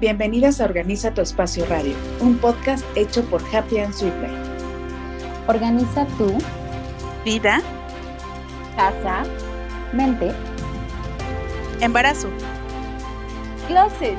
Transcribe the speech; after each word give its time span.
Bienvenidas 0.00 0.60
a 0.60 0.64
Organiza 0.64 1.12
tu 1.12 1.22
Espacio 1.22 1.66
Radio, 1.66 1.92
un 2.20 2.38
podcast 2.38 2.84
hecho 2.94 3.24
por 3.24 3.42
Happy 3.52 3.80
and 3.80 3.92
Sweet 3.92 4.14
Life. 4.20 4.38
Organiza 5.48 6.06
tu 6.16 6.38
vida, 7.24 7.60
casa, 8.76 9.24
mente, 9.92 10.30
embarazo, 11.80 12.28
closet, 13.66 14.16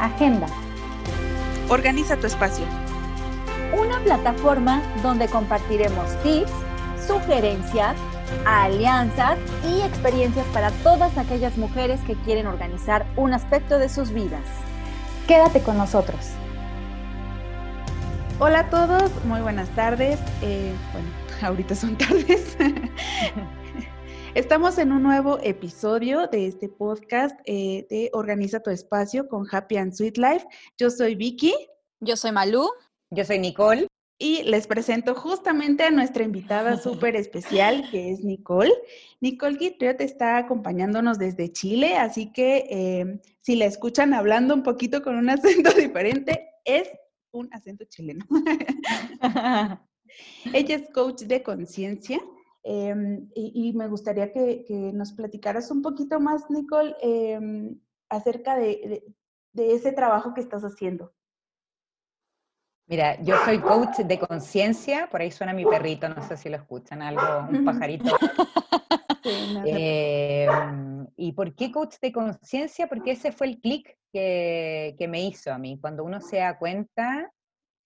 agenda. 0.00 0.48
Organiza 1.68 2.16
tu 2.16 2.26
espacio. 2.26 2.64
Una 3.78 4.00
plataforma 4.00 4.82
donde 5.04 5.28
compartiremos 5.28 6.20
tips, 6.24 6.50
sugerencias, 7.06 7.94
alianzas 8.44 9.38
y 9.70 9.82
experiencias 9.82 10.46
para 10.52 10.72
todas 10.82 11.16
aquellas 11.16 11.56
mujeres 11.56 12.00
que 12.08 12.16
quieren 12.24 12.48
organizar 12.48 13.06
un 13.14 13.34
aspecto 13.34 13.78
de 13.78 13.88
sus 13.88 14.10
vidas. 14.10 14.65
Quédate 15.26 15.60
con 15.60 15.76
nosotros. 15.76 16.30
Hola 18.38 18.60
a 18.60 18.70
todos, 18.70 19.10
muy 19.24 19.40
buenas 19.40 19.68
tardes. 19.74 20.20
Eh, 20.40 20.72
bueno, 20.92 21.08
ahorita 21.42 21.74
son 21.74 21.98
tardes. 21.98 22.56
Estamos 24.36 24.78
en 24.78 24.92
un 24.92 25.02
nuevo 25.02 25.40
episodio 25.42 26.28
de 26.28 26.46
este 26.46 26.68
podcast 26.68 27.36
eh, 27.44 27.88
de 27.90 28.08
Organiza 28.12 28.60
tu 28.60 28.70
espacio 28.70 29.26
con 29.28 29.46
Happy 29.50 29.78
and 29.78 29.94
Sweet 29.94 30.16
Life. 30.16 30.46
Yo 30.78 30.90
soy 30.90 31.16
Vicky. 31.16 31.54
Yo 31.98 32.16
soy 32.16 32.30
Malú. 32.30 32.68
Yo 33.10 33.24
soy 33.24 33.40
Nicole. 33.40 33.88
Y 34.18 34.44
les 34.44 34.66
presento 34.66 35.14
justamente 35.14 35.84
a 35.84 35.90
nuestra 35.90 36.24
invitada 36.24 36.76
súper 36.78 37.16
especial, 37.16 37.88
que 37.90 38.12
es 38.12 38.24
Nicole. 38.24 38.72
Nicole 39.20 39.58
Guitriot 39.58 40.00
está 40.00 40.38
acompañándonos 40.38 41.18
desde 41.18 41.52
Chile, 41.52 41.96
así 41.96 42.32
que 42.32 42.66
eh, 42.70 43.20
si 43.40 43.56
la 43.56 43.66
escuchan 43.66 44.14
hablando 44.14 44.54
un 44.54 44.62
poquito 44.62 45.02
con 45.02 45.16
un 45.16 45.28
acento 45.30 45.70
diferente, 45.72 46.48
es 46.64 46.88
un 47.32 47.48
acento 47.52 47.84
chileno. 47.84 48.24
Ella 50.54 50.76
es 50.76 50.88
coach 50.90 51.22
de 51.22 51.42
conciencia 51.42 52.18
em, 52.62 53.28
y, 53.34 53.72
me 53.74 53.88
gustaría 53.88 54.32
que, 54.32 54.64
nos 54.94 55.12
platicaras 55.12 55.70
un 55.70 55.82
poquito 55.82 56.20
más, 56.20 56.48
Nicole, 56.48 56.96
em, 57.02 57.78
acerca 58.08 58.56
de 58.56 59.02
ese 59.54 59.92
trabajo 59.92 60.32
que 60.32 60.40
estás 60.40 60.62
haciendo. 60.62 61.15
Mira, 62.88 63.20
yo 63.20 63.34
soy 63.44 63.58
coach 63.58 63.98
de 63.98 64.16
conciencia, 64.16 65.08
por 65.10 65.20
ahí 65.20 65.32
suena 65.32 65.52
mi 65.52 65.66
perrito, 65.66 66.08
no 66.08 66.22
sé 66.22 66.36
si 66.36 66.48
lo 66.48 66.56
escuchan, 66.56 67.02
algo, 67.02 67.22
un 67.50 67.64
pajarito. 67.64 68.04
Em, 69.64 71.04
¿Y 71.16 71.32
por 71.32 71.52
qué 71.56 71.72
coach 71.72 71.96
de 72.00 72.12
conciencia? 72.12 72.86
Porque 72.86 73.10
ese 73.10 73.32
fue 73.32 73.48
el 73.48 73.60
clic 73.60 73.96
que, 74.12 74.94
me 75.08 75.22
hizo 75.22 75.52
a 75.52 75.58
mí, 75.58 75.80
cuando 75.80 76.04
uno 76.04 76.20
se 76.20 76.36
da 76.36 76.56
cuenta 76.58 77.32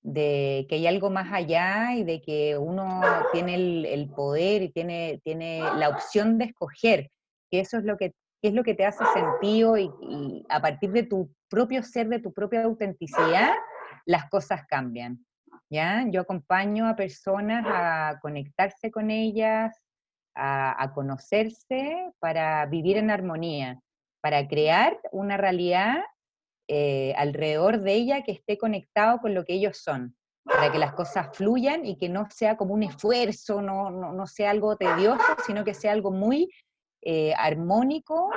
de 0.03 0.67
que 0.69 0.75
hay 0.75 0.87
algo 0.87 1.09
más 1.09 1.33
allá 1.33 1.95
y 1.95 2.05
de 2.05 2.21
que 2.21 2.59
uno 2.59 3.01
tiene 3.33 3.55
el, 3.55 4.11
poder 4.15 4.61
y 4.61 4.69
tiene, 4.69 5.23
tiene 5.25 5.63
la 5.79 5.89
opción 5.89 6.37
de 6.37 6.45
escoger, 6.45 7.11
que 7.51 7.61
eso 7.61 7.79
es 7.79 7.85
lo 7.85 7.97
que, 7.97 8.13
es 8.43 8.53
lo 8.53 8.63
que 8.63 8.75
te 8.75 8.85
hace 8.85 9.05
sentido 9.15 9.79
y, 9.79 9.91
y 10.03 10.45
a 10.51 10.61
partir 10.61 10.93
de 10.93 11.05
tu 11.05 11.31
propio 11.49 11.83
ser, 11.83 12.09
de 12.09 12.19
tu 12.19 12.35
propia 12.35 12.65
autenticidad, 12.65 13.55
las 14.07 14.29
cosas 14.29 14.67
cambian. 14.67 15.25
¿ya? 15.71 16.05
Yo 16.09 16.23
acompaño 16.23 16.89
a 16.89 16.97
personas 16.97 17.65
a 17.67 18.19
conectarse 18.21 18.91
con 18.91 19.11
ellas, 19.11 19.81
a, 20.35 20.93
conocerse 20.95 22.13
para 22.19 22.67
vivir 22.67 22.97
en 22.97 23.11
armonía, 23.11 23.81
para 24.23 24.47
crear 24.49 24.99
una 25.13 25.37
realidad 25.37 25.99
eh, 26.69 27.15
alrededor 27.17 27.81
de 27.81 27.95
ella 27.95 28.23
que 28.23 28.33
esté 28.33 28.59
conectado 28.59 29.19
con 29.19 29.35
lo 29.35 29.45
que 29.45 29.55
ellos 29.55 29.79
son, 29.79 30.17
para 30.45 30.71
que 30.71 30.79
las 30.79 30.95
cosas 30.95 31.37
fluyan 31.37 31.85
y 31.85 31.97
que 31.97 32.09
no 32.09 32.29
sea 32.31 32.57
como 32.57 32.75
un 32.75 32.83
esfuerzo, 32.83 33.61
no, 33.61 33.91
no, 33.91 34.27
sea 34.27 34.51
algo 34.51 34.77
tedioso, 34.77 35.23
sino 35.47 35.65
que 35.65 35.75
sea 35.75 35.93
algo 35.93 36.11
muy 36.11 36.51
eh, 37.03 37.35
armónico 37.37 38.31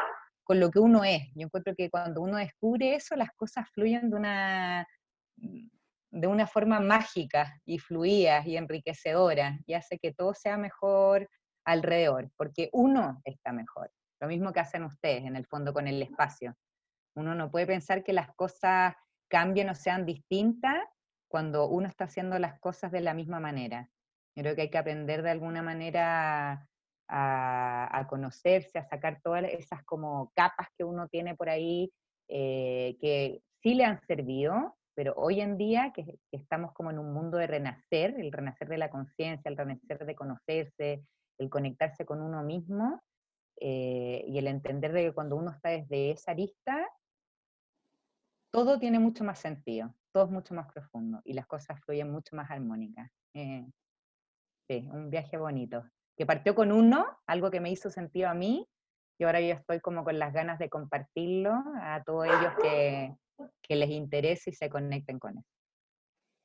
con 0.44 0.60
lo 0.60 0.70
que 0.72 0.80
uno 0.80 1.04
es. 1.04 1.24
Yo 1.36 1.46
encuentro 1.46 1.76
que 1.76 1.90
cuando 1.90 2.22
uno 2.22 2.38
descubre 2.38 2.96
eso, 2.96 3.16
las 3.16 3.32
cosas 3.36 3.70
fluyen 3.72 4.10
de 4.10 4.16
una, 4.16 4.88
de 5.36 6.28
una 6.28 6.46
forma 6.46 6.80
mágica 6.80 7.60
y 7.66 7.80
fluida 7.80 8.46
y 8.46 8.56
enriquecedora 8.56 9.60
y 9.66 9.74
hace 9.74 9.98
que 9.98 10.14
todo 10.14 10.34
sea 10.34 10.58
mejor 10.58 11.30
alrededor, 11.66 12.30
porque 12.38 12.70
uno 12.72 13.22
está 13.26 13.52
mejor. 13.52 13.92
Lo 14.20 14.28
mismo 14.28 14.54
que 14.54 14.60
hacen 14.60 14.84
ustedes 14.84 15.24
en 15.26 15.36
el 15.36 15.46
fondo 15.48 15.74
con 15.74 15.88
el 15.88 16.02
espacio. 16.02 16.56
Uno 17.16 17.36
no 17.36 17.52
puede 17.52 17.68
pensar 17.68 18.04
que 18.04 18.14
las 18.14 18.34
cosas 18.36 18.94
cambien 19.28 19.70
o 19.70 19.76
sean 19.76 20.06
distintas 20.06 20.84
cuando 21.28 21.68
uno 21.68 21.88
está 21.88 22.04
haciendo 22.06 22.38
las 22.38 22.60
cosas 22.60 22.92
de 22.92 23.02
la 23.02 23.14
misma 23.14 23.40
manera. 23.40 23.90
creo 24.36 24.56
que 24.56 24.62
hay 24.62 24.70
que 24.70 24.78
aprender 24.78 25.24
de 25.24 25.32
alguna 25.32 25.64
manera 25.64 26.68
a, 27.08 28.08
conocerse, 28.08 28.78
a 28.80 28.88
sacar 28.88 29.20
todas 29.24 29.44
esas 29.46 29.84
como 29.84 30.32
capas 30.36 30.68
que 30.78 30.84
uno 30.84 31.08
tiene 31.08 31.36
por 31.36 31.50
ahí 31.50 31.92
eh, 32.28 32.98
que 33.00 33.42
sí 33.62 33.74
le 33.76 33.86
han 33.86 34.00
servido, 34.06 34.76
pero 34.96 35.14
hoy 35.18 35.42
en 35.42 35.58
día 35.58 35.92
que, 35.94 36.20
estamos 36.32 36.74
como 36.74 36.92
en 36.92 37.00
un 37.00 37.14
mundo 37.14 37.38
de 37.38 37.48
renacer, 37.48 38.16
el 38.20 38.32
renacer 38.32 38.68
de 38.68 38.78
la 38.78 38.90
conciencia, 38.90 39.50
el 39.50 39.58
renacer 39.58 40.06
de 40.06 40.16
conocerse, 40.16 41.04
el 41.38 41.50
conectarse 41.50 42.06
con 42.06 42.22
uno 42.22 42.44
mismo 42.44 43.02
eh, 43.60 44.24
y 44.28 44.38
el 44.38 44.48
entender 44.48 44.94
de 44.94 45.04
que 45.06 45.14
cuando 45.14 45.36
uno 45.36 45.52
está 45.52 45.70
desde 45.70 46.12
esa 46.12 46.32
arista, 46.32 46.88
todo 48.52 48.78
tiene 48.78 49.00
mucho 49.00 49.24
más 49.24 49.40
sentido, 49.40 49.96
todo 50.12 50.26
es 50.26 50.32
mucho 50.32 50.54
más 50.54 50.72
profundo 50.72 51.22
y 51.24 51.34
las 51.34 51.48
cosas 51.48 51.80
fluyen 51.84 52.12
mucho 52.12 52.36
más 52.36 52.52
armónicas. 52.52 53.12
Eh, 53.34 53.66
sí, 54.68 54.88
un 54.92 55.10
viaje 55.10 55.38
bonito, 55.38 55.84
que 56.16 56.26
partió 56.28 56.54
con 56.54 56.72
uno, 56.72 57.18
algo 57.26 57.50
que 57.50 57.60
me 57.60 57.72
hizo 57.72 57.90
sentido 57.90 58.30
a 58.30 58.36
mí, 58.36 58.68
y 59.18 59.24
ahora 59.24 59.42
yo 59.42 59.54
estoy 59.54 59.80
como 59.80 60.04
con 60.04 60.20
las 60.20 60.34
ganas 60.34 60.60
de 60.60 60.70
compartirlo 60.70 61.54
a 61.82 62.04
todos 62.06 62.26
ellos 62.26 62.54
que, 62.62 63.16
que 63.62 63.76
les 63.76 63.90
interese 63.90 64.50
y 64.50 64.54
se 64.54 64.70
conecten 64.70 65.20
con 65.20 65.38
eso. 65.38 65.48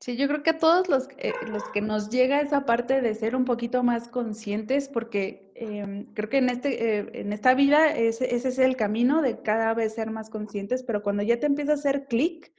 Sí, 0.00 0.16
yo 0.16 0.28
creo 0.28 0.44
que 0.44 0.50
a 0.50 0.58
todos 0.58 0.88
los, 0.88 1.08
eh, 1.18 1.32
los 1.50 1.64
que 1.70 1.80
nos 1.80 2.08
llega 2.08 2.40
esa 2.40 2.64
parte 2.64 3.00
de 3.00 3.16
ser 3.16 3.34
un 3.34 3.44
poquito 3.44 3.82
más 3.82 4.06
conscientes, 4.06 4.88
porque 4.88 5.50
em, 5.56 6.06
creo 6.14 6.28
que 6.28 6.38
en, 6.38 6.50
este, 6.50 6.98
eh, 6.98 7.10
en 7.14 7.32
esta 7.32 7.54
vida 7.54 7.90
ese, 7.96 8.32
ese, 8.32 8.48
es 8.48 8.58
el 8.60 8.76
camino 8.76 9.22
de 9.22 9.42
cada 9.42 9.74
vez 9.74 9.94
ser 9.94 10.10
más 10.10 10.30
conscientes, 10.30 10.84
pero 10.84 11.02
cuando 11.02 11.24
ya 11.24 11.40
te 11.40 11.46
empieza 11.46 11.72
a 11.72 11.74
hacer 11.74 12.06
clic, 12.06 12.52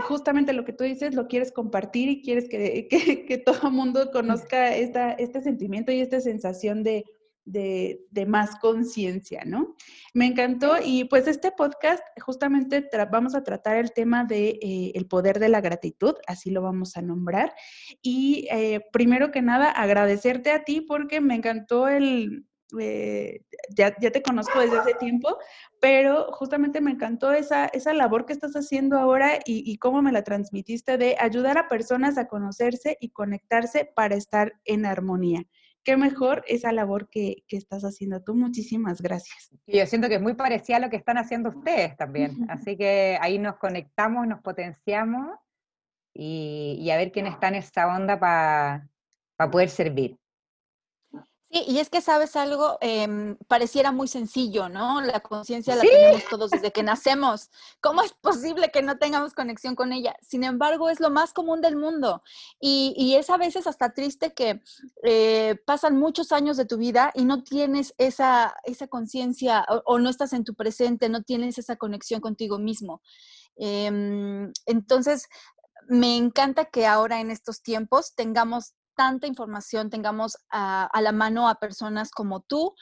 justamente 0.00 0.52
lo 0.52 0.64
que 0.66 0.74
tú 0.74 0.84
dices, 0.84 1.14
lo 1.14 1.28
quieres 1.28 1.50
compartir 1.50 2.08
y 2.10 2.22
quieres 2.22 2.48
que, 2.48 2.88
que, 2.88 3.24
que 3.24 3.38
todo 3.38 3.68
el 3.68 3.74
mundo 3.74 4.10
conozca 4.10 4.74
esta, 4.74 5.12
este 5.12 5.40
sentimiento 5.40 5.92
y 5.92 6.00
esta 6.00 6.20
sensación 6.20 6.82
de, 6.82 7.04
de, 7.50 8.26
más 8.26 8.56
conciencia, 8.56 9.42
¿no? 9.44 9.74
Me 10.14 10.26
encantó 10.26 10.76
y 10.84 11.04
pues 11.04 11.26
este 11.26 11.52
podcast 11.52 12.02
justamente 12.20 12.88
vamos 13.10 13.34
a 13.34 13.42
tratar 13.42 13.76
el 13.76 13.92
tema 13.92 14.24
de 14.24 14.58
eh, 14.60 14.92
el 14.94 15.06
poder 15.06 15.38
de 15.38 15.48
la 15.48 15.60
gratitud, 15.60 16.14
así 16.26 16.50
lo 16.50 16.62
vamos 16.62 16.96
a 16.96 17.02
nombrar. 17.02 17.54
Y 18.02 18.48
eh, 18.50 18.80
primero 18.92 19.30
que 19.30 19.42
nada, 19.42 19.70
agradecerte 19.70 20.50
a 20.50 20.64
ti 20.64 20.80
porque 20.80 21.20
me 21.20 21.34
encantó 21.34 21.88
el, 21.88 22.44
eh, 22.78 23.40
ya, 23.70 23.94
te 23.94 24.22
conozco 24.22 24.60
desde 24.60 24.78
hace 24.78 24.94
tiempo, 24.94 25.38
pero 25.80 26.32
justamente 26.32 26.80
me 26.80 26.90
encantó 26.90 27.32
esa, 27.32 27.66
esa 27.66 27.94
labor 27.94 28.26
que 28.26 28.34
estás 28.34 28.52
haciendo 28.54 28.98
ahora 28.98 29.38
y, 29.46 29.78
cómo 29.78 30.02
me 30.02 30.12
la 30.12 30.22
transmitiste 30.22 30.98
de 30.98 31.16
ayudar 31.18 31.56
a 31.56 31.68
personas 31.68 32.18
a 32.18 32.28
conocerse 32.28 32.98
y 33.00 33.10
conectarse 33.10 33.90
para 33.94 34.16
estar 34.16 34.52
en 34.64 34.84
armonía 34.84 35.44
qué 35.88 35.96
mejor 35.96 36.44
esa 36.46 36.70
labor 36.70 37.08
que, 37.08 37.44
estás 37.48 37.82
haciendo 37.82 38.22
tú. 38.22 38.34
Muchísimas 38.34 39.00
gracias. 39.00 39.48
Y 39.64 39.78
yo 39.78 39.86
siento 39.86 40.06
que 40.08 40.16
es 40.16 40.20
muy 40.20 40.34
parecida 40.34 40.76
a 40.76 40.80
lo 40.80 40.90
que 40.90 40.96
están 40.96 41.16
haciendo 41.16 41.48
ustedes 41.48 41.96
también. 41.96 42.44
Así 42.50 42.76
que 42.76 43.16
ahí 43.22 43.38
nos 43.38 43.56
conectamos, 43.56 44.26
nos 44.26 44.42
potenciamos 44.42 45.38
y, 46.12 46.90
a 46.90 46.98
ver 46.98 47.10
quién 47.10 47.26
está 47.26 47.48
en 47.48 47.54
esa 47.54 47.86
onda 47.86 48.20
para 48.20 49.50
poder 49.50 49.70
servir. 49.70 50.18
Sí, 51.50 51.64
y 51.66 51.78
es 51.78 51.88
que 51.88 52.02
sabes 52.02 52.36
algo, 52.36 52.76
em, 52.82 53.36
pareciera 53.46 53.90
muy 53.90 54.06
sencillo, 54.06 54.68
¿no? 54.68 55.00
La 55.00 55.20
conciencia 55.20 55.76
la 55.76 55.82
tenemos 55.82 56.24
todos 56.28 56.50
desde 56.50 56.72
que 56.72 56.82
nacemos. 56.82 57.50
¿Cómo 57.80 58.02
es 58.02 58.12
posible 58.12 58.70
que 58.70 58.82
no 58.82 58.98
tengamos 58.98 59.32
conexión 59.32 59.74
con 59.74 59.94
ella? 59.94 60.14
Sin 60.20 60.44
embargo, 60.44 60.90
es 60.90 61.00
lo 61.00 61.08
más 61.08 61.32
común 61.32 61.62
del 61.62 61.76
mundo. 61.76 62.22
Y, 62.60 63.14
es 63.18 63.30
a 63.30 63.38
veces 63.38 63.66
hasta 63.66 63.94
triste 63.94 64.34
que 64.34 64.60
eh, 65.02 65.56
pasan 65.64 65.96
muchos 65.96 66.32
años 66.32 66.58
de 66.58 66.66
tu 66.66 66.76
vida 66.76 67.12
y 67.14 67.24
no 67.24 67.42
tienes 67.42 67.94
esa, 67.96 68.54
esa 68.64 68.86
conciencia 68.86 69.64
o, 69.86 69.98
no 69.98 70.10
estás 70.10 70.34
en 70.34 70.44
tu 70.44 70.54
presente, 70.54 71.08
no 71.08 71.22
tienes 71.22 71.56
esa 71.56 71.76
conexión 71.76 72.20
contigo 72.20 72.58
mismo. 72.58 73.00
Em, 73.56 74.52
entonces, 74.66 75.28
me 75.88 76.16
encanta 76.16 76.66
que 76.66 76.86
ahora 76.86 77.20
en 77.20 77.30
estos 77.30 77.62
tiempos 77.62 78.14
tengamos 78.14 78.74
tanta 78.98 79.28
información, 79.28 79.90
tengamos 79.90 80.36
a, 80.50 80.90
la 81.00 81.12
mano 81.12 81.48
a 81.48 81.54
personas 81.54 82.10
como 82.10 82.40
tú 82.40 82.74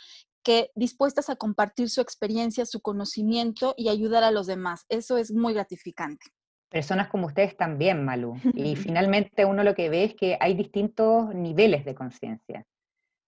que 0.43 0.71
dispuestas 0.75 1.29
a 1.29 1.37
compartir 1.37 1.91
su 1.91 2.01
experiencia, 2.01 2.65
su 2.65 2.81
conocimiento 2.81 3.75
y 3.77 3.91
ayudar 3.91 4.25
a 4.25 4.31
los 4.31 4.47
demás. 4.47 4.87
Eso 4.89 5.19
es 5.19 5.31
muy 5.31 5.53
gratificante. 5.53 6.25
Personas 6.71 7.09
como 7.09 7.27
ustedes 7.27 7.55
también, 7.59 8.03
Malu. 8.03 8.35
Y 8.55 8.77
finalmente 8.77 9.45
uno 9.45 9.63
lo 9.63 9.75
que 9.75 9.91
ve 9.91 10.05
es 10.05 10.15
que 10.15 10.39
hay 10.41 10.55
distintos 10.55 11.35
niveles 11.35 11.85
de 11.85 11.95
conciencia. 11.95 12.65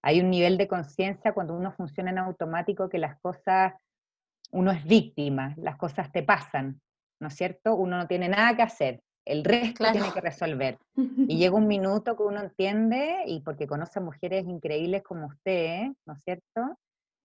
Hay 0.02 0.20
un 0.20 0.31
nivel 0.31 0.56
de 0.56 0.67
conciencia 0.67 1.35
cuando 1.35 1.55
uno 1.55 1.73
funciona 1.73 2.11
en 2.11 2.19
automático 2.19 2.88
que 2.88 2.99
las 2.99 3.20
cosas, 3.20 3.75
uno 4.50 4.70
es 4.70 4.82
víctima, 4.85 5.55
las 5.58 5.76
cosas 5.76 6.11
te 6.11 6.23
pasan, 6.23 6.81
¿no 7.20 7.29
es 7.29 7.35
cierto? 7.35 7.75
Uno 7.75 7.99
no 7.99 8.06
tiene 8.06 8.31
nada 8.31 8.56
que 8.56 8.62
hacer, 8.62 9.02
el 9.28 9.44
resto 9.44 9.84
tiene 9.92 10.10
que 10.12 10.20
resolver. 10.20 10.78
Y 10.96 11.36
llega 11.38 11.54
un 11.54 11.69
minuto 11.69 12.16
que 12.16 12.22
uno 12.22 12.40
entiende, 12.40 13.25
y 13.26 13.40
porque 13.40 13.66
conoce 13.66 13.98
a 13.98 14.02
mujeres 14.02 14.46
increíbles 14.46 15.02
como 15.02 15.26
usted, 15.26 15.88
¿no 16.06 16.14
es 16.14 16.22
cierto? 16.25 16.78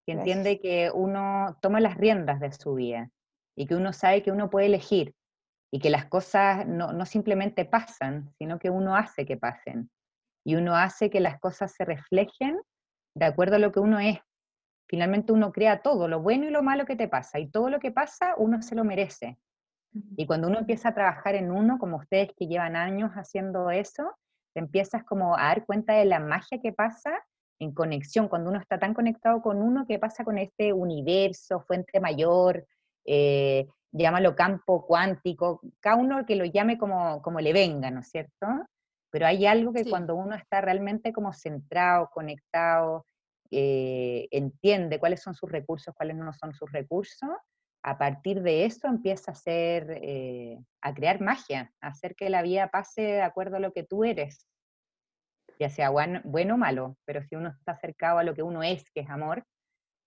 Que 0.06 0.14
entiende 0.14 0.60
que 0.60 0.92
uno 0.94 1.58
toma 1.62 1.80
las 1.80 1.98
riendas 1.98 2.42
de 2.42 2.52
su 2.52 2.74
vida 2.76 3.10
y 3.56 3.66
que 3.68 3.76
uno 3.76 3.94
sabe 3.94 4.22
que 4.22 4.32
uno 4.32 4.50
puede 4.50 4.66
elegir 4.66 5.16
y 5.72 5.80
que 5.80 5.90
las 5.90 6.06
cosas 6.06 6.68
no, 6.68 6.92
no 6.92 7.06
simplemente 7.06 7.64
pasan, 7.64 8.34
sino 8.38 8.60
que 8.60 8.70
uno 8.70 8.98
hace 8.98 9.26
que 9.26 9.38
pasen. 9.38 9.90
Y 10.46 10.56
uno 10.56 10.76
hace 10.76 11.10
que 11.10 11.22
las 11.22 11.40
cosas 11.40 11.74
se 11.74 11.86
reflejen 11.86 12.60
de 13.16 13.26
acuerdo 13.26 13.56
a 13.56 13.60
lo 13.60 13.72
que 13.72 13.80
uno 13.80 14.00
es. 14.00 14.20
Finalmente 14.90 15.32
uno 15.32 15.54
crea 15.54 15.82
todo, 15.82 16.10
lo 16.10 16.22
bueno 16.22 16.46
y 16.46 16.52
lo 16.52 16.62
malo 16.64 16.86
que 16.86 16.98
te 16.98 17.08
pasa, 17.08 17.40
y 17.40 17.50
todo 17.50 17.70
lo 17.70 17.80
que 17.80 17.92
pasa 17.92 18.36
uno 18.38 18.62
se 18.62 18.76
lo 18.76 18.84
merece. 18.84 19.38
Y 20.16 20.26
cuando 20.26 20.48
uno 20.48 20.60
empieza 20.60 20.90
a 20.90 20.94
trabajar 20.94 21.36
en 21.36 21.52
uno, 21.52 21.78
como 21.78 21.98
ustedes 21.98 22.30
que 22.36 22.48
llevan 22.48 22.76
años 22.76 23.12
haciendo 23.12 23.70
eso, 23.70 24.12
te 24.54 24.60
empiezas 24.60 25.04
como 25.04 25.38
a 25.38 25.44
dar 25.44 25.66
cuenta 25.66 25.94
de 25.94 26.06
la 26.06 26.20
magia 26.20 26.60
que 26.62 26.74
pasa 26.74 27.12
en 27.60 27.74
conexión, 27.74 28.28
cuando 28.28 28.50
uno 28.50 28.60
está 28.60 28.80
tan 28.80 28.94
conectado 28.94 29.42
con 29.42 29.62
uno, 29.62 29.86
¿qué 29.88 30.00
pasa 30.00 30.24
con 30.24 30.38
este 30.38 30.74
universo, 30.74 31.62
fuente 31.62 32.00
mayor, 32.00 32.66
eh, 33.06 33.68
llámalo 33.92 34.36
campo 34.36 34.86
cuántico, 34.86 35.62
cada 35.80 35.96
uno 35.96 36.26
que 36.26 36.36
lo 36.36 36.46
llame 36.46 36.78
como, 36.78 37.22
como 37.22 37.40
le 37.40 37.54
venga, 37.54 37.92
¿no 37.92 38.02
es 38.02 38.10
cierto? 38.10 38.48
Pero 39.12 39.28
hay 39.28 39.46
algo 39.46 39.72
que 39.72 39.86
cuando 39.86 40.16
uno 40.16 40.36
está 40.36 40.62
realmente 40.62 41.14
como 41.14 41.32
centrado, 41.34 42.10
conectado, 42.12 43.06
eh, 43.52 44.28
entiende 44.32 45.00
cuáles 45.00 45.22
son 45.22 45.36
sus 45.36 45.52
recursos, 45.52 45.94
cuáles 45.96 46.16
no 46.18 46.34
son 46.34 46.54
sus 46.54 46.72
recursos, 46.72 47.30
a 47.84 47.98
partir 47.98 48.42
de 48.42 48.66
eso 48.66 48.88
empieza 48.88 49.32
a 49.32 49.34
hacer, 49.34 50.00
eh, 50.02 50.58
a 50.82 50.94
crear 50.94 51.20
magia, 51.20 51.72
a 51.82 51.90
hacer 51.90 52.16
que 52.16 52.30
la 52.30 52.42
vida 52.42 52.70
pase 52.70 53.02
de 53.02 53.22
acuerdo 53.22 53.58
a 53.58 53.60
lo 53.60 53.74
que 53.74 53.84
tú 53.84 54.06
eres, 54.06 54.48
ya 55.60 55.70
sea 55.70 55.90
bueno, 55.90 56.22
o 56.24 56.58
malo, 56.58 56.98
pero 57.06 57.22
si 57.24 57.36
uno 57.36 57.50
está 57.50 57.74
acercado 57.74 58.20
a 58.20 58.24
lo 58.24 58.34
que 58.34 58.42
uno 58.42 58.64
es, 58.64 58.90
que 58.92 59.02
es 59.02 59.10
amor, 59.10 59.46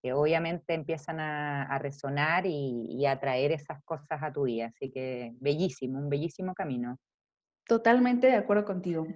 que 0.03 0.15
obviamente 0.15 0.73
empiezan 0.73 1.21
a, 1.21 1.79
resonar 1.79 2.47
y, 2.47 3.05
a 3.07 3.21
traer 3.21 3.53
esas 3.53 3.83
cosas 3.85 4.23
a 4.23 4.33
tu 4.33 4.45
vida. 4.45 4.67
Así 4.67 4.91
que 4.91 5.35
bellísimo, 5.41 5.99
un 5.99 6.09
bellísimo 6.09 6.55
camino. 6.55 6.99
Totalmente 7.67 8.29
de 8.29 8.37
acuerdo 8.37 8.65
contigo. 8.65 9.07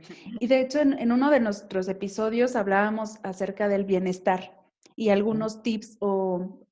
Y 0.40 0.46
de 0.48 0.60
hecho, 0.60 0.80
en, 0.80 0.98
en, 0.98 1.12
uno 1.12 1.30
de 1.30 1.40
nuestros 1.40 1.88
episodios 1.88 2.56
hablábamos 2.56 3.18
acerca 3.22 3.68
del 3.68 3.84
bienestar 3.84 4.58
y 4.96 5.10
algunos 5.10 5.62
tips 5.62 5.96
o 6.00 6.66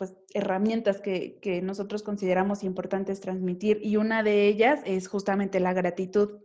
pues, 0.00 0.14
herramientas 0.32 1.02
que, 1.02 1.38
que, 1.42 1.60
nosotros 1.60 2.02
consideramos 2.02 2.64
importantes 2.64 3.20
transmitir 3.20 3.80
y 3.82 3.96
una 3.96 4.22
de 4.22 4.46
ellas 4.46 4.80
es 4.86 5.08
justamente 5.08 5.60
la 5.60 5.74
gratitud, 5.74 6.38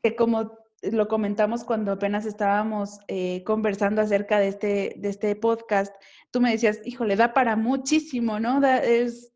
que 0.00 0.14
como 0.14 0.52
lo 0.80 1.08
comentamos 1.08 1.64
cuando 1.64 1.90
apenas 1.90 2.26
estábamos 2.26 3.00
eh, 3.08 3.42
conversando 3.42 4.00
acerca 4.00 4.38
de 4.38 4.46
este, 4.46 4.94
de 4.98 5.08
este 5.08 5.34
podcast, 5.34 5.92
tú 6.30 6.40
me 6.40 6.52
decías, 6.52 6.78
híjole, 6.84 7.16
da 7.16 7.34
para 7.34 7.56
muchísimo, 7.56 8.38
¿no? 8.38 8.64
es, 8.64 9.32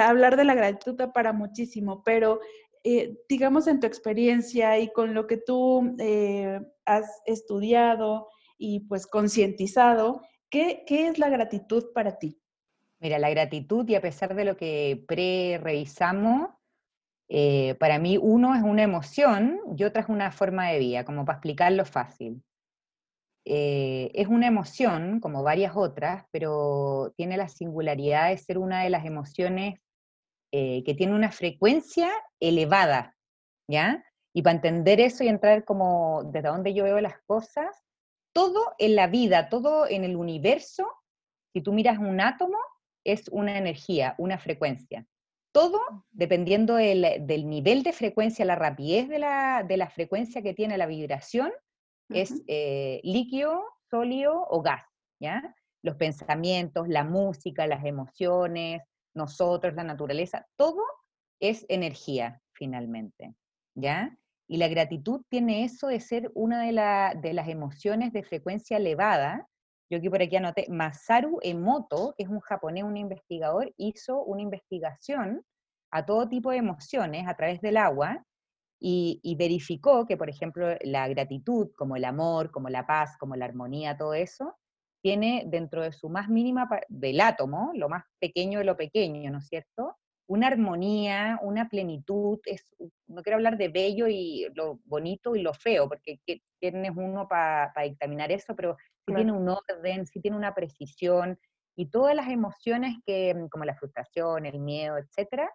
hablar 0.00 0.36
de 0.36 0.44
la 0.44 0.56
gratitud 0.56 0.96
da 0.96 1.12
para 1.12 1.32
muchísimo, 1.32 2.02
pero 2.04 2.40
eh, 2.82 3.16
digamos 3.28 3.68
en 3.68 3.78
tu 3.78 3.86
experiencia 3.86 4.76
y 4.80 4.92
con 4.92 5.14
lo 5.14 5.28
que 5.28 5.36
tú 5.36 5.94
eh, 6.00 6.58
has 6.84 7.06
estudiado 7.26 8.26
y 8.58 8.80
pues 8.88 9.06
concientizado, 9.06 10.22
¿Qué, 10.52 10.84
es 10.86 11.18
la 11.18 11.30
gratitud 11.30 11.94
para 11.94 12.18
ti? 12.18 12.38
Mira, 13.00 13.18
la 13.18 13.30
gratitud, 13.30 13.88
y 13.88 13.94
a 13.94 14.02
pesar 14.02 14.34
de 14.34 14.44
lo 14.44 14.58
que 14.58 15.02
pre-revisamos, 15.08 16.50
eh, 17.30 17.74
para 17.76 17.98
mí 17.98 18.18
uno 18.18 18.54
es 18.54 18.62
una 18.62 18.82
emoción 18.82 19.58
y 19.78 19.84
otra 19.84 20.02
es 20.02 20.10
una 20.10 20.30
forma 20.30 20.68
de 20.68 20.78
vida, 20.78 21.06
como 21.06 21.24
para 21.24 21.38
explicarlo 21.38 21.86
fácil. 21.86 22.44
Eh, 23.46 24.10
es 24.12 24.28
una 24.28 24.46
emoción, 24.46 25.20
como 25.20 25.42
varias 25.42 25.72
otras, 25.74 26.26
pero 26.30 27.14
tiene 27.16 27.38
la 27.38 27.48
singularidad 27.48 28.28
de 28.28 28.36
ser 28.36 28.58
una 28.58 28.82
de 28.82 28.90
las 28.90 29.06
emociones 29.06 29.80
eh, 30.52 30.84
que 30.84 30.92
tiene 30.92 31.14
una 31.14 31.32
frecuencia 31.32 32.10
elevada, 32.40 33.16
¿ya? 33.70 34.04
Y 34.34 34.42
para 34.42 34.56
entender 34.56 35.00
eso 35.00 35.24
y 35.24 35.28
entrar 35.28 35.64
como 35.64 36.24
desde 36.24 36.48
donde 36.48 36.74
yo 36.74 36.84
veo 36.84 37.00
las 37.00 37.18
cosas, 37.22 37.81
todo 38.32 38.74
en 38.78 38.96
la 38.96 39.06
vida, 39.06 39.48
todo 39.48 39.86
en 39.86 40.04
el 40.04 40.16
universo, 40.16 40.86
si 41.52 41.60
tú 41.60 41.72
miras 41.72 41.98
un 41.98 42.20
átomo, 42.20 42.58
es 43.04 43.28
una 43.28 43.58
energía, 43.58 44.14
una 44.18 44.38
frecuencia. 44.38 45.06
Todo, 45.52 45.80
dependiendo 46.10 46.76
del, 46.76 47.48
nivel 47.48 47.82
de 47.82 47.92
frecuencia, 47.92 48.44
la 48.44 48.54
rapidez 48.54 49.08
de 49.08 49.18
la, 49.18 49.90
frecuencia 49.94 50.42
que 50.42 50.54
tiene 50.54 50.78
la 50.78 50.86
vibración, 50.86 51.52
es 52.08 52.42
eh, 52.46 53.00
líquido, 53.04 53.62
sólido 53.90 54.46
o 54.48 54.62
gas, 54.62 54.84
¿ya? 55.20 55.54
Los 55.82 55.96
pensamientos, 55.96 56.88
la 56.88 57.04
música, 57.04 57.66
las 57.66 57.84
emociones, 57.84 58.82
nosotros, 59.14 59.74
la 59.74 59.84
naturaleza, 59.84 60.46
todo 60.56 60.82
es 61.40 61.66
energía, 61.68 62.40
finalmente, 62.52 63.34
¿ya? 63.74 64.16
Y 64.48 64.56
la 64.56 64.68
gratitud 64.68 65.22
tiene 65.28 65.64
eso 65.64 65.86
de 65.86 66.00
ser 66.00 66.30
una 66.34 66.62
de, 66.62 67.20
de 67.20 67.32
las 67.32 67.48
emociones 67.48 68.12
de 68.12 68.22
frecuencia 68.22 68.76
elevada. 68.76 69.48
Yo 69.90 69.98
aquí 69.98 70.08
por 70.08 70.22
aquí 70.22 70.36
anoté, 70.36 70.66
Masaru 70.68 71.38
Emoto, 71.42 72.14
que 72.16 72.24
es 72.24 72.28
un 72.28 72.40
japonés, 72.40 72.84
un 72.84 72.96
investigador, 72.96 73.72
hizo 73.76 74.22
una 74.24 74.42
investigación 74.42 75.44
a 75.90 76.04
todo 76.04 76.28
tipo 76.28 76.50
de 76.50 76.58
emociones 76.58 77.28
a 77.28 77.34
través 77.34 77.60
del 77.60 77.76
agua 77.76 78.24
y, 78.80 79.20
y, 79.22 79.36
verificó 79.36 80.06
que, 80.06 80.16
por 80.16 80.28
ejemplo, 80.28 80.76
la 80.80 81.06
gratitud, 81.06 81.70
como 81.76 81.94
el 81.96 82.04
amor, 82.04 82.50
como 82.50 82.68
la 82.68 82.86
paz, 82.86 83.16
como 83.18 83.36
la 83.36 83.44
armonía, 83.44 83.96
todo 83.96 84.14
eso, 84.14 84.56
tiene 85.02 85.44
dentro 85.46 85.82
de 85.82 85.92
su 85.92 86.08
más 86.08 86.28
mínima, 86.28 86.68
del 86.88 87.20
átomo, 87.20 87.72
lo 87.74 87.88
más 87.88 88.04
pequeño 88.20 88.60
de 88.60 88.64
lo 88.64 88.76
pequeño, 88.76 89.30
¿no 89.30 89.38
es 89.38 89.48
cierto? 89.48 89.96
Una 90.32 90.46
armonía, 90.46 91.38
una 91.42 91.68
plenitud, 91.68 92.40
es, 92.46 92.64
no 93.06 93.22
quiero 93.22 93.36
hablar 93.36 93.58
de 93.58 93.68
bello 93.68 94.06
y 94.08 94.46
lo 94.54 94.80
bonito 94.86 95.36
y 95.36 95.42
lo 95.42 95.52
feo, 95.52 95.90
porque 95.90 96.20
quién 96.24 96.86
es 96.86 96.92
uno 96.96 97.28
para 97.28 97.70
dictaminar 97.82 98.32
eso, 98.32 98.56
pero 98.56 98.78
si 99.06 99.14
tiene 99.14 99.30
un 99.30 99.46
orden, 99.46 100.06
si 100.06 100.22
tiene 100.22 100.38
una 100.38 100.54
precisión, 100.54 101.38
y 101.76 101.90
todas 101.90 102.14
las 102.16 102.28
emociones 102.28 102.96
que, 103.04 103.34
mm, 103.34 103.48
como 103.48 103.66
la 103.66 103.74
frustración, 103.74 104.46
el 104.46 104.58
miedo, 104.58 104.96
etcétera, 104.96 105.50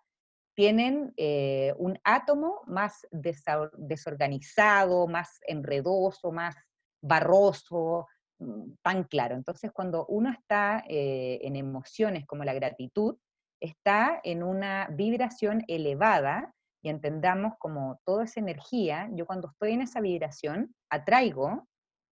tienen 0.55 1.11
eh, 1.17 1.73
un 1.77 1.97
átomo 2.03 2.61
más 2.67 3.07
desorganizado, 3.11 5.07
más 5.07 5.39
enredoso, 5.47 6.31
más 6.31 6.55
barroso, 7.01 8.05
mm, 8.39 8.73
tan 8.83 9.05
claro. 9.05 9.33
Entonces, 9.33 9.71
cuando 9.71 10.05
uno 10.05 10.29
está 10.29 10.83
eh, 10.87 11.39
en 11.41 11.55
emociones 11.55 12.27
como 12.27 12.43
la 12.43 12.53
gratitud, 12.53 13.17
está 13.59 14.19
en 14.23 14.43
una 14.43 14.87
vibración 14.91 15.63
elevada 15.67 16.53
y 16.83 16.89
entendamos 16.89 17.53
como 17.59 17.99
toda 18.05 18.25
esa 18.25 18.39
energía, 18.39 19.09
yo 19.13 19.25
cuando 19.25 19.49
estoy 19.49 19.73
en 19.73 19.81
esa 19.81 19.99
vibración 19.99 20.75
atraigo 20.89 21.67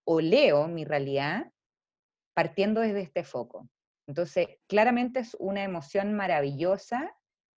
o 0.06 0.22
leo 0.22 0.68
mi 0.68 0.86
realidad 0.86 1.52
partiendo 2.36 2.82
desde 2.82 3.02
este 3.02 3.24
foco. 3.24 3.70
Entonces, 4.08 4.48
claramente 4.68 5.20
es 5.20 5.36
una 5.40 5.64
emoción 5.64 6.14
maravillosa 6.14 7.16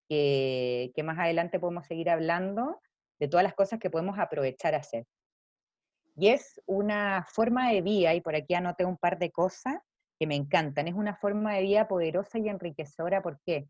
que, 0.08 0.92
que 0.94 1.02
más 1.02 1.18
adelante 1.18 1.58
podemos 1.58 1.86
seguir 1.86 2.08
hablando 2.08 2.80
de 3.20 3.28
todas 3.28 3.44
las 3.44 3.54
cosas 3.54 3.78
que 3.78 3.90
podemos 3.90 4.18
aprovechar 4.18 4.74
a 4.74 4.78
hacer. 4.78 5.04
Y 6.16 6.28
es 6.28 6.60
una 6.66 7.24
forma 7.28 7.70
de 7.70 7.82
vida, 7.82 8.14
y 8.14 8.20
por 8.20 8.34
aquí 8.34 8.54
anoté 8.54 8.84
un 8.84 8.96
par 8.96 9.18
de 9.18 9.30
cosas 9.30 9.78
que 10.18 10.26
me 10.26 10.34
encantan, 10.34 10.88
es 10.88 10.94
una 10.94 11.14
forma 11.14 11.54
de 11.54 11.62
vida 11.62 11.86
poderosa 11.86 12.38
y 12.38 12.48
enriquecedora. 12.48 13.22
¿Por 13.22 13.40
qué? 13.46 13.68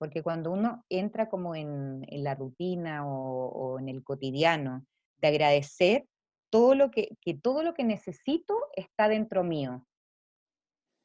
Porque 0.00 0.22
cuando 0.22 0.50
uno 0.50 0.82
entra 0.88 1.28
como 1.28 1.54
en, 1.54 2.06
la 2.10 2.34
rutina 2.34 3.06
o, 3.06 3.78
en 3.78 3.90
el 3.90 4.02
cotidiano, 4.02 4.86
de 5.18 5.28
agradecer 5.28 6.06
todo 6.48 6.74
lo 6.74 6.90
que, 6.90 7.10
todo 7.42 7.62
lo 7.62 7.74
que 7.74 7.84
necesito 7.84 8.56
está 8.76 9.08
dentro 9.08 9.44
mío. 9.44 9.86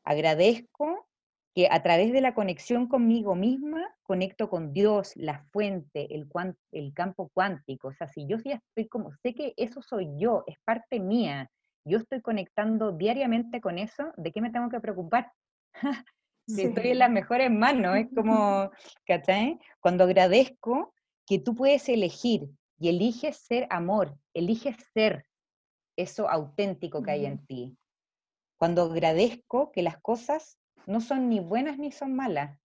Agradezco 0.05 1.09
que 1.53 1.67
a 1.69 1.83
través 1.83 2.13
de 2.13 2.21
la 2.21 2.33
conexión 2.33 2.87
conmigo 2.87 3.35
misma, 3.35 3.85
conecto 4.01 4.49
con 4.49 4.71
Dios, 4.71 5.11
la 5.17 5.43
fuente, 5.51 6.15
el, 6.15 6.29
el 6.71 6.93
campo 6.93 7.29
cuántico. 7.33 7.89
O 7.89 7.93
sea, 7.93 8.07
si 8.07 8.25
yo 8.25 8.37
ya 8.45 8.61
estoy 8.69 8.87
como, 8.87 9.11
sé 9.21 9.35
que 9.35 9.53
eso 9.57 9.81
soy 9.81 10.07
yo, 10.17 10.45
es 10.47 10.55
parte 10.63 11.01
mía, 11.01 11.51
yo 11.83 11.97
estoy 11.97 12.21
conectando 12.21 12.93
diariamente 12.93 13.59
con 13.59 13.77
eso, 13.77 14.13
¿de 14.15 14.31
qué 14.31 14.39
me 14.39 14.51
tengo 14.51 14.69
que 14.69 14.79
preocupar? 14.79 15.33
si 16.47 16.63
estoy 16.63 16.89
en 16.89 16.99
las 16.99 17.11
mejores 17.11 17.51
manos, 17.51 17.97
es 17.97 18.07
como, 18.15 18.71
¿cachai? 19.05 19.59
Cuando 19.79 20.03
agradezco 20.03 20.93
que 21.25 21.39
tú 21.39 21.55
puedes 21.55 21.89
elegir 21.89 22.49
y 22.77 22.89
eliges 22.89 23.37
ser 23.37 23.67
amor, 23.69 24.17
eliges 24.33 24.75
ser 24.93 25.25
eso 25.97 26.29
auténtico 26.29 27.01
que 27.01 27.11
hay 27.11 27.25
en 27.25 27.45
ti. 27.45 27.77
Cuando 28.57 28.83
agradezco 28.83 29.71
que 29.71 29.81
las 29.81 29.97
cosas 29.97 30.59
no 30.85 31.01
son 31.01 31.29
ni 31.29 31.39
buenas 31.39 31.77
ni 31.77 31.91
son 31.91 32.15
malas, 32.15 32.59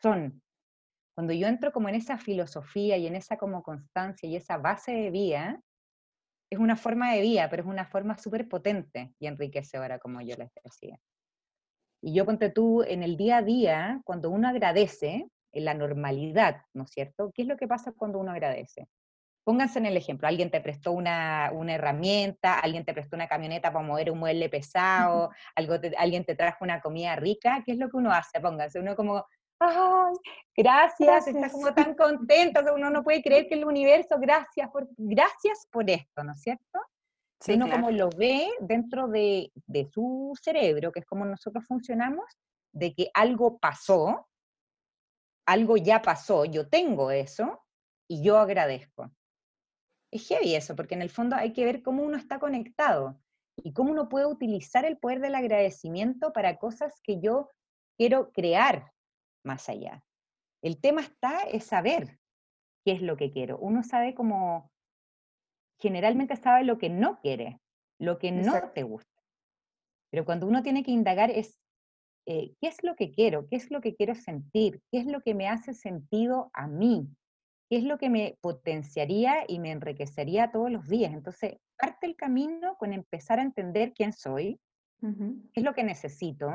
son. 0.00 0.42
Cuando 1.14 1.32
yo 1.32 1.46
entro 1.46 1.72
como 1.72 1.88
en 1.88 1.94
esa 1.94 2.18
filosofía 2.18 2.96
y 2.96 3.06
en 3.06 3.16
esa 3.16 3.36
como 3.36 3.62
constancia 3.62 4.28
y 4.28 4.36
esa 4.36 4.58
base 4.58 4.92
de 4.92 5.10
vida, 5.10 5.60
es 6.50 6.58
una 6.58 6.76
forma 6.76 7.12
de 7.12 7.22
vida, 7.22 7.48
pero 7.50 7.62
es 7.62 7.68
una 7.68 7.86
forma 7.86 8.16
súper 8.18 8.48
potente 8.48 9.14
y 9.18 9.26
enriquecedora, 9.26 9.98
como 9.98 10.20
yo 10.20 10.36
les 10.36 10.50
decía. 10.62 10.98
Y 12.06 12.12
yo 12.12 12.24
ponte 12.24 12.50
tú 12.50 12.84
en 12.84 13.02
el 13.02 13.16
día 13.16 13.38
a 13.38 13.42
día, 13.42 14.00
cuando 14.04 14.30
uno 14.30 14.46
agradece, 14.46 15.28
en 15.50 15.64
la 15.64 15.74
normalidad, 15.74 16.62
¿no 16.72 16.84
es 16.84 16.90
cierto? 16.90 17.32
¿Qué 17.34 17.42
es 17.42 17.48
lo 17.48 17.56
que 17.56 17.66
pasa 17.66 17.90
cuando 17.90 18.20
uno 18.20 18.30
agradece? 18.30 18.86
Pónganse 19.42 19.80
en 19.80 19.86
el 19.86 19.96
ejemplo, 19.96 20.28
alguien 20.28 20.52
te 20.52 20.60
prestó 20.60 20.92
una, 20.92 21.50
herramienta, 21.68 22.60
alguien 22.60 22.84
te 22.84 22.94
prestó 22.94 23.16
una 23.16 23.26
camioneta 23.26 23.72
para 23.72 23.84
mover 23.84 24.12
un 24.12 24.20
mueble 24.20 24.48
pesado, 24.48 25.30
algo 25.56 25.74
alguien 25.98 26.24
te 26.24 26.36
trajo 26.36 26.58
una 26.64 26.80
comida 26.80 27.16
rica, 27.16 27.64
¿qué 27.66 27.72
es 27.72 27.78
lo 27.78 27.90
que 27.90 27.96
uno 27.96 28.12
hace? 28.12 28.38
Pónganse, 28.40 28.78
uno 28.78 28.94
como, 28.94 29.26
¡ay, 29.58 30.14
gracias! 30.56 31.26
Está 31.26 31.50
como 31.50 31.74
tan 31.74 31.96
contento, 31.96 32.60
uno 32.72 32.88
no 32.88 33.02
puede 33.02 33.20
creer 33.20 33.48
que 33.48 33.54
el 33.54 33.64
universo, 33.64 34.16
gracias 34.20 34.70
por, 34.70 34.86
gracias 34.96 35.66
por 35.72 35.90
esto, 35.90 36.22
¿no 36.22 36.34
es 36.34 36.40
cierto? 36.40 36.78
Sí, 37.40 37.54
uno 37.54 37.70
como 37.70 37.90
lo 37.90 38.08
ve 38.10 38.48
dentro 38.60 39.08
de, 39.08 39.52
de 39.66 39.86
su 39.86 40.32
cerebro, 40.40 40.90
que 40.90 41.00
es 41.00 41.06
como 41.06 41.24
nosotros 41.24 41.64
funcionamos, 41.66 42.24
de 42.72 42.94
que 42.94 43.10
algo 43.14 43.58
pasó, 43.58 44.28
algo 45.46 45.76
ya 45.76 46.02
pasó, 46.02 46.44
yo 46.44 46.68
tengo 46.68 47.10
eso 47.10 47.62
y 48.08 48.22
yo 48.22 48.38
agradezco. 48.38 49.12
Es 50.12 50.28
heavy 50.28 50.54
eso, 50.54 50.76
porque 50.76 50.94
en 50.94 51.02
el 51.02 51.10
fondo 51.10 51.36
hay 51.36 51.52
que 51.52 51.64
ver 51.64 51.82
cómo 51.82 52.02
uno 52.02 52.16
está 52.16 52.38
conectado 52.38 53.20
y 53.56 53.72
cómo 53.72 53.92
uno 53.92 54.08
puede 54.08 54.26
utilizar 54.26 54.84
el 54.84 54.98
poder 54.98 55.20
del 55.20 55.34
agradecimiento 55.34 56.32
para 56.32 56.58
cosas 56.58 57.00
que 57.02 57.20
yo 57.20 57.50
quiero 57.98 58.30
crear 58.32 58.92
más 59.44 59.68
allá. 59.68 60.04
El 60.62 60.80
tema 60.80 61.00
está 61.00 61.40
es 61.42 61.64
saber 61.64 62.18
qué 62.84 62.92
es 62.92 63.02
lo 63.02 63.16
que 63.16 63.30
quiero. 63.30 63.58
Uno 63.58 63.82
sabe 63.82 64.14
cómo, 64.14 64.70
generalmente 65.78 66.36
sabe 66.36 66.64
lo 66.64 66.78
que 66.78 66.88
no 66.88 67.18
quiere, 67.20 67.60
lo 67.98 68.18
que 68.18 68.32
no 68.32 68.70
te 68.74 68.82
gusta. 68.82 69.22
Pero 70.10 70.24
cuando 70.24 70.46
uno 70.46 70.62
tiene 70.62 70.82
que 70.82 70.90
indagar 70.90 71.30
es, 71.30 71.58
eh, 72.26 72.54
¿qué 72.60 72.68
es 72.68 72.82
lo 72.82 72.96
que 72.96 73.10
quiero? 73.10 73.46
¿Qué 73.48 73.56
es 73.56 73.70
lo 73.70 73.80
que 73.80 73.94
quiero 73.94 74.14
sentir? 74.14 74.80
¿Qué 74.90 74.98
es 74.98 75.06
lo 75.06 75.20
que 75.20 75.34
me 75.34 75.48
hace 75.48 75.74
sentido 75.74 76.50
a 76.54 76.66
mí? 76.66 77.08
¿Qué 77.68 77.78
es 77.78 77.84
lo 77.84 77.98
que 77.98 78.10
me 78.10 78.38
potenciaría 78.40 79.44
y 79.48 79.58
me 79.58 79.72
enriquecería 79.72 80.50
todos 80.52 80.70
los 80.70 80.88
días? 80.88 81.12
Entonces, 81.12 81.56
parte 81.76 82.06
el 82.06 82.16
camino 82.16 82.76
con 82.78 82.92
empezar 82.92 83.38
a 83.38 83.42
entender 83.42 83.92
quién 83.92 84.12
soy, 84.12 84.60
qué 85.00 85.60
es 85.60 85.64
lo 85.64 85.74
que 85.74 85.84
necesito, 85.84 86.50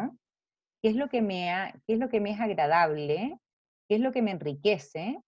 qué 0.81 0.89
es 0.89 0.95
lo 0.95 1.09
que 1.09 1.21
me, 1.21 1.73
qué 1.85 1.93
es, 1.93 1.99
lo 1.99 2.09
que 2.09 2.19
me 2.21 2.31
es 2.31 2.39
agradable, 2.39 3.37
qué 3.87 3.95
es 3.95 4.01
lo 4.01 4.11
que 4.11 4.21
me 4.21 4.31
enriquece. 4.31 5.19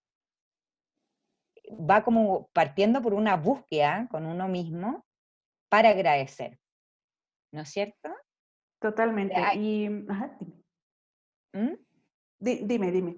Va 1.78 2.04
como 2.04 2.48
partiendo 2.54 3.02
por 3.02 3.14
una 3.14 3.36
búsqueda 3.36 4.08
con 4.10 4.26
uno 4.26 4.48
mismo 4.48 5.06
para 5.70 5.90
agradecer. 5.90 6.60
¿No 7.52 7.62
es 7.62 7.70
cierto? 7.70 8.10
Totalmente. 8.80 9.36
Y, 9.56 9.90
¿Mm? 11.54 11.76
dime, 12.40 12.92
dime. 12.92 13.18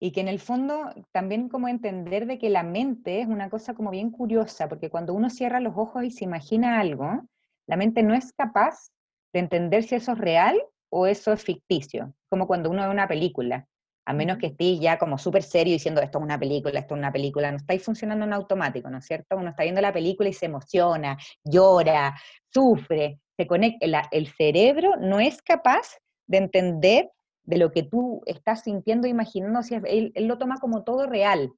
Y 0.00 0.12
que 0.12 0.20
en 0.20 0.28
el 0.28 0.38
fondo 0.38 0.92
también 1.12 1.48
como 1.48 1.68
entender 1.68 2.26
de 2.26 2.38
que 2.38 2.50
la 2.50 2.62
mente 2.62 3.20
es 3.20 3.26
una 3.26 3.48
cosa 3.48 3.74
como 3.74 3.90
bien 3.90 4.10
curiosa, 4.10 4.68
porque 4.68 4.90
cuando 4.90 5.14
uno 5.14 5.30
cierra 5.30 5.60
los 5.60 5.74
ojos 5.76 6.04
y 6.04 6.10
se 6.10 6.24
imagina 6.24 6.78
algo, 6.80 7.22
la 7.66 7.76
mente 7.76 8.02
no 8.02 8.14
es 8.14 8.32
capaz 8.32 8.90
de 9.32 9.40
entender 9.40 9.82
si 9.82 9.94
eso 9.94 10.12
es 10.12 10.18
real 10.18 10.60
o 10.90 11.06
eso 11.06 11.32
es 11.32 11.42
ficticio, 11.42 12.14
como 12.28 12.46
cuando 12.46 12.70
uno 12.70 12.82
ve 12.82 12.90
una 12.90 13.08
película, 13.08 13.66
a 14.06 14.12
menos 14.12 14.38
que 14.38 14.46
estéis 14.46 14.80
ya 14.80 14.98
como 14.98 15.18
súper 15.18 15.42
serio 15.42 15.72
diciendo 15.72 16.00
esto 16.00 16.18
es 16.18 16.24
una 16.24 16.38
película, 16.38 16.78
esto 16.78 16.94
es 16.94 16.98
una 16.98 17.12
película, 17.12 17.50
no 17.50 17.56
estáis 17.56 17.82
funcionando 17.82 18.24
en 18.24 18.32
automático, 18.32 18.90
¿no 18.90 18.98
es 18.98 19.06
cierto? 19.06 19.36
Uno 19.36 19.50
está 19.50 19.62
viendo 19.62 19.80
la 19.80 19.92
película 19.92 20.28
y 20.28 20.32
se 20.32 20.46
emociona, 20.46 21.16
llora, 21.42 22.14
sufre, 22.52 23.20
se 23.36 23.46
conecta, 23.46 24.08
el 24.10 24.28
cerebro 24.28 24.96
no 24.98 25.20
es 25.20 25.40
capaz 25.42 25.98
de 26.26 26.38
entender 26.38 27.10
de 27.44 27.58
lo 27.58 27.72
que 27.72 27.82
tú 27.82 28.22
estás 28.26 28.62
sintiendo, 28.62 29.06
imaginando, 29.06 29.62
si 29.62 29.74
él, 29.74 30.12
él, 30.14 30.26
lo 30.26 30.38
toma 30.38 30.58
como 30.58 30.82
todo 30.84 31.06
real. 31.06 31.52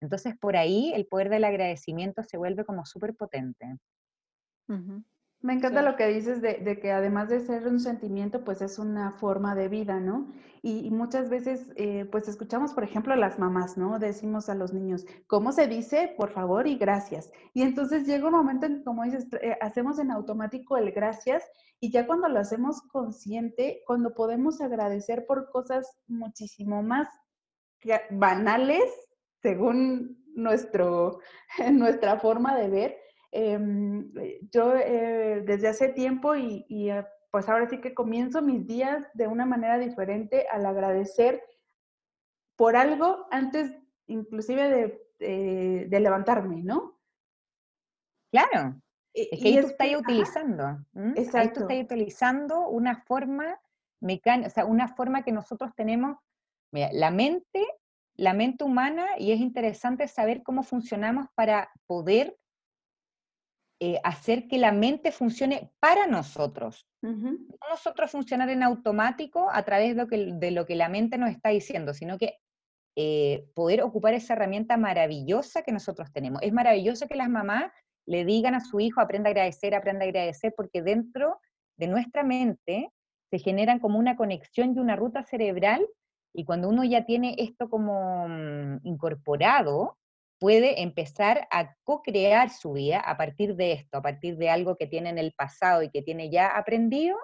Entonces 0.00 0.34
por 0.38 0.56
ahí 0.56 0.92
el 0.94 1.06
poder 1.06 1.30
del 1.30 1.44
agradecimiento 1.44 2.22
se 2.22 2.36
vuelve 2.36 2.64
como 2.64 2.84
súper 2.84 3.14
potente. 3.14 3.76
Me 5.42 5.54
encanta 5.54 5.82
lo 5.82 5.96
que 5.96 6.06
dices 6.06 6.40
de, 6.40 6.78
que 6.80 6.92
además 6.92 7.28
de 7.28 7.40
ser 7.40 7.66
un 7.66 7.80
sentimiento, 7.80 8.44
pues 8.44 8.62
es 8.62 8.78
una 8.78 9.10
forma 9.10 9.56
de 9.56 9.68
vida, 9.68 9.98
¿no? 9.98 10.32
Y, 10.62 10.88
muchas 10.92 11.28
veces, 11.28 11.66
eh, 11.74 12.06
pues 12.12 12.28
escuchamos, 12.28 12.72
por 12.72 12.84
ejemplo, 12.84 13.12
a 13.12 13.16
las 13.16 13.40
mamás, 13.40 13.76
¿no? 13.76 13.98
Decimos 13.98 14.48
a 14.48 14.54
los 14.54 14.72
niños, 14.72 15.04
¿cómo 15.26 15.50
se 15.50 15.66
dice? 15.66 16.14
Por 16.16 16.30
favor 16.30 16.68
y 16.68 16.76
gracias. 16.76 17.32
Y 17.54 17.62
entonces 17.62 18.06
llega 18.06 18.28
un 18.28 18.34
momento 18.34 18.66
en 18.66 18.78
que, 18.78 18.84
como 18.84 19.02
dices, 19.02 19.26
eh, 19.42 19.58
hacemos 19.60 19.98
en 19.98 20.12
automático 20.12 20.76
el 20.76 20.92
gracias 20.92 21.44
y 21.80 21.90
ya 21.90 22.06
cuando 22.06 22.28
lo 22.28 22.38
hacemos 22.38 22.80
consciente, 22.82 23.82
cuando 23.84 24.14
podemos 24.14 24.60
agradecer 24.60 25.26
por 25.26 25.50
cosas 25.50 25.98
muchísimo 26.06 26.84
más 26.84 27.08
banales, 28.10 28.84
según 29.42 30.22
nuestro, 30.36 31.18
nuestra 31.72 32.20
forma 32.20 32.56
de 32.56 32.68
ver, 32.68 32.96
eh, 33.34 34.40
yo 34.50 34.76
eh, 34.76 35.42
desde 35.46 35.68
hace 35.68 35.88
tiempo 35.88 36.36
y, 36.36 36.90
eh, 36.90 37.06
pues 37.30 37.48
ahora 37.48 37.66
sí 37.68 37.80
que 37.80 37.94
comienzo 37.94 38.42
mis 38.42 38.66
días 38.66 39.06
de 39.14 39.26
una 39.26 39.46
manera 39.46 39.78
diferente 39.78 40.46
al 40.48 40.66
agradecer 40.66 41.42
por 42.56 42.76
algo 42.76 43.26
antes 43.30 43.74
inclusive 44.06 45.00
de, 45.18 45.86
de, 45.88 46.00
levantarme, 46.00 46.62
¿no? 46.62 47.00
Claro. 48.30 48.78
Es 49.14 49.40
que 49.40 49.48
ahí 49.48 49.60
tú 49.60 49.66
estás 49.68 49.94
utilizando. 49.96 50.78
Exacto. 51.16 51.38
Ahí 51.38 51.48
tú 51.48 51.60
estás 51.60 51.84
utilizando 51.84 52.68
una 52.68 53.02
forma 53.04 53.58
mecánica, 54.00 54.48
o 54.48 54.50
sea, 54.50 54.64
una 54.66 54.88
forma 54.88 55.22
que 55.22 55.32
nosotros 55.32 55.70
tenemos, 55.74 56.18
mira, 56.70 56.90
la 56.92 57.10
mente, 57.10 57.66
la 58.14 58.34
mente 58.34 58.64
humana, 58.64 59.06
y 59.18 59.32
es 59.32 59.40
interesante 59.40 60.06
saber 60.06 60.42
cómo 60.42 60.62
funcionamos 60.62 61.28
para 61.34 61.70
poder 61.86 62.36
eh, 63.84 63.98
hacer 64.04 64.46
que 64.46 64.58
la 64.58 64.70
mente 64.70 65.10
funcione 65.10 65.72
para 65.80 66.06
nosotros. 66.06 66.86
No 67.00 67.36
nosotros 67.68 68.12
funcionar 68.12 68.48
en 68.48 68.62
automático 68.62 69.50
a 69.50 69.64
través 69.64 69.88
de 69.88 69.94
lo 69.96 70.06
que, 70.06 70.34
de 70.34 70.52
lo 70.52 70.66
que 70.66 70.76
la 70.76 70.88
mente 70.88 71.18
nos 71.18 71.30
está 71.30 71.48
diciendo, 71.48 71.92
sino 71.92 72.16
que 72.16 72.38
eh, 72.94 73.44
poder 73.56 73.82
ocupar 73.82 74.14
esa 74.14 74.34
herramienta 74.34 74.76
maravillosa 74.76 75.62
que 75.62 75.72
nosotros 75.72 76.12
tenemos. 76.12 76.40
Es 76.42 76.52
maravilloso 76.52 77.08
que 77.08 77.16
las 77.16 77.28
mamás 77.28 77.72
le 78.06 78.24
digan 78.24 78.54
a 78.54 78.60
su 78.60 78.78
hijo, 78.78 79.00
aprenda 79.00 79.30
a 79.30 79.32
agradecer, 79.32 79.74
aprenda 79.74 80.04
a 80.04 80.08
agradecer, 80.08 80.54
porque 80.56 80.80
dentro 80.80 81.40
de 81.76 81.88
nuestra 81.88 82.22
mente 82.22 82.88
se 83.32 83.38
generan 83.40 83.80
como 83.80 83.98
una 83.98 84.14
conexión 84.14 84.76
y 84.76 84.78
una 84.78 84.94
ruta 84.94 85.24
cerebral, 85.24 85.84
y 86.32 86.44
cuando 86.44 86.68
uno 86.68 86.84
ya 86.84 87.04
tiene 87.04 87.34
esto 87.36 87.68
como 87.68 88.28
mm, 88.28 88.78
incorporado, 88.84 89.98
puede 90.42 90.82
empezar 90.82 91.46
a 91.52 91.76
co-crear 91.84 92.50
su 92.50 92.72
vida 92.72 92.98
a 92.98 93.16
partir 93.16 93.54
de 93.54 93.70
esto, 93.70 93.98
a 93.98 94.02
partir 94.02 94.36
de 94.38 94.50
algo 94.50 94.74
que 94.76 94.88
tiene 94.88 95.08
en 95.08 95.18
el 95.18 95.32
pasado 95.34 95.84
y 95.84 95.88
que 95.88 96.02
tiene 96.02 96.30
ya 96.30 96.48
aprendido, 96.48 97.16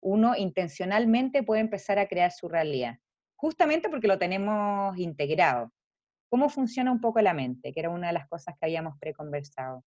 uno 0.00 0.34
intencionalmente 0.34 1.42
puede 1.42 1.60
empezar 1.60 1.98
a 1.98 2.08
crear 2.08 2.32
su 2.32 2.48
realidad, 2.48 2.96
justamente 3.36 3.90
porque 3.90 4.08
lo 4.08 4.18
tenemos 4.18 4.96
integrado. 4.96 5.74
¿Cómo 6.30 6.48
funciona 6.48 6.90
un 6.90 7.02
poco 7.02 7.20
la 7.20 7.34
mente? 7.34 7.70
Que 7.70 7.80
era 7.80 7.90
una 7.90 8.06
de 8.06 8.14
las 8.14 8.26
cosas 8.28 8.54
que 8.58 8.64
habíamos 8.64 8.94
preconversado. 8.98 9.84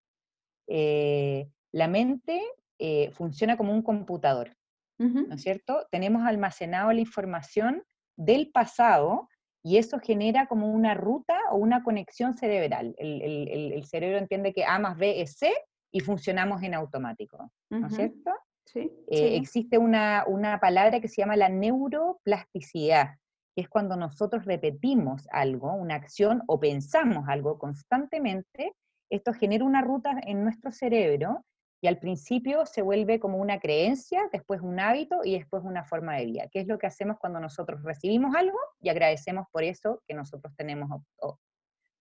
Eh, 0.67 1.49
la 1.71 1.87
mente 1.87 2.43
eh, 2.77 3.09
funciona 3.09 3.57
como 3.57 3.73
un 3.73 3.81
computador, 3.81 4.55
¿no 4.99 5.33
es 5.33 5.41
cierto? 5.41 5.87
Tenemos 5.89 6.27
almacenado 6.27 6.91
la 6.91 7.01
información 7.01 7.83
del 8.15 8.51
pasado 8.51 9.29
y 9.67 9.75
eso 9.77 9.99
genera 9.99 10.47
como 10.47 10.71
una 10.71 10.93
ruta 10.93 11.37
o 11.51 11.57
una 11.57 11.83
conexión 11.83 12.33
cerebral. 12.33 12.95
El, 12.97 13.83
cerebro 13.85 14.17
entiende 14.17 14.53
que 14.53 14.63
A 14.63 14.79
más 14.79 14.97
B 14.97 15.19
es 15.19 15.33
C 15.33 15.51
y 15.91 15.99
funcionamos 15.99 16.63
en 16.63 16.73
automático, 16.73 17.51
¿no 17.69 17.87
es 17.87 17.95
cierto? 17.95 18.31
Eh, 18.75 18.89
sí, 19.11 19.35
Existe 19.35 19.77
una, 19.77 20.23
una 20.25 20.61
palabra 20.61 21.01
que 21.01 21.09
se 21.09 21.21
llama 21.21 21.35
la 21.35 21.49
neuroplasticidad, 21.49 23.17
que 23.53 23.63
es 23.63 23.67
cuando 23.67 23.97
nosotros 23.97 24.45
repetimos 24.45 25.27
algo, 25.31 25.73
una 25.73 25.95
acción 25.95 26.43
o 26.47 26.61
pensamos 26.61 27.27
algo 27.27 27.59
constantemente, 27.59 28.73
esto 29.09 29.33
genera 29.33 29.65
una 29.65 29.81
ruta 29.81 30.17
en 30.23 30.45
nuestro 30.45 30.71
cerebro 30.71 31.43
y 31.81 31.87
al 31.87 31.99
principio 31.99 32.65
se 32.65 32.81
vuelve 32.81 33.19
como 33.19 33.37
una 33.37 33.59
creencia, 33.59 34.27
después 34.31 34.61
un 34.61 34.79
hábito 34.79 35.19
y 35.23 35.37
después 35.37 35.63
una 35.63 35.83
forma 35.83 36.15
de 36.15 36.25
vida, 36.25 36.47
que 36.51 36.59
es 36.59 36.67
lo 36.67 36.79
que 36.79 36.87
hacemos 36.87 37.17
cuando 37.19 37.39
nosotros 37.39 37.83
recibimos 37.83 38.35
algo 38.35 38.57
y 38.79 38.89
agradecemos 38.89 39.47
por 39.51 39.63
eso 39.63 40.01
que 40.07 40.15
nosotros 40.15 40.53
tenemos, 40.55 41.01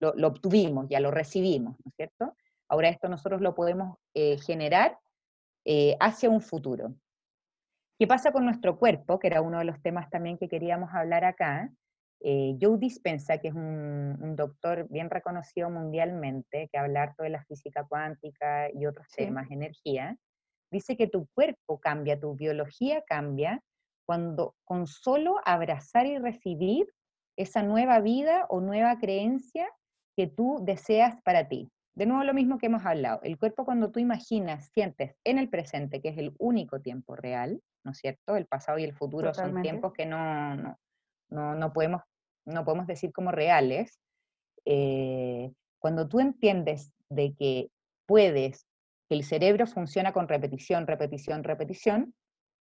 lo, 0.01 0.29
obtuvimos, 0.29 0.87
ya 0.89 1.01
lo 1.01 1.11
recibimos, 1.11 1.77
¿no 1.85 1.91
es 1.91 1.95
cierto? 1.95 2.35
Ahora 2.69 2.89
esto 2.89 3.09
nosotros 3.09 3.41
lo 3.41 3.55
podemos 3.55 3.99
eh, 4.15 4.39
generar 4.39 4.99
eh, 5.65 5.97
hacia 6.01 6.31
un 6.31 6.41
futuro. 6.41 6.95
¿Qué 7.99 8.07
pasa 8.07 8.33
con 8.33 8.45
nuestro 8.45 8.79
cuerpo? 8.79 9.19
Que 9.19 9.29
era 9.29 9.41
uno 9.41 9.59
de 9.59 9.65
los 9.65 9.81
temas 9.81 10.11
también 10.11 10.37
que 10.37 10.49
queríamos 10.49 10.93
hablar 10.93 11.25
acá. 11.25 11.71
Eh, 12.21 12.57
Joe 12.61 12.79
Dispensa, 12.79 13.39
que 13.39 13.49
es 13.49 13.55
un, 13.55 14.35
doctor 14.37 14.87
bien 14.91 15.11
reconocido 15.11 15.71
mundialmente, 15.71 16.69
que 16.73 16.79
habla 16.79 17.03
harto 17.03 17.23
de 17.23 17.31
la 17.31 17.45
física 17.45 17.85
cuántica 17.85 18.71
y 18.73 18.87
otros 18.87 19.07
temas, 19.09 19.51
energía, 19.51 20.17
dice 20.71 20.97
que 20.97 21.07
tu 21.07 21.27
cuerpo 21.35 21.79
cambia, 21.79 22.19
tu 22.19 22.35
biología 22.35 23.03
cambia 23.07 23.63
cuando 24.07 24.55
con 24.65 24.87
solo 24.87 25.41
abrazar 25.45 26.07
y 26.07 26.19
recibir 26.19 26.87
esa 27.37 27.63
nueva 27.63 28.01
vida 28.01 28.47
o 28.49 28.61
nueva 28.61 28.99
creencia 28.99 29.69
que 30.17 30.27
tú 30.27 30.61
deseas 30.63 31.21
para 31.23 31.49
ti. 31.49 31.71
De 31.95 32.07
nuevo 32.07 32.25
lo 32.25 32.35
mismo 32.35 32.59
que 32.59 32.67
hemos 32.67 32.85
hablado, 32.85 33.21
el 33.23 33.39
cuerpo 33.39 33.65
cuando 33.65 33.91
tú 33.91 34.01
imaginas, 34.01 34.69
sientes 34.73 35.17
en 35.25 35.39
el 35.39 35.49
presente, 35.49 36.01
que 36.01 36.11
es 36.11 36.19
el 36.19 36.35
único 36.39 36.81
tiempo 36.81 37.17
real, 37.17 37.63
¿no 37.85 37.93
es 37.93 37.99
cierto? 37.99 38.37
El 38.37 38.47
pasado 38.47 38.79
y 38.79 38.85
el 38.85 38.93
futuro 38.93 39.33
son 39.33 39.63
tiempos 39.63 39.93
que 39.95 40.05
no, 40.05 40.55
no, 40.57 40.79
podemos, 41.73 42.03
no 42.45 42.65
podemos 42.65 42.87
decir 42.87 43.13
como 43.13 43.33
reales. 43.33 43.99
Eh, 44.65 45.53
cuando 45.79 46.09
tú 46.09 46.21
entiendes 46.21 46.93
de 47.09 47.35
que 47.35 47.71
puedes, 48.07 48.67
que 49.09 49.15
el 49.15 49.25
cerebro 49.25 49.67
funciona 49.67 50.13
con 50.13 50.29
repetición, 50.29 50.87
repetición, 50.87 51.45
repetición, 51.45 52.15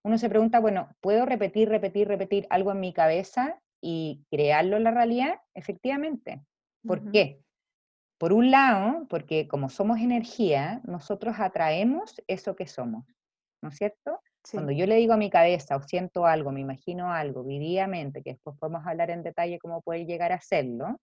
uno 0.03 0.19
se 0.19 0.29
pregunta, 0.29 0.59
bueno, 0.59 0.89
¿puedo 1.01 1.25
repetir, 1.25 1.67
repetir, 1.67 2.07
repetir 2.07 2.45
algo 2.51 2.71
en 2.71 2.79
mi 2.79 2.93
cabeza 2.93 3.59
y 3.81 4.23
crearlo 4.29 4.77
en 4.77 4.83
la 4.83 4.91
realidad? 4.91 5.39
Efectivamente. 5.55 6.43
¿Por 6.85 7.11
qué? 7.11 7.39
Por 8.19 8.31
un 8.31 8.51
lado, 8.51 9.07
porque 9.09 9.47
como 9.47 9.69
somos 9.69 9.99
energía, 9.99 10.81
nosotros 10.83 11.37
atraemos 11.39 12.21
eso 12.27 12.55
que 12.55 12.67
somos, 12.67 13.05
¿no 13.63 13.69
es 13.69 13.77
cierto? 13.77 14.21
Cuando 14.51 14.71
yo 14.71 14.85
le 14.85 14.95
digo 14.95 15.13
a 15.13 15.17
mi 15.17 15.29
cabeza 15.29 15.75
o 15.75 15.81
siento 15.81 16.25
algo, 16.25 16.51
me 16.51 16.61
imagino 16.61 17.11
algo 17.11 17.43
vividamente, 17.43 18.21
que 18.21 18.31
después 18.31 18.55
podemos 18.59 18.85
hablar 18.85 19.09
en 19.09 19.23
detalle 19.23 19.59
cómo 19.59 19.81
puede 19.81 20.05
llegar 20.05 20.31
a 20.31 20.35
hacerlo, 20.35 20.99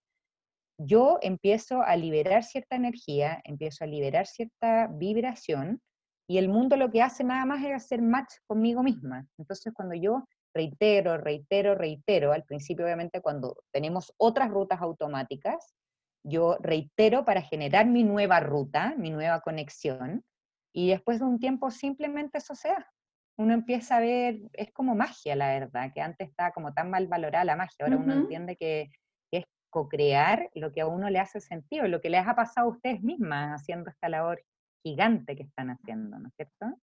yo 0.79 1.19
empiezo 1.23 1.83
a 1.83 1.97
liberar 1.97 2.45
cierta 2.45 2.77
energía, 2.77 3.41
empiezo 3.45 3.85
a 3.85 3.87
liberar 3.87 4.27
cierta 4.27 4.89
vibración 4.89 5.81
y 6.29 6.39
el 6.39 6.49
mundo 6.49 6.77
lo 6.77 6.91
que 6.91 7.03
hace 7.03 7.25
nada 7.25 7.45
más 7.45 7.65
es 7.65 7.73
hacer 7.73 8.01
match 8.01 8.35
conmigo 8.47 8.83
misma. 8.83 9.27
Entonces 9.39 9.73
cuando 9.75 9.95
yo 9.95 10.25
reitero, 10.55 11.19
reitero, 11.19 11.75
reitero, 11.75 12.33
al 12.33 12.45
principio 12.45 12.85
obviamente 12.85 13.21
cuando 13.21 13.57
tenemos 13.73 14.13
otras 14.17 14.51
rutas 14.51 14.81
automáticas, 14.81 15.75
yo 16.25 16.57
reitero 16.61 17.25
para 17.25 17.43
generar 17.43 17.87
mi 17.87 18.05
nueva 18.05 18.41
ruta, 18.41 18.95
mi 18.97 19.11
nueva 19.11 19.41
conexión, 19.41 20.25
y 20.73 20.89
después 20.89 21.19
de 21.19 21.27
un 21.27 21.39
tiempo 21.39 21.71
simplemente 21.71 22.39
eso 22.39 22.55
se 22.55 22.69
da 22.69 22.93
uno 23.37 23.55
empieza 23.55 23.97
a 23.97 24.01
ver, 24.01 24.41
es 24.53 24.73
como 24.73 24.95
magia, 24.95 25.37
la 25.37 25.49
verdad, 25.49 25.93
que 25.95 26.01
antes 26.01 26.29
estaba 26.29 26.53
como 26.53 26.73
tan 26.75 26.91
mal 26.91 27.07
valorada 27.07 27.45
la 27.45 27.57
magia, 27.57 27.85
ahora 27.85 27.97
uno 27.97 28.13
entiende 28.13 28.57
que, 28.57 28.91
es 29.31 29.45
co-crear 29.71 30.51
lo 30.55 30.73
que 30.73 30.83
a 30.83 30.87
uno 30.87 31.09
le 31.09 31.19
hace 31.19 31.41
sentido, 31.41 31.89
lo 31.89 32.01
que 32.01 32.11
les 32.11 32.27
ha 32.27 32.37
pasado 32.37 32.67
a 32.69 32.71
ustedes 32.71 33.03
mismas 33.03 33.61
haciendo 33.61 33.91
esta 33.91 34.09
labor 34.11 34.43
gigante 34.83 35.35
que 35.35 35.45
están 35.45 35.71
haciendo, 35.71 36.19
¿no 36.19 36.29
es 36.29 36.35
cierto? 36.35 36.79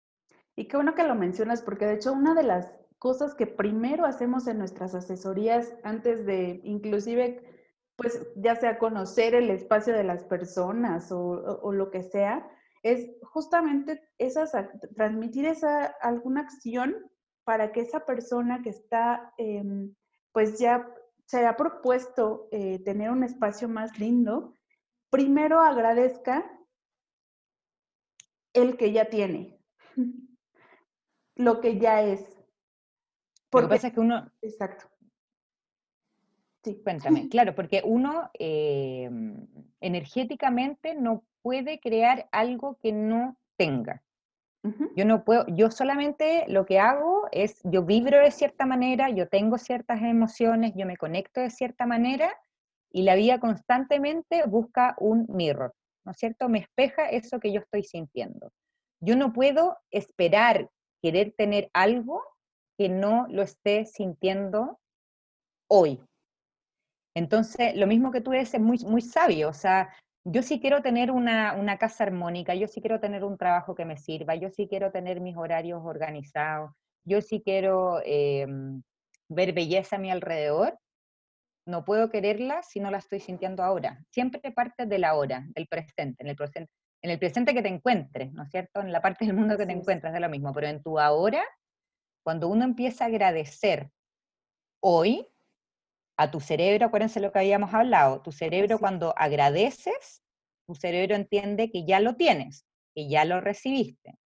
Y 0.56 0.66
qué 0.66 0.78
bueno 0.78 0.96
que 0.96 1.04
lo 1.04 1.14
mencionas, 1.14 1.62
porque 1.62 1.86
de 1.86 1.96
hecho 1.96 2.14
una 2.14 2.34
de 2.34 2.44
las 2.44 2.74
cosas 2.98 3.36
que 3.36 3.46
primero 3.46 4.06
hacemos 4.06 4.48
en 4.48 4.58
nuestras 4.58 4.96
asesorías 4.96 5.76
antes 5.84 6.26
de 6.26 6.62
inclusive, 6.64 7.44
pues 7.96 8.28
ya 8.36 8.56
sea 8.56 8.80
conocer 8.80 9.36
el 9.36 9.52
espacio 9.52 9.94
de 9.94 10.04
las 10.04 10.24
personas 10.24 11.12
o, 11.12 11.60
o 11.62 11.72
lo 11.72 11.92
que 11.92 12.04
sea, 12.04 12.50
es 12.84 13.10
justamente 13.22 14.02
esas, 14.18 14.52
transmitir 14.96 15.46
esa, 15.46 15.86
alguna 16.02 16.42
acción 16.42 16.96
para 17.44 17.72
que 17.72 17.82
esa 17.82 18.06
persona 18.06 18.62
que 18.62 18.70
está, 18.70 19.34
em, 19.38 19.96
pues 20.32 20.60
ya 20.60 20.88
se 21.26 21.46
ha 21.46 21.56
propuesto 21.56 22.48
eh, 22.52 22.80
tener 22.80 23.12
un 23.12 23.24
espacio 23.24 23.68
más 23.68 24.00
lindo, 24.00 24.56
primero 25.10 25.60
agradezca 25.60 26.50
el 28.54 28.78
que 28.78 28.92
ya 28.92 29.10
tiene, 29.10 29.60
lo 31.36 31.60
que 31.62 31.78
ya 31.78 32.02
es. 32.02 32.22
Porque, 33.50 33.64
lo 33.64 33.70
que 33.70 33.76
pasa 33.76 33.88
es 33.88 33.94
que 33.94 34.00
uno... 34.00 34.32
Exacto. 34.42 34.86
Sí. 36.64 36.82
Cuéntame, 36.84 37.30
claro, 37.30 37.56
porque 37.56 37.82
uno 37.84 38.30
em, 38.34 39.48
energéticamente 39.80 40.94
no 40.94 41.24
puede 41.42 41.80
crear 41.80 42.28
algo 42.32 42.78
que 42.82 42.92
no 42.92 43.38
tenga. 43.58 44.04
Yo 44.98 45.06
no 45.06 45.24
puedo, 45.24 45.46
yo 45.48 45.72
solamente 45.72 46.44
lo 46.50 46.66
que 46.66 46.80
hago 46.80 47.30
es, 47.32 47.62
yo 47.64 47.86
vibro 47.86 48.20
de 48.20 48.30
cierta 48.30 48.66
manera, 48.66 49.10
yo 49.10 49.30
tengo 49.30 49.58
ciertas 49.58 50.02
emociones, 50.02 50.74
yo 50.76 50.86
me 50.86 50.98
conecto 50.98 51.40
de 51.40 51.50
cierta 51.50 51.86
manera 51.86 52.36
y 52.92 53.04
la 53.04 53.16
vida 53.16 53.40
constantemente 53.40 54.44
busca 54.48 54.96
un 55.00 55.26
mirror, 55.30 55.74
¿no 56.06 56.12
es 56.12 56.18
cierto? 56.18 56.50
Me 56.50 56.60
espeja 56.60 57.10
eso 57.10 57.40
que 57.40 57.54
yo 57.54 57.62
estoy 57.62 57.84
sintiendo. 57.84 58.52
Yo 59.00 59.16
no 59.16 59.32
puedo 59.32 59.78
esperar 59.92 60.70
querer 61.02 61.34
tener 61.38 61.70
algo 61.74 62.22
que 62.78 62.90
no 62.90 63.28
lo 63.30 63.44
esté 63.44 63.86
sintiendo 63.86 64.78
hoy. 65.70 66.02
Entonces, 67.16 67.76
lo 67.76 67.88
mismo 67.88 68.12
que 68.12 68.22
tú 68.22 68.32
dices 68.32 68.56
es 68.56 68.62
muy, 68.62 68.78
muy 68.80 69.02
sabio, 69.02 69.50
o 69.50 69.54
sea, 69.54 69.90
yo 70.24 70.44
sí 70.44 70.60
quiero 70.60 70.82
tener 70.82 71.12
una, 71.12 71.78
casa 71.78 72.04
armónica, 72.04 72.54
yo 72.56 72.68
sí 72.68 72.82
quiero 72.82 73.00
tener 73.00 73.24
un 73.24 73.38
trabajo 73.38 73.76
que 73.76 73.86
me 73.86 73.98
sirva, 73.98 74.36
yo 74.36 74.50
sí 74.50 74.68
quiero 74.68 74.92
tener 74.92 75.22
mis 75.22 75.38
horarios 75.38 75.82
organizados, 75.84 76.72
yo 77.06 77.22
sí 77.22 77.42
quiero 77.44 78.02
em, 78.04 78.84
ver 79.30 79.54
belleza 79.54 79.96
a 79.96 80.00
mi 80.00 80.12
alrededor, 80.12 80.78
no 81.66 81.86
puedo 81.86 82.10
quererla 82.10 82.64
si 82.64 82.80
no 82.80 82.92
la 82.92 82.98
estoy 82.98 83.20
sintiendo 83.20 83.64
ahora. 83.64 84.04
Siempre 84.10 84.52
parte 84.52 84.86
de 84.86 85.00
la 85.00 85.16
hora, 85.16 85.46
del 85.56 85.68
presente, 85.68 86.24
en 86.24 86.30
el 86.30 86.36
presente, 86.36 86.72
en 87.02 87.12
el 87.12 87.20
presente 87.20 87.54
que 87.54 87.62
te 87.62 87.70
encuentres, 87.70 88.34
¿no 88.34 88.44
es 88.44 88.50
cierto? 88.50 88.82
En 88.82 88.92
la 88.92 89.02
parte 89.02 89.26
del 89.26 89.36
mundo 89.36 89.58
que 89.58 89.66
te 89.66 89.72
encuentras 89.74 90.14
de 90.14 90.20
lo 90.20 90.30
mismo, 90.30 90.52
pero 90.52 90.68
en 90.68 90.82
tu 90.82 91.00
ahora, 91.00 91.44
cuando 92.24 92.48
uno 92.48 92.66
empieza 92.66 93.06
a 93.06 93.08
agradecer 93.08 93.90
hoy, 94.82 95.28
a 96.20 96.30
tu 96.30 96.42
cerebro, 96.42 96.86
acuérdense 96.86 97.22
lo 97.22 97.32
que 97.32 97.40
habíamos 97.40 97.74
hablado, 97.74 98.22
tu 98.22 98.34
cerebro 98.34 98.78
cuando 98.78 99.14
agradeces, 99.18 100.22
tu 100.68 100.76
cerebro 100.76 101.16
entiende 101.16 101.72
que 101.72 101.86
ya 101.86 102.02
lo 102.02 102.18
tienes, 102.18 102.66
que 102.94 103.08
ya 103.08 103.24
lo 103.24 103.40
recibiste. 103.40 104.20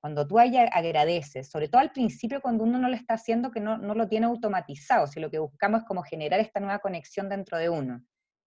Cuando 0.00 0.28
tú 0.28 0.38
agradeces, 0.38 1.50
sobre 1.50 1.68
todo 1.68 1.80
al 1.80 1.90
principio 1.90 2.40
cuando 2.40 2.62
uno 2.62 2.78
no 2.78 2.88
lo 2.88 2.94
está 2.94 3.14
haciendo, 3.14 3.50
que 3.50 3.58
no, 3.58 3.76
no 3.76 3.94
lo 3.96 4.06
tiene 4.06 4.26
automatizado, 4.26 5.08
si 5.08 5.18
lo 5.18 5.32
que 5.32 5.40
buscamos 5.40 5.80
es 5.80 5.88
como 5.88 6.04
generar 6.04 6.38
esta 6.38 6.60
nueva 6.60 6.78
conexión 6.78 7.28
dentro 7.28 7.58
de 7.58 7.70
uno. 7.70 8.00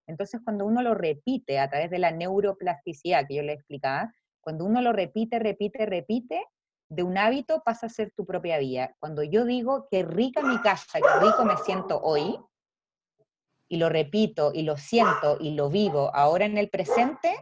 Entonces 0.08 0.40
cuando 0.42 0.66
uno 0.66 0.82
lo 0.82 0.94
repite 0.96 1.60
a 1.60 1.70
través 1.70 1.90
de 1.92 2.00
la 2.00 2.12
neuroplasticidad 2.12 3.28
que 3.28 3.36
yo 3.36 3.44
le 3.44 3.54
explicaba, 3.54 4.14
cuando 4.40 4.64
uno 4.64 4.82
lo 4.82 4.94
repite, 4.94 5.38
repite, 5.38 5.86
repite, 5.86 6.42
de 6.88 7.04
un 7.04 7.18
hábito 7.18 7.62
pasa 7.66 7.88
a 7.88 7.90
ser 7.90 8.14
tu 8.16 8.26
propia 8.26 8.58
vida. 8.58 8.96
Cuando 9.00 9.22
yo 9.22 9.44
digo 9.44 9.88
qué 9.92 10.04
rica 10.04 10.42
mi 10.42 10.62
casa, 10.62 11.00
qué 11.00 11.26
rico 11.26 11.44
me 11.44 11.58
siento 11.58 12.00
hoy, 12.02 12.38
y 13.74 13.78
lo 13.78 13.90
repito 13.90 14.52
y 14.54 14.62
lo 14.62 14.78
siento 14.78 15.38
y 15.40 15.56
lo 15.56 15.68
vivo 15.68 16.12
ahora 16.14 16.46
en 16.46 16.60
el 16.60 16.70
presente, 16.70 17.34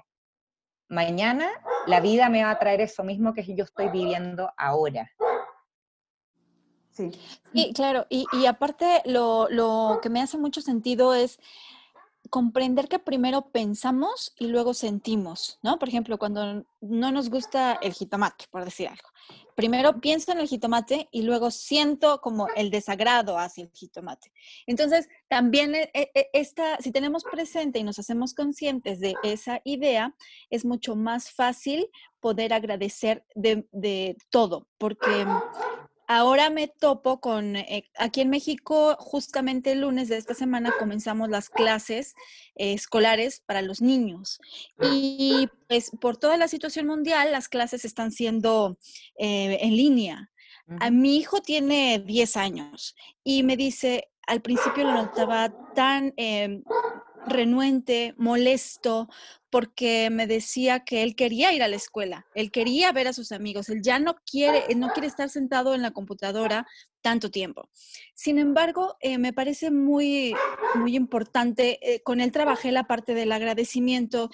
mañana 0.88 1.52
la 1.88 2.00
vida 2.00 2.30
me 2.30 2.42
va 2.42 2.52
a 2.52 2.58
traer 2.58 2.80
eso 2.80 3.04
mismo 3.04 3.34
que 3.34 3.44
yo 3.54 3.66
estoy 3.66 3.90
viviendo 3.90 4.50
ahora. 4.56 5.12
Sí. 6.92 7.12
Sí, 7.54 7.74
claro. 7.76 8.06
Y, 8.10 8.28
y 8.32 8.46
aparte, 8.46 9.02
lo, 9.04 9.50
lo, 9.50 10.00
que 10.02 10.10
me 10.10 10.22
hace 10.22 10.38
mucho 10.38 10.62
sentido 10.62 11.14
es 11.14 11.38
comprender 12.32 12.88
que 12.88 12.98
primero 12.98 13.52
pensamos 13.52 14.34
y 14.40 14.48
luego 14.48 14.74
sentimos, 14.74 15.60
¿no? 15.62 15.78
Por 15.78 15.90
ejemplo, 15.90 16.18
cuando 16.18 16.66
no 16.80 17.12
nos 17.12 17.30
gusta 17.30 17.74
el 17.74 17.92
jitomate, 17.92 18.46
por 18.50 18.64
decir 18.64 18.88
algo. 18.88 19.10
Primero 19.54 20.00
pienso 20.00 20.32
en 20.32 20.40
el 20.40 20.48
jitomate 20.48 21.10
y 21.12 21.24
luego 21.24 21.52
siento 21.52 22.22
como 22.22 22.48
el 22.56 22.72
desagrado 22.72 23.38
hacia 23.38 23.66
el 23.66 23.72
jitomate. 23.72 24.32
Entonces, 24.66 25.10
también 25.28 25.76
e, 25.76 25.92
e, 25.94 26.10
e, 26.16 26.30
esta, 26.32 26.78
si 26.78 26.94
tenemos 26.94 27.26
presente 27.26 27.80
y 27.80 27.84
nos 27.84 28.00
hacemos 28.00 28.34
conscientes 28.34 29.02
de 29.02 29.14
esa 29.24 29.60
idea, 29.66 30.16
es 30.50 30.64
mucho 30.64 30.96
más 30.96 31.32
fácil 31.32 31.90
poder 32.22 32.54
agradecer 32.54 33.26
de, 33.36 33.68
de 33.74 34.16
todo, 34.30 34.70
porque 34.78 35.28
ahora 36.18 36.50
me 36.50 36.68
topo 36.68 37.22
con, 37.22 37.56
eh, 37.56 37.90
aquí 37.98 38.22
en 38.22 38.30
México, 38.30 38.98
justamente 39.00 39.72
el 39.72 39.82
lunes 39.82 40.10
de 40.10 40.18
esta 40.18 40.34
semana 40.34 40.74
comenzamos 40.78 41.30
las 41.30 41.50
clases 41.50 42.16
eh, 42.56 42.74
escolares 42.74 43.42
para 43.46 43.62
los 43.62 43.82
niños. 43.82 44.40
Y 44.82 45.48
pues 45.70 45.92
por 46.02 46.18
toda 46.18 46.36
la 46.36 46.50
situación 46.50 46.88
mundial, 46.88 47.32
las 47.32 47.48
clases 47.48 47.86
están 47.86 48.12
siendo 48.12 48.78
eh, 49.18 49.60
en 49.62 49.76
línea. 49.78 50.30
A 50.80 50.90
mi 50.90 51.18
hijo 51.18 51.42
tiene 51.42 52.00
10 52.00 52.38
años 52.38 52.96
y 53.26 53.44
me 53.44 53.58
dice, 53.58 54.10
al 54.26 54.42
principio 54.42 54.86
lo 54.86 54.94
notaba 54.94 55.54
tan 55.74 56.14
em, 56.16 56.64
renuente, 57.26 58.14
molesto, 58.18 59.10
porque 59.50 60.10
me 60.10 60.28
decía 60.28 60.82
que 60.86 61.04
él 61.04 61.16
quería 61.16 61.54
ir 61.54 61.62
a 61.62 61.68
la 61.68 61.76
escuela, 61.76 62.26
él 62.36 62.52
quería 62.52 62.92
ver 62.92 63.08
a 63.08 63.14
sus 63.14 63.32
amigos, 63.32 63.70
él 63.70 63.82
ya 63.82 64.00
no 64.00 64.16
quiere, 64.26 64.64
no 64.76 64.90
quiere 64.90 65.08
estar 65.08 65.30
sentado 65.30 65.76
en 65.76 65.82
la 65.82 65.92
computadora 65.92 66.66
tanto 67.02 67.30
tiempo. 67.30 67.70
Sin 68.14 68.38
embargo, 68.38 68.96
eh, 69.02 69.18
me 69.18 69.34
parece 69.34 69.70
muy, 69.70 70.34
muy 70.76 70.96
importante, 70.96 71.80
eh, 71.82 72.02
con 72.02 72.22
él 72.22 72.32
trabajé 72.32 72.72
la 72.72 72.86
parte 72.86 73.14
del 73.14 73.32
agradecimiento 73.32 74.30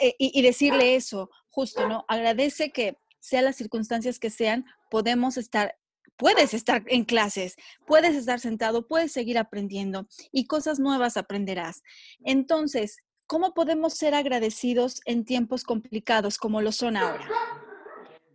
eh, 0.00 0.14
y, 0.18 0.38
y 0.38 0.42
decirle 0.42 0.96
eso, 0.96 1.30
justo, 1.50 1.86
¿no? 1.88 2.04
Agradece 2.08 2.70
que 2.70 2.96
sean 3.18 3.44
las 3.44 3.56
circunstancias 3.56 4.18
que 4.18 4.30
sean, 4.30 4.64
podemos 4.90 5.36
estar 5.36 5.76
puedes 6.20 6.52
estar 6.52 6.82
en 6.86 7.04
clases, 7.04 7.56
puedes 7.86 8.14
estar 8.14 8.38
sentado, 8.38 8.86
puedes 8.86 9.10
seguir 9.10 9.38
aprendiendo 9.38 10.06
y 10.30 10.46
cosas 10.46 10.78
nuevas 10.78 11.16
aprenderás. 11.16 11.82
Entonces, 12.22 12.98
¿cómo 13.26 13.54
podemos 13.54 13.94
ser 13.94 14.14
agradecidos 14.14 15.00
en 15.06 15.24
tiempos 15.24 15.64
complicados 15.64 16.36
como 16.36 16.60
lo 16.60 16.72
son 16.72 16.98
ahora? 16.98 17.26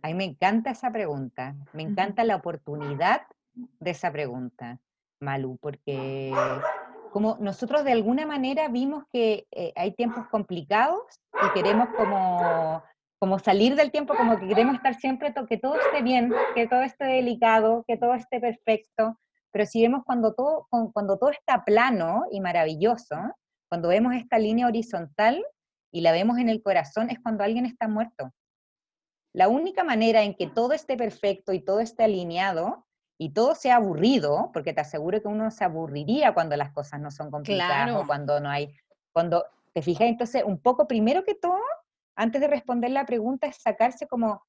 A 0.02 0.08
mí 0.08 0.14
me 0.14 0.24
encanta 0.24 0.72
esa 0.72 0.90
pregunta, 0.90 1.54
me 1.72 1.84
encanta 1.84 2.24
la 2.24 2.36
oportunidad 2.36 3.22
de 3.54 3.90
esa 3.92 4.10
pregunta, 4.10 4.80
Malu, 5.20 5.56
porque 5.60 6.32
como 7.12 7.38
nosotros 7.40 7.84
de 7.84 7.92
alguna 7.92 8.26
manera 8.26 8.68
vimos 8.68 9.04
que 9.12 9.46
eh, 9.52 9.72
hay 9.76 9.94
tiempos 9.94 10.26
complicados 10.28 11.02
y 11.40 11.52
queremos 11.54 11.88
como 11.96 12.82
como 13.18 13.38
salir 13.38 13.76
del 13.76 13.90
tiempo, 13.90 14.14
como 14.14 14.38
que 14.38 14.46
queremos 14.46 14.76
estar 14.76 14.94
siempre, 14.94 15.32
que 15.48 15.56
todo 15.56 15.76
esté 15.76 16.02
bien, 16.02 16.32
que 16.54 16.66
todo 16.66 16.82
esté 16.82 17.04
delicado, 17.04 17.84
que 17.86 17.96
todo 17.96 18.14
esté 18.14 18.40
perfecto, 18.40 19.18
pero 19.50 19.64
si 19.64 19.80
vemos 19.80 20.02
cuando 20.04 20.34
todo, 20.34 20.68
cuando 20.92 21.16
todo 21.16 21.30
está 21.30 21.64
plano 21.64 22.24
y 22.30 22.40
maravilloso, 22.40 23.16
cuando 23.70 23.88
vemos 23.88 24.14
esta 24.14 24.38
línea 24.38 24.66
horizontal 24.66 25.42
y 25.90 26.02
la 26.02 26.12
vemos 26.12 26.38
en 26.38 26.50
el 26.50 26.62
corazón, 26.62 27.08
es 27.08 27.18
cuando 27.20 27.42
alguien 27.42 27.64
está 27.64 27.88
muerto. 27.88 28.32
La 29.32 29.48
única 29.48 29.82
manera 29.82 30.22
en 30.22 30.34
que 30.34 30.46
todo 30.46 30.74
esté 30.74 30.96
perfecto 30.96 31.52
y 31.52 31.60
todo 31.60 31.80
esté 31.80 32.04
alineado 32.04 32.86
y 33.18 33.30
todo 33.30 33.54
sea 33.54 33.76
aburrido, 33.76 34.50
porque 34.52 34.74
te 34.74 34.82
aseguro 34.82 35.22
que 35.22 35.28
uno 35.28 35.50
se 35.50 35.64
aburriría 35.64 36.34
cuando 36.34 36.54
las 36.56 36.72
cosas 36.72 37.00
no 37.00 37.10
son 37.10 37.30
complicadas 37.30 37.92
o 37.94 38.06
cuando 38.06 38.40
no 38.40 38.50
hay, 38.50 38.74
cuando 39.12 39.46
te 39.72 39.80
fijas, 39.80 40.08
entonces 40.08 40.44
un 40.44 40.58
poco 40.58 40.86
primero 40.86 41.24
que 41.24 41.34
todo 41.34 41.60
antes 42.16 42.40
de 42.40 42.48
responder 42.48 42.90
la 42.90 43.06
pregunta, 43.06 43.46
es 43.46 43.56
sacarse 43.56 44.06
como, 44.06 44.42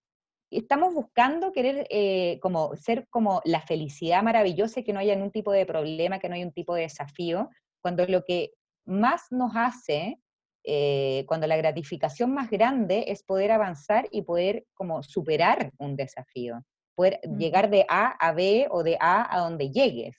estamos 0.49 0.93
buscando 0.93 1.51
querer 1.51 1.85
eh, 1.89 2.39
como 2.41 2.75
ser 2.75 3.07
como 3.09 3.41
la 3.45 3.61
felicidad 3.61 4.23
maravillosa 4.23 4.79
y 4.79 4.83
que 4.83 4.93
no 4.93 4.99
haya 4.99 5.15
ningún 5.15 5.31
tipo 5.31 5.51
de 5.51 5.65
problema, 5.65 6.19
que 6.19 6.29
no 6.29 6.35
haya 6.35 6.45
un 6.45 6.53
tipo 6.53 6.73
de 6.75 6.83
desafío, 6.83 7.49
cuando 7.81 8.05
lo 8.05 8.23
que 8.23 8.51
más 8.85 9.23
nos 9.31 9.51
hace, 9.55 10.19
eh, 10.63 11.25
cuando 11.27 11.47
la 11.47 11.57
gratificación 11.57 12.33
más 12.33 12.49
grande 12.49 13.05
es 13.07 13.23
poder 13.23 13.51
avanzar 13.51 14.07
y 14.11 14.21
poder 14.21 14.65
como 14.73 15.03
superar 15.03 15.71
un 15.77 15.95
desafío, 15.95 16.61
poder 16.95 17.19
llegar 17.37 17.69
de 17.69 17.85
A 17.89 18.15
a 18.19 18.33
B 18.33 18.67
o 18.71 18.83
de 18.83 18.97
A 18.99 19.33
a 19.33 19.39
donde 19.39 19.71
llegues. 19.71 20.17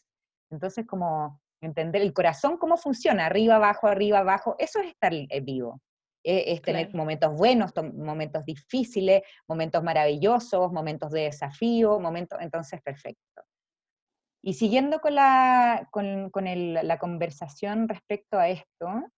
Entonces, 0.50 0.86
como 0.86 1.40
entender 1.60 2.02
el 2.02 2.12
corazón, 2.12 2.56
cómo 2.56 2.76
funciona, 2.76 3.26
arriba, 3.26 3.56
abajo, 3.56 3.88
arriba, 3.88 4.20
abajo, 4.20 4.54
eso 4.58 4.80
es 4.80 4.88
estar 4.88 5.12
eh, 5.12 5.40
vivo. 5.40 5.80
E, 6.30 6.52
es 6.52 6.60
tener 6.60 6.94
momentos 6.94 7.34
buenos, 7.34 7.72
momentos 7.94 8.44
difíciles, 8.44 9.22
momentos 9.48 9.82
maravillosos, 9.82 10.70
momentos 10.70 11.10
de 11.10 11.22
desafío, 11.22 11.98
momentos, 12.00 12.38
entonces 12.42 12.82
perfecto. 12.82 13.42
Y 14.44 14.52
siguiendo 14.52 15.00
con, 15.00 15.14
la, 15.14 15.88
con, 15.90 16.28
con 16.28 16.44
la 16.44 16.98
conversación 16.98 17.88
respecto 17.88 18.38
a 18.38 18.50
esto, 18.50 19.10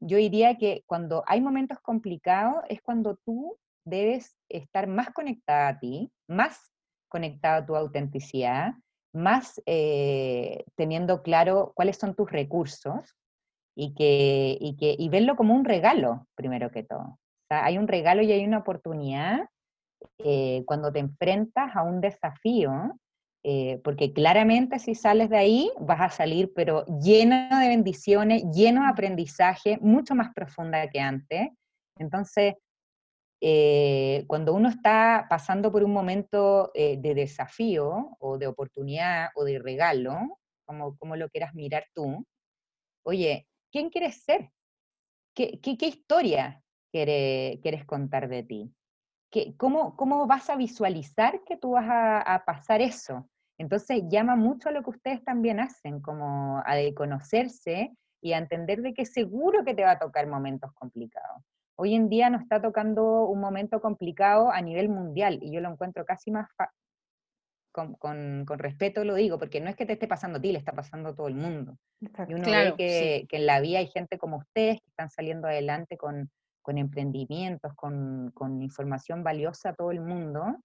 yo 0.00 0.16
diría 0.16 0.56
que 0.56 0.82
cuando 0.86 1.24
hay 1.26 1.42
momentos 1.42 1.78
complicados 1.80 2.64
es 2.70 2.80
cuando 2.80 3.16
tú 3.16 3.58
debes 3.84 4.38
estar 4.48 4.86
más 4.86 5.10
conectada 5.10 5.68
a 5.68 5.78
ti, 5.78 6.10
más 6.26 6.72
conectada 7.08 7.56
a 7.56 7.66
tu 7.66 7.76
autenticidad, 7.76 8.72
más 9.12 9.60
eh, 9.66 10.64
teniendo 10.74 11.22
claro 11.22 11.72
cuáles 11.74 11.98
son 11.98 12.14
tus 12.14 12.32
recursos, 12.32 13.14
y, 13.76 13.94
que, 13.94 14.56
y, 14.58 14.76
que, 14.76 14.96
y 14.98 15.08
verlo 15.10 15.36
como 15.36 15.54
un 15.54 15.64
regalo, 15.64 16.26
primero 16.34 16.70
que 16.70 16.82
todo. 16.82 17.18
hay 17.50 17.76
un 17.76 17.86
regalo 17.86 18.22
y 18.22 18.32
hay 18.32 18.44
una 18.44 18.58
oportunidad 18.58 19.48
eh, 20.18 20.64
cuando 20.66 20.90
te 20.90 20.98
enfrentas 20.98 21.76
a 21.76 21.82
un 21.82 22.00
desafío, 22.00 22.98
eh, 23.44 23.80
porque 23.84 24.12
claramente 24.12 24.78
si 24.78 24.94
sales 24.94 25.28
de 25.28 25.36
ahí 25.36 25.70
vas 25.78 26.00
a 26.00 26.08
salir, 26.08 26.52
pero 26.54 26.86
lleno 27.00 27.60
de 27.60 27.68
bendiciones, 27.68 28.44
lleno 28.52 28.82
de 28.82 28.88
aprendizaje, 28.88 29.78
mucho 29.80 30.14
más 30.14 30.32
profunda 30.34 30.88
que 30.88 31.00
antes. 31.00 31.50
Entonces, 31.98 32.54
eh, 33.42 34.24
cuando 34.26 34.54
uno 34.54 34.70
está 34.70 35.26
pasando 35.28 35.70
por 35.70 35.84
un 35.84 35.92
momento 35.92 36.72
de 36.74 37.14
desafío 37.14 38.16
o 38.18 38.38
de 38.38 38.46
oportunidad 38.46 39.28
o 39.34 39.44
de 39.44 39.58
regalo, 39.58 40.38
como, 40.64 40.96
como 40.96 41.14
lo 41.14 41.28
quieras 41.28 41.54
mirar 41.54 41.84
tú, 41.94 42.24
oye, 43.04 43.46
¿Quién 43.70 43.90
quieres 43.90 44.22
ser? 44.22 44.50
¿Qué, 45.34 45.60
historia 45.62 46.62
quieres 46.90 47.84
contar 47.84 48.28
de 48.28 48.42
ti? 48.42 48.74
cómo, 49.58 49.96
¿Cómo 49.96 50.26
vas 50.26 50.48
a 50.48 50.56
visualizar 50.56 51.42
que 51.44 51.56
tú 51.56 51.72
vas 51.72 51.86
a, 51.88 52.42
pasar 52.46 52.80
eso? 52.80 53.28
Entonces 53.58 54.02
llama 54.08 54.36
mucho 54.36 54.68
a 54.68 54.72
lo 54.72 54.82
que 54.82 54.90
ustedes 54.90 55.24
también 55.24 55.60
hacen, 55.60 56.00
como 56.00 56.58
a 56.58 56.74
conocerse 56.94 57.94
y 58.22 58.32
a 58.32 58.38
entender 58.38 58.82
de 58.82 58.94
que 58.94 59.04
seguro 59.04 59.64
que 59.64 59.74
te 59.74 59.84
va 59.84 59.92
a 59.92 59.98
tocar 59.98 60.26
momentos 60.26 60.72
complicados. 60.74 61.42
Hoy 61.78 61.94
en 61.94 62.08
día 62.08 62.30
nos 62.30 62.42
está 62.42 62.60
tocando 62.62 63.26
un 63.26 63.40
momento 63.40 63.80
complicado 63.80 64.50
a 64.50 64.62
nivel 64.62 64.88
mundial 64.88 65.38
y 65.42 65.52
yo 65.52 65.60
lo 65.60 65.70
encuentro 65.70 66.06
casi 66.06 66.30
más, 66.30 66.48
con, 67.76 68.46
respeto 68.46 69.04
lo 69.04 69.14
digo, 69.14 69.38
porque 69.38 69.60
no 69.60 69.68
es 69.68 69.76
que 69.76 69.84
te 69.84 69.92
esté 69.92 70.08
pasando 70.08 70.38
a 70.38 70.40
ti, 70.40 70.52
le 70.52 70.58
está 70.58 70.72
pasando 70.72 71.10
a 71.10 71.14
todo 71.14 71.28
el 71.28 71.34
mundo. 71.34 71.76
Y 72.00 72.34
uno 72.34 72.50
ve 72.50 72.74
que, 72.76 73.26
en 73.30 73.46
la 73.46 73.60
vida 73.60 73.78
hay 73.78 73.88
gente 73.88 74.18
como 74.18 74.38
ustedes 74.38 74.80
que 74.80 74.88
están 74.88 75.10
saliendo 75.10 75.46
adelante 75.46 75.96
con, 75.96 76.30
emprendimientos, 76.66 77.74
con, 77.74 78.32
información 78.62 79.22
valiosa 79.22 79.70
a 79.70 79.74
todo 79.74 79.90
el 79.90 80.00
mundo, 80.00 80.56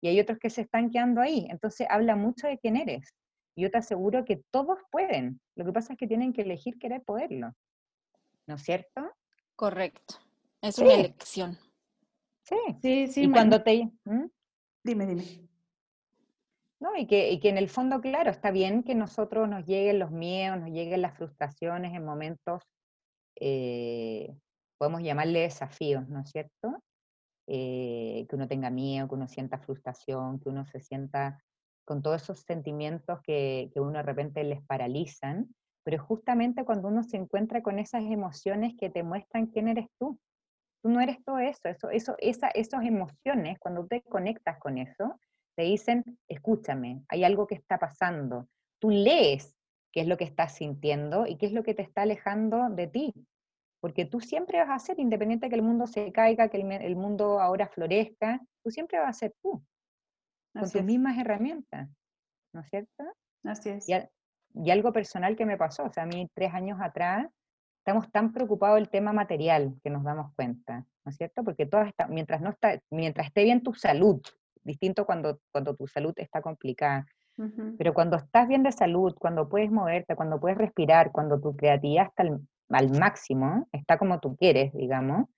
y 0.00 0.08
hay 0.08 0.20
otros 0.20 0.38
que 0.38 0.50
se 0.50 0.60
están 0.60 0.90
quedando 0.90 1.20
ahí. 1.20 1.46
Entonces 1.50 1.86
habla 1.90 2.14
mucho 2.14 2.46
de 2.46 2.58
quién 2.58 2.76
eres. 2.76 3.08
Y 3.56 3.62
yo 3.62 3.70
te 3.70 3.78
aseguro 3.78 4.24
que 4.24 4.42
todos 4.52 4.78
pueden. 4.92 5.40
Lo 5.56 5.64
que 5.64 5.72
pasa 5.72 5.94
es 5.94 5.98
que 5.98 6.06
tienen 6.06 6.32
que 6.32 6.42
elegir 6.42 6.78
querer 6.78 7.02
poderlo. 7.02 7.52
¿No 8.46 8.54
es 8.54 8.62
cierto? 8.62 9.10
Correcto. 9.56 10.14
Es 10.62 10.78
una 10.78 10.94
elección. 10.94 11.58
Sí, 12.44 12.56
sí, 12.80 13.06
sí. 13.08 13.22
Y 13.24 13.30
cuando 13.30 13.60
te... 13.60 13.90
¿Mm? 14.04 14.26
Dime, 14.84 15.06
dime. 15.06 15.47
¿No? 16.80 16.96
Y 16.96 17.06
que, 17.06 17.30
y 17.30 17.40
que 17.40 17.48
en 17.48 17.58
el 17.58 17.68
fondo, 17.68 18.00
claro, 18.00 18.30
está 18.30 18.50
bien 18.50 18.82
que 18.82 18.94
nosotros 18.94 19.48
nos 19.48 19.66
lleguen 19.66 19.98
los 19.98 20.10
miedos, 20.10 20.60
nos 20.60 20.70
lleguen 20.70 21.02
las 21.02 21.16
frustraciones 21.16 21.94
en 21.94 22.04
momentos, 22.04 22.62
eh, 23.40 24.34
podemos 24.78 25.02
llamarle 25.02 25.40
desafíos, 25.40 26.08
¿no 26.08 26.20
es 26.20 26.30
cierto? 26.30 26.82
Eh, 27.46 28.26
que 28.28 28.36
uno 28.36 28.46
tenga 28.46 28.70
miedo, 28.70 29.08
que 29.08 29.14
uno 29.14 29.28
sienta 29.28 29.58
frustración, 29.58 30.38
que 30.38 30.48
uno 30.48 30.66
se 30.66 30.80
sienta 30.80 31.42
con 31.84 32.02
todos 32.02 32.22
esos 32.22 32.40
sentimientos 32.40 33.20
que, 33.22 33.70
que 33.72 33.80
uno 33.80 33.92
de 33.98 34.02
repente 34.02 34.44
les 34.44 34.62
paralizan, 34.62 35.48
pero 35.84 36.04
justamente 36.04 36.64
cuando 36.64 36.88
uno 36.88 37.02
se 37.02 37.16
encuentra 37.16 37.62
con 37.62 37.78
esas 37.78 38.02
emociones 38.02 38.74
que 38.78 38.90
te 38.90 39.02
muestran 39.02 39.46
quién 39.46 39.68
eres 39.68 39.86
tú. 39.98 40.18
Tú 40.82 40.90
no 40.90 41.00
eres 41.00 41.24
todo 41.24 41.38
eso, 41.38 41.68
eso, 41.68 41.90
eso 41.90 42.14
esa, 42.18 42.48
esas 42.48 42.84
emociones, 42.84 43.58
cuando 43.58 43.86
te 43.86 44.02
conectas 44.02 44.58
con 44.58 44.78
eso, 44.78 45.18
te 45.58 45.64
dicen, 45.64 46.04
escúchame, 46.28 47.02
hay 47.08 47.24
algo 47.24 47.48
que 47.48 47.56
está 47.56 47.80
pasando. 47.80 48.48
Tú 48.78 48.90
lees 48.90 49.56
qué 49.90 50.02
es 50.02 50.06
lo 50.06 50.16
que 50.16 50.22
estás 50.22 50.54
sintiendo 50.54 51.26
y 51.26 51.36
qué 51.36 51.46
es 51.46 51.52
lo 51.52 51.64
que 51.64 51.74
te 51.74 51.82
está 51.82 52.02
alejando 52.02 52.68
de 52.70 52.86
ti. 52.86 53.12
Porque 53.80 54.04
tú 54.04 54.20
siempre 54.20 54.58
vas 54.58 54.70
a 54.70 54.78
ser, 54.78 55.00
independiente 55.00 55.46
de 55.46 55.50
que 55.50 55.56
el 55.56 55.62
mundo 55.62 55.88
se 55.88 56.12
caiga, 56.12 56.48
que 56.48 56.58
el, 56.58 56.94
mundo 56.94 57.40
ahora 57.40 57.66
florezca, 57.66 58.40
tú 58.62 58.70
siempre 58.70 59.00
vas 59.00 59.08
a 59.08 59.18
ser 59.18 59.34
tú, 59.42 59.60
con 60.52 60.70
tus 60.70 60.84
mismas 60.84 61.18
herramientas. 61.18 61.90
¿No 62.54 62.60
es 62.60 62.68
cierto? 62.68 63.02
Así 63.42 63.70
es. 63.70 63.88
Y, 63.88 64.70
algo 64.70 64.92
personal 64.92 65.34
que 65.34 65.44
me 65.44 65.56
pasó, 65.56 65.86
o 65.86 65.92
sea, 65.92 66.04
a 66.04 66.06
mí 66.06 66.28
tres 66.34 66.54
años 66.54 66.78
atrás, 66.80 67.26
estamos 67.78 68.08
tan 68.12 68.32
preocupados 68.32 68.76
del 68.76 68.90
tema 68.90 69.12
material 69.12 69.74
que 69.82 69.90
nos 69.90 70.04
damos 70.04 70.32
cuenta, 70.36 70.86
¿no 71.04 71.10
es 71.10 71.16
cierto? 71.16 71.42
Porque 71.42 71.66
todo 71.66 71.82
está, 71.82 72.06
mientras, 72.06 72.40
no 72.40 72.50
está, 72.50 72.80
mientras 72.90 73.26
esté 73.26 73.42
bien 73.42 73.64
tu 73.64 73.74
salud, 73.74 74.22
distinto 74.62 75.04
cuando, 75.04 75.40
cuando 75.52 75.74
tu 75.74 75.86
salud 75.86 76.12
está 76.16 76.40
complicada. 76.40 77.06
Pero 77.78 77.94
cuando 77.94 78.16
estás 78.16 78.48
bien 78.48 78.64
de 78.64 78.72
salud, 78.72 79.14
cuando 79.16 79.48
puedes 79.48 79.70
moverte, 79.70 80.16
cuando 80.16 80.40
puedes 80.40 80.58
respirar, 80.58 81.12
cuando 81.12 81.40
tu 81.40 81.54
creatividad 81.54 82.06
está 82.06 82.24
al, 82.24 82.98
máximo, 82.98 83.68
está 83.70 83.96
como 83.96 84.18
tú 84.18 84.34
quieres, 84.34 84.72
digamos, 84.72 85.28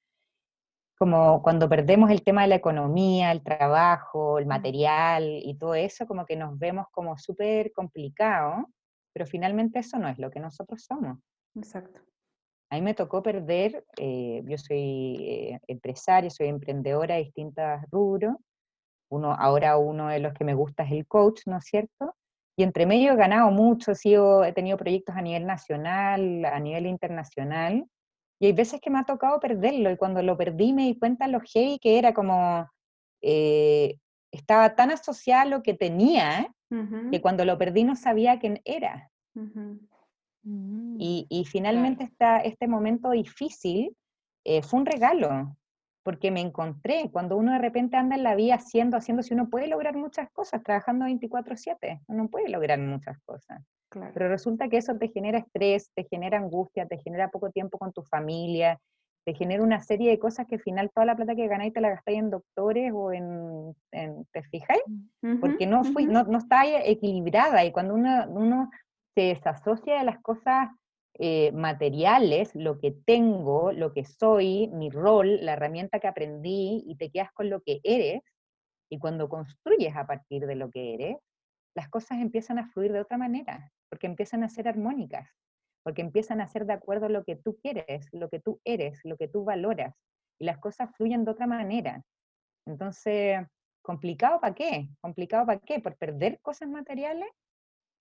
como 0.98 1.42
cuando 1.42 1.68
perdemos 1.68 2.10
el 2.10 2.22
tema 2.22 2.42
de 2.42 2.48
la 2.48 2.54
economía, 2.54 3.32
el 3.32 3.42
trabajo, 3.42 4.38
el 4.38 4.46
material 4.46 5.24
y 5.42 5.54
todo 5.56 5.74
eso, 5.74 6.06
como 6.06 6.24
que 6.24 6.36
nos 6.36 6.58
vemos 6.58 6.86
como 6.90 7.18
súper 7.18 7.70
complicado, 7.72 8.66
pero 9.12 9.26
finalmente 9.26 9.80
eso 9.80 9.98
no 9.98 10.08
es 10.08 10.18
lo 10.18 10.30
que 10.30 10.40
nosotros 10.40 10.82
somos. 10.82 11.18
Exacto. 11.54 12.00
A 12.70 12.76
mí 12.76 12.82
me 12.82 12.94
tocó 12.94 13.22
perder, 13.22 13.84
eh, 13.98 14.42
yo 14.46 14.56
soy 14.56 15.16
eh, 15.20 15.60
empresaria, 15.66 16.30
soy 16.30 16.46
emprendedora 16.46 17.16
de 17.16 17.24
distintos 17.24 17.80
rubros, 17.90 18.36
uno, 19.10 19.34
ahora 19.34 19.76
uno 19.76 20.08
de 20.08 20.20
los 20.20 20.32
que 20.32 20.44
me 20.44 20.54
gusta 20.54 20.84
es 20.84 20.92
el 20.92 21.06
coach, 21.06 21.42
¿no 21.46 21.58
es 21.58 21.64
cierto? 21.64 22.14
Y 22.56 22.62
entre 22.62 22.86
medio 22.86 23.12
he 23.12 23.16
ganado 23.16 23.50
mucho, 23.50 23.94
sido, 23.94 24.44
he 24.44 24.52
tenido 24.52 24.76
proyectos 24.76 25.16
a 25.16 25.22
nivel 25.22 25.46
nacional, 25.46 26.44
a 26.44 26.58
nivel 26.60 26.86
internacional, 26.86 27.86
y 28.40 28.46
hay 28.46 28.52
veces 28.52 28.80
que 28.80 28.90
me 28.90 28.98
ha 28.98 29.04
tocado 29.04 29.38
perderlo, 29.40 29.90
y 29.90 29.96
cuando 29.96 30.22
lo 30.22 30.36
perdí 30.36 30.72
me 30.72 30.84
di 30.84 30.98
cuenta 30.98 31.28
lo 31.28 31.40
heavy 31.40 31.78
que 31.78 31.98
era 31.98 32.14
como, 32.14 32.66
eh, 33.22 33.96
estaba 34.32 34.74
tan 34.74 34.90
asociado 34.90 35.42
a 35.42 35.56
lo 35.56 35.62
que 35.62 35.74
tenía, 35.74 36.52
que 37.10 37.20
cuando 37.20 37.44
lo 37.44 37.58
perdí 37.58 37.82
no 37.82 37.96
sabía 37.96 38.38
quién 38.38 38.60
era. 38.64 39.10
Mm. 39.34 40.96
Y, 40.98 41.44
finalmente 41.50 42.10
este 42.44 42.68
momento 42.68 43.10
difícil 43.10 43.96
eh, 44.44 44.62
fue 44.62 44.80
un 44.80 44.86
regalo, 44.86 45.56
porque 46.02 46.30
me 46.30 46.40
encontré, 46.40 47.10
cuando 47.12 47.36
uno 47.36 47.52
de 47.52 47.58
repente 47.58 47.96
anda 47.96 48.16
en 48.16 48.22
la 48.22 48.34
vida 48.34 48.54
haciendo, 48.54 48.96
haciendo, 48.96 49.22
si 49.22 49.34
uno 49.34 49.48
puede 49.50 49.66
lograr 49.66 49.96
muchas 49.96 50.30
cosas, 50.30 50.62
trabajando 50.62 51.04
24/7, 51.06 52.00
uno 52.06 52.28
puede 52.28 52.48
lograr 52.48 52.78
muchas 52.78 53.18
cosas. 53.24 53.62
Pero 54.14 54.28
resulta 54.28 54.68
que 54.68 54.76
eso 54.76 54.96
te 54.96 55.08
genera 55.08 55.38
estrés, 55.38 55.90
te 55.94 56.04
genera 56.04 56.38
angustia, 56.38 56.86
te 56.86 56.98
genera 56.98 57.28
poco 57.28 57.50
tiempo 57.50 57.76
con 57.76 57.92
tu 57.92 58.02
familia, 58.02 58.78
te 59.24 59.34
genera 59.34 59.62
una 59.62 59.80
serie 59.80 60.10
de 60.10 60.18
cosas 60.18 60.46
que 60.46 60.54
al 60.54 60.60
final 60.62 60.90
toda 60.94 61.06
la 61.06 61.16
plata 61.16 61.34
que 61.34 61.48
ganáis 61.48 61.72
te 61.72 61.80
la 61.80 61.90
gastáis 61.90 62.18
en 62.18 62.30
doctores 62.30 62.92
o 62.94 63.12
en, 63.12 63.74
¿te 63.90 64.42
fijáis? 64.44 64.82
Porque 65.40 65.66
no, 65.66 65.84
fui, 65.84 66.06
no, 66.06 66.24
no 66.24 66.38
está 66.38 66.62
equilibrada 66.84 67.64
y 67.64 67.72
cuando 67.72 67.94
uno, 67.94 68.26
uno 68.28 68.70
se 69.14 69.22
desasocia 69.22 69.98
de 69.98 70.04
las 70.04 70.20
cosas 70.20 70.70
eh, 71.22 71.52
materiales, 71.52 72.54
lo 72.54 72.80
que 72.80 72.92
tengo, 72.92 73.72
lo 73.72 73.92
que 73.92 74.06
soy, 74.06 74.68
mi 74.68 74.88
rol, 74.88 75.44
la 75.44 75.52
herramienta 75.52 76.00
que 76.00 76.08
aprendí 76.08 76.82
y 76.86 76.96
te 76.96 77.10
quedas 77.10 77.30
con 77.32 77.50
lo 77.50 77.60
que 77.60 77.80
eres, 77.84 78.22
y 78.90 78.98
cuando 78.98 79.28
construyes 79.28 79.94
a 79.96 80.06
partir 80.06 80.46
de 80.46 80.54
lo 80.54 80.70
que 80.70 80.94
eres, 80.94 81.16
las 81.76 81.90
cosas 81.90 82.20
empiezan 82.20 82.58
a 82.58 82.68
fluir 82.70 82.92
de 82.92 83.00
otra 83.00 83.18
manera, 83.18 83.70
porque 83.90 84.06
empiezan 84.06 84.44
a 84.44 84.48
ser 84.48 84.66
armónicas, 84.66 85.28
porque 85.84 86.00
empiezan 86.00 86.40
a 86.40 86.48
ser 86.48 86.64
de 86.64 86.72
acuerdo 86.72 87.04
a 87.04 87.10
lo 87.10 87.22
que 87.22 87.36
tú 87.36 87.58
quieres, 87.62 88.08
lo 88.12 88.30
que 88.30 88.40
tú 88.40 88.58
eres, 88.64 88.98
lo 89.04 89.18
que 89.18 89.28
tú 89.28 89.44
valoras, 89.44 89.94
y 90.40 90.46
las 90.46 90.56
cosas 90.56 90.88
fluyen 90.96 91.26
de 91.26 91.32
otra 91.32 91.46
manera. 91.46 92.02
Entonces, 92.66 93.46
¿complicado 93.82 94.40
para 94.40 94.54
qué? 94.54 94.88
¿Complicado 95.02 95.44
para 95.44 95.60
qué? 95.60 95.80
¿Por 95.80 95.96
perder 95.98 96.40
cosas 96.40 96.70
materiales? 96.70 97.28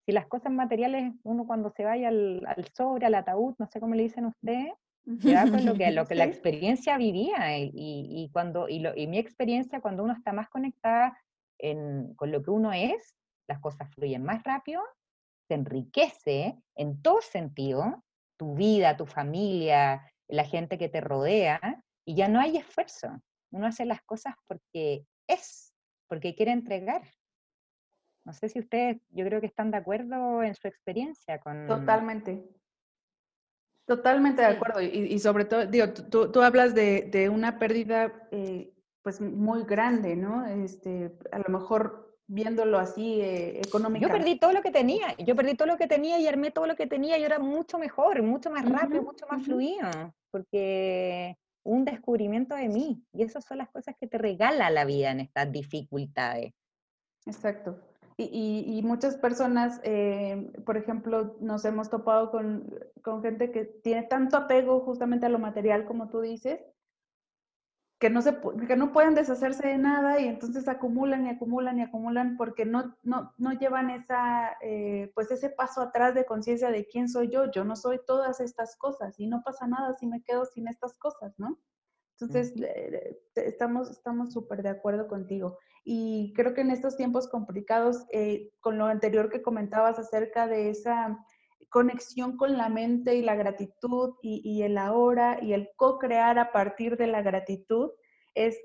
Si 0.10 0.14
las 0.14 0.26
cosas 0.26 0.52
materiales, 0.52 1.14
uno 1.22 1.46
cuando 1.46 1.70
se 1.70 1.86
vaya 1.86 2.08
al, 2.08 2.42
sobre, 2.76 3.06
al 3.06 3.14
ataúd, 3.14 3.54
no 3.60 3.68
sé 3.68 3.80
cómo 3.80 3.94
le 3.94 4.02
dicen 4.02 4.26
ustedes, 4.26 4.74
se 5.22 5.36
va 5.36 5.44
con 5.44 5.64
lo 5.64 5.76
que, 5.76 5.92
lo 5.92 6.08
que 6.08 6.16
la 6.16 6.24
experiencia 6.26 6.98
vivía 6.98 7.60
y, 7.60 8.28
cuando, 8.34 8.68
y, 8.68 8.80
mi 9.06 9.20
experiencia 9.20 9.82
cuando 9.82 10.04
uno 10.04 10.14
está 10.14 10.34
más 10.34 10.50
conectada 10.50 11.16
con 12.16 12.32
lo 12.32 12.42
que 12.42 12.50
uno 12.50 12.74
es, 12.74 13.16
las 13.48 13.60
cosas 13.60 13.88
fluyen 13.94 14.24
más 14.24 14.44
rápido, 14.44 14.82
se 15.48 15.54
enriquece 15.54 16.58
en 16.76 17.04
todo 17.04 17.22
sentido, 17.22 18.04
tu 18.36 18.56
vida, 18.56 18.98
tu 18.98 19.06
familia, 19.06 20.12
la 20.28 20.44
gente 20.44 20.80
que 20.80 20.90
te 20.90 21.02
rodea, 21.02 21.84
y 22.04 22.16
ya 22.16 22.30
no 22.30 22.40
hay 22.40 22.58
esfuerzo. 22.58 23.22
Uno 23.52 23.68
hace 23.68 23.86
las 23.86 24.02
cosas 24.02 24.34
porque 24.48 25.06
es, 25.28 25.72
porque 26.08 26.34
quiere 26.34 26.52
entregar. 26.52 27.04
No 28.30 28.34
sé 28.34 28.48
si 28.48 28.60
ustedes, 28.60 29.02
yo 29.10 29.26
creo 29.26 29.42
que 29.42 29.48
están 29.48 29.72
de 29.72 29.78
acuerdo 29.78 30.44
en 30.44 30.54
su 30.54 30.68
experiencia 30.68 31.40
con... 31.40 31.66
Totalmente. 31.66 32.48
Totalmente 33.88 34.44
de 34.44 34.50
acuerdo. 34.50 34.82
Y, 34.84 35.18
sobre 35.18 35.46
todo, 35.46 35.66
digo, 35.66 35.92
tú, 35.92 36.32
tú 36.32 36.40
hablas 36.44 36.76
de, 36.76 37.10
de, 37.12 37.28
una 37.28 37.58
pérdida 37.58 38.14
eh, 38.30 38.72
pues 39.02 39.20
muy 39.20 39.64
grande, 39.64 40.16
¿no? 40.16 40.46
Este, 40.46 41.12
a 41.32 41.40
lo 41.40 41.50
mejor 41.50 42.20
viéndolo 42.28 42.78
así 42.78 43.20
eh, 43.20 43.62
Yo 44.00 44.10
perdí 44.10 44.38
todo 44.38 44.54
lo 44.54 44.62
que 44.62 44.70
tenía, 44.70 45.18
yo 45.18 45.36
perdí 45.36 45.56
todo 45.56 45.68
lo 45.68 45.78
que 45.78 45.88
tenía 45.88 46.20
y 46.20 46.28
armé 46.28 46.52
todo 46.52 46.68
lo 46.68 46.76
que 46.76 46.86
tenía 46.86 47.18
y 47.18 47.24
era 47.24 47.40
mucho 47.40 47.80
mejor, 47.80 48.22
mucho 48.22 48.52
más 48.52 48.64
rápido, 48.70 49.02
mucho 49.02 49.26
más 49.26 49.44
fluido, 49.44 50.14
porque 50.30 51.36
un 51.64 51.84
descubrimiento 51.84 52.54
de 52.54 52.70
mí 52.70 53.04
y 53.12 53.24
esas 53.24 53.44
son 53.44 53.58
las 53.58 53.72
cosas 53.72 53.96
que 54.00 54.06
te 54.06 54.20
regala 54.20 54.70
la 54.70 54.86
vida 54.86 55.10
en 55.10 55.22
estas 55.22 55.52
dificultades. 55.52 56.54
Exacto. 57.26 57.89
Y, 58.22 58.82
muchas 58.84 59.16
personas, 59.16 59.80
eh, 59.84 60.52
por 60.66 60.76
ejemplo, 60.76 61.38
nos 61.40 61.64
hemos 61.64 61.90
topado 61.90 62.32
con, 62.32 62.70
gente 63.22 63.52
que 63.52 63.64
tiene 63.64 64.04
tanto 64.04 64.36
apego 64.36 64.82
justamente 64.82 65.26
a 65.26 65.30
lo 65.30 65.40
material, 65.40 65.86
como 65.86 66.10
tú 66.10 66.20
dices, 66.20 66.60
que 67.98 68.10
no, 68.10 68.22
se, 68.22 68.38
que 68.68 68.76
no 68.76 68.92
pueden 68.92 69.16
deshacerse 69.16 69.70
de 69.70 69.78
nada 69.78 70.20
y 70.20 70.28
entonces 70.28 70.68
acumulan 70.68 71.28
y 71.28 71.30
acumulan 71.30 71.80
y 71.80 71.84
acumulan 71.84 72.36
porque 72.36 72.66
no, 72.66 72.98
no, 73.04 73.34
no 73.38 73.54
llevan 73.54 73.90
esa, 73.90 74.58
eh, 74.62 75.12
pues 75.16 75.32
ese 75.32 75.50
paso 75.50 75.82
atrás 75.82 76.14
de 76.14 76.26
conciencia 76.26 76.72
de 76.72 76.88
quién 76.88 77.08
soy 77.08 77.30
yo. 77.30 77.50
Yo 77.52 77.64
no 77.64 77.78
soy 77.78 78.02
todas 78.06 78.42
estas 78.42 78.76
cosas 78.76 79.18
y 79.18 79.28
no 79.28 79.44
pasa 79.44 79.66
nada 79.66 79.94
si 79.94 80.08
me 80.08 80.24
quedo 80.24 80.44
sin 80.46 80.68
estas 80.68 80.94
cosas, 80.98 81.34
¿no? 81.38 81.58
Entonces, 82.22 82.54
estamos 83.36 83.90
estamos 83.90 84.34
súper 84.34 84.62
de 84.62 84.70
acuerdo 84.70 85.08
contigo. 85.08 85.58
Y 85.86 86.34
creo 86.36 86.54
que 86.54 86.62
en 86.62 86.72
estos 86.72 86.98
tiempos 86.98 87.30
complicados, 87.30 88.06
eh, 88.12 88.52
con 88.60 88.78
lo 88.78 88.86
anterior 88.86 89.30
que 89.30 89.42
comentabas 89.42 89.98
acerca 89.98 90.48
de 90.48 90.70
esa 90.70 91.18
conexión 91.70 92.36
con 92.36 92.58
la 92.58 92.68
mente 92.68 93.16
y 93.16 93.22
la 93.22 93.36
gratitud 93.36 94.16
y, 94.22 94.64
el 94.64 94.78
ahora 94.78 95.42
y 95.42 95.54
el 95.54 95.70
co-crear 95.76 96.40
a 96.40 96.52
partir 96.52 96.98
de 96.98 97.08
la 97.08 97.22
gratitud, 97.22 97.92
es 98.34 98.58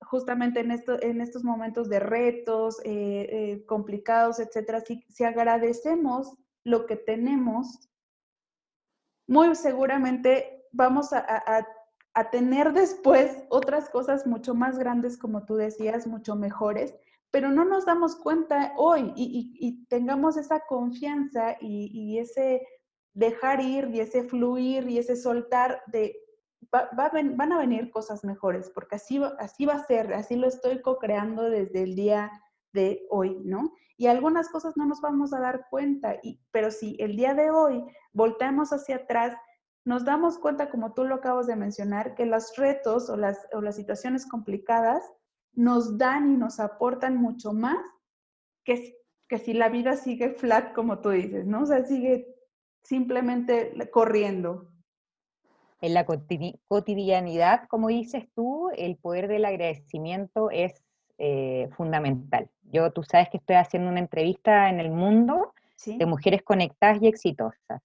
justamente 0.00 0.60
en, 0.60 0.70
esto, 0.70 1.00
en 1.02 1.20
estos 1.20 1.44
momentos 1.44 1.88
de 1.88 2.00
retos 2.00 2.80
eh, 2.84 3.28
eh, 3.30 3.66
complicados, 3.66 4.40
etcétera, 4.40 4.80
si, 4.80 5.04
si 5.08 5.24
agradecemos 5.24 6.36
lo 6.64 6.86
que 6.86 6.96
tenemos, 6.96 7.88
muy 9.28 9.54
seguramente 9.54 10.64
vamos 10.72 11.12
a, 11.12 11.18
a 11.26 11.66
tener 12.24 12.72
después 12.72 13.44
otras 13.50 13.90
cosas 13.90 14.26
mucho 14.26 14.54
más 14.54 14.78
grandes, 14.78 15.18
como 15.18 15.44
tú 15.44 15.56
decías, 15.56 16.06
mucho 16.06 16.34
mejores, 16.34 16.94
pero 17.30 17.50
no 17.50 17.64
nos 17.64 17.84
damos 17.84 18.16
cuenta 18.16 18.72
hoy 18.76 19.12
y, 19.14 19.84
tengamos 19.88 20.36
esa 20.36 20.60
confianza 20.60 21.56
y, 21.60 22.18
ese 22.18 22.66
dejar 23.12 23.60
ir 23.60 23.90
y 23.92 24.00
ese 24.00 24.24
fluir 24.24 24.88
y 24.88 24.98
ese 24.98 25.16
soltar 25.16 25.82
de 25.88 26.16
van 26.70 27.52
a 27.52 27.58
venir 27.58 27.90
cosas 27.90 28.24
mejores, 28.24 28.70
porque 28.70 28.96
así, 28.96 29.20
así 29.38 29.66
va 29.66 29.74
a 29.74 29.86
ser, 29.86 30.12
así 30.14 30.36
lo 30.36 30.48
estoy 30.48 30.82
co-creando 30.82 31.42
desde 31.42 31.82
el 31.82 31.94
día 31.94 32.30
de 32.72 33.06
hoy, 33.10 33.38
¿no? 33.44 33.72
Y 33.96 34.06
algunas 34.08 34.48
cosas 34.48 34.76
no 34.76 34.84
nos 34.84 35.00
vamos 35.00 35.32
a 35.32 35.40
dar 35.40 35.66
cuenta, 35.70 36.16
y, 36.22 36.40
pero 36.50 36.70
si 36.70 36.96
el 36.98 37.16
día 37.16 37.34
de 37.34 37.50
hoy 37.50 37.84
volteamos 38.12 38.72
hacia 38.72 38.96
atrás 38.96 39.36
nos 39.86 40.04
damos 40.04 40.36
cuenta, 40.38 40.68
como 40.68 40.92
tú 40.94 41.04
lo 41.04 41.14
acabas 41.14 41.46
de 41.46 41.54
mencionar, 41.54 42.16
que 42.16 42.26
los 42.26 42.56
retos 42.56 43.08
o 43.08 43.16
las, 43.16 43.46
o 43.52 43.60
las 43.60 43.76
situaciones 43.76 44.26
complicadas 44.26 45.02
nos 45.54 45.96
dan 45.96 46.32
y 46.32 46.36
nos 46.36 46.58
aportan 46.58 47.16
mucho 47.16 47.52
más 47.52 47.78
que, 48.64 48.98
que 49.28 49.38
si 49.38 49.54
la 49.54 49.68
vida 49.68 49.96
sigue 49.96 50.30
flat, 50.30 50.74
como 50.74 50.98
tú 50.98 51.10
dices, 51.10 51.46
¿no? 51.46 51.62
O 51.62 51.66
sea, 51.66 51.84
sigue 51.84 52.26
simplemente 52.82 53.72
corriendo. 53.92 54.72
En 55.80 55.94
la 55.94 56.04
cotidianidad, 56.04 57.68
como 57.68 57.86
dices 57.86 58.28
tú, 58.34 58.70
el 58.76 58.96
poder 58.96 59.28
del 59.28 59.44
agradecimiento 59.44 60.50
es 60.50 60.82
eh, 61.18 61.68
fundamental. 61.76 62.50
Yo, 62.62 62.90
tú 62.90 63.04
sabes 63.04 63.28
que 63.30 63.36
estoy 63.36 63.54
haciendo 63.54 63.88
una 63.88 64.00
entrevista 64.00 64.68
en 64.68 64.80
el 64.80 64.90
mundo 64.90 65.54
de 65.86 66.06
mujeres 66.06 66.42
conectadas 66.42 67.00
y 67.00 67.06
exitosas. 67.06 67.82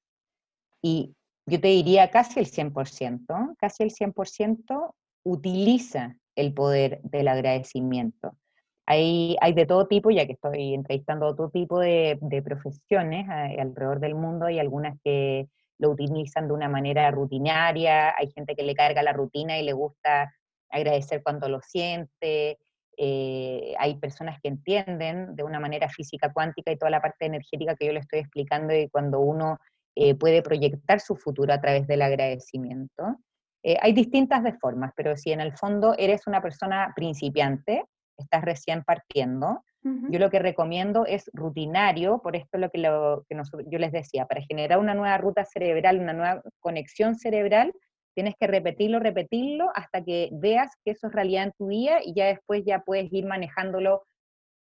Y 0.81 1.15
yo 1.45 1.59
te 1.59 1.67
diría 1.67 2.11
casi 2.11 2.39
el 2.39 2.47
100%, 2.47 3.55
casi 3.57 3.83
el 3.83 3.91
100% 3.91 4.93
utiliza 5.23 6.15
el 6.35 6.53
poder 6.53 7.01
del 7.03 7.27
agradecimiento. 7.27 8.37
Hay, 8.85 9.37
hay 9.41 9.53
de 9.53 9.65
todo 9.65 9.87
tipo, 9.87 10.11
ya 10.11 10.25
que 10.25 10.33
estoy 10.33 10.73
entrevistando 10.73 11.27
a 11.27 11.35
todo 11.35 11.49
tipo 11.49 11.79
de, 11.79 12.17
profesiones 12.43 13.27
eh, 13.29 13.61
alrededor 13.61 13.99
del 13.99 14.15
mundo, 14.15 14.47
hay 14.47 14.59
algunas 14.59 14.97
que 15.03 15.47
lo 15.77 15.89
utilizan 15.91 16.47
de 16.47 16.53
una 16.53 16.69
manera 16.69 17.09
rutinaria, 17.11 18.15
hay 18.17 18.31
gente 18.31 18.55
que 18.55 18.63
le 18.63 18.75
carga 18.75 19.01
la 19.01 19.13
rutina 19.13 19.57
y 19.57 19.63
le 19.63 19.73
gusta 19.73 20.33
agradecer 20.69 21.23
cuando 21.23 21.49
lo 21.49 21.59
siente, 21.61 22.59
eh, 22.97 23.73
hay 23.79 23.95
personas 23.95 24.39
que 24.41 24.49
entienden 24.49 25.35
de 25.35 25.43
una 25.43 25.59
manera 25.59 25.89
física 25.89 26.31
cuántica 26.31 26.71
y 26.71 26.77
toda 26.77 26.91
la 26.91 27.01
parte 27.01 27.25
energética 27.25 27.75
que 27.75 27.87
yo 27.87 27.93
le 27.93 27.99
estoy 27.99 28.19
explicando 28.19 28.75
y 28.75 28.89
cuando 28.89 29.21
uno 29.21 29.57
eh, 29.95 30.15
puede 30.15 30.41
proyectar 30.41 30.99
su 30.99 31.15
futuro 31.15 31.53
a 31.53 31.61
través 31.61 31.87
del 31.87 32.01
agradecimiento. 32.01 33.17
Eh, 33.63 33.77
hay 33.81 33.93
distintas 33.93 34.43
de 34.43 34.53
formas, 34.53 34.91
pero 34.95 35.15
si 35.17 35.31
en 35.31 35.41
el 35.41 35.55
fondo 35.57 35.95
eres 35.97 36.27
una 36.27 36.41
persona 36.41 36.93
principiante, 36.95 37.83
estás 38.17 38.43
recién 38.43 38.83
partiendo, 38.83 39.63
yo 39.83 40.19
lo 40.19 40.29
que 40.29 40.37
recomiendo 40.37 41.07
es 41.07 41.27
rutinario, 41.33 42.19
por 42.21 42.35
esto 42.35 42.59
lo 42.59 42.69
que, 42.69 42.77
lo 42.77 43.25
que 43.27 43.35
yo 43.65 43.79
les 43.79 43.91
decía, 43.91 44.27
para 44.27 44.43
generar 44.43 44.77
una 44.77 44.93
nueva 44.93 45.17
ruta 45.17 45.43
cerebral, 45.43 45.99
una 45.99 46.13
nueva 46.13 46.43
conexión 46.59 47.15
cerebral, 47.15 47.73
tienes 48.13 48.35
que 48.39 48.45
repetirlo, 48.45 48.99
repetirlo 48.99 49.71
hasta 49.73 50.03
que 50.03 50.29
veas 50.33 50.69
que 50.85 50.91
eso 50.91 51.07
es 51.07 51.13
realidad 51.13 51.45
en 51.45 51.53
tu 51.57 51.67
día 51.67 51.97
y 52.03 52.13
ya 52.13 52.27
después 52.27 52.63
ya 52.63 52.81
puedes 52.81 53.11
ir 53.11 53.25
manejándolo 53.25 54.03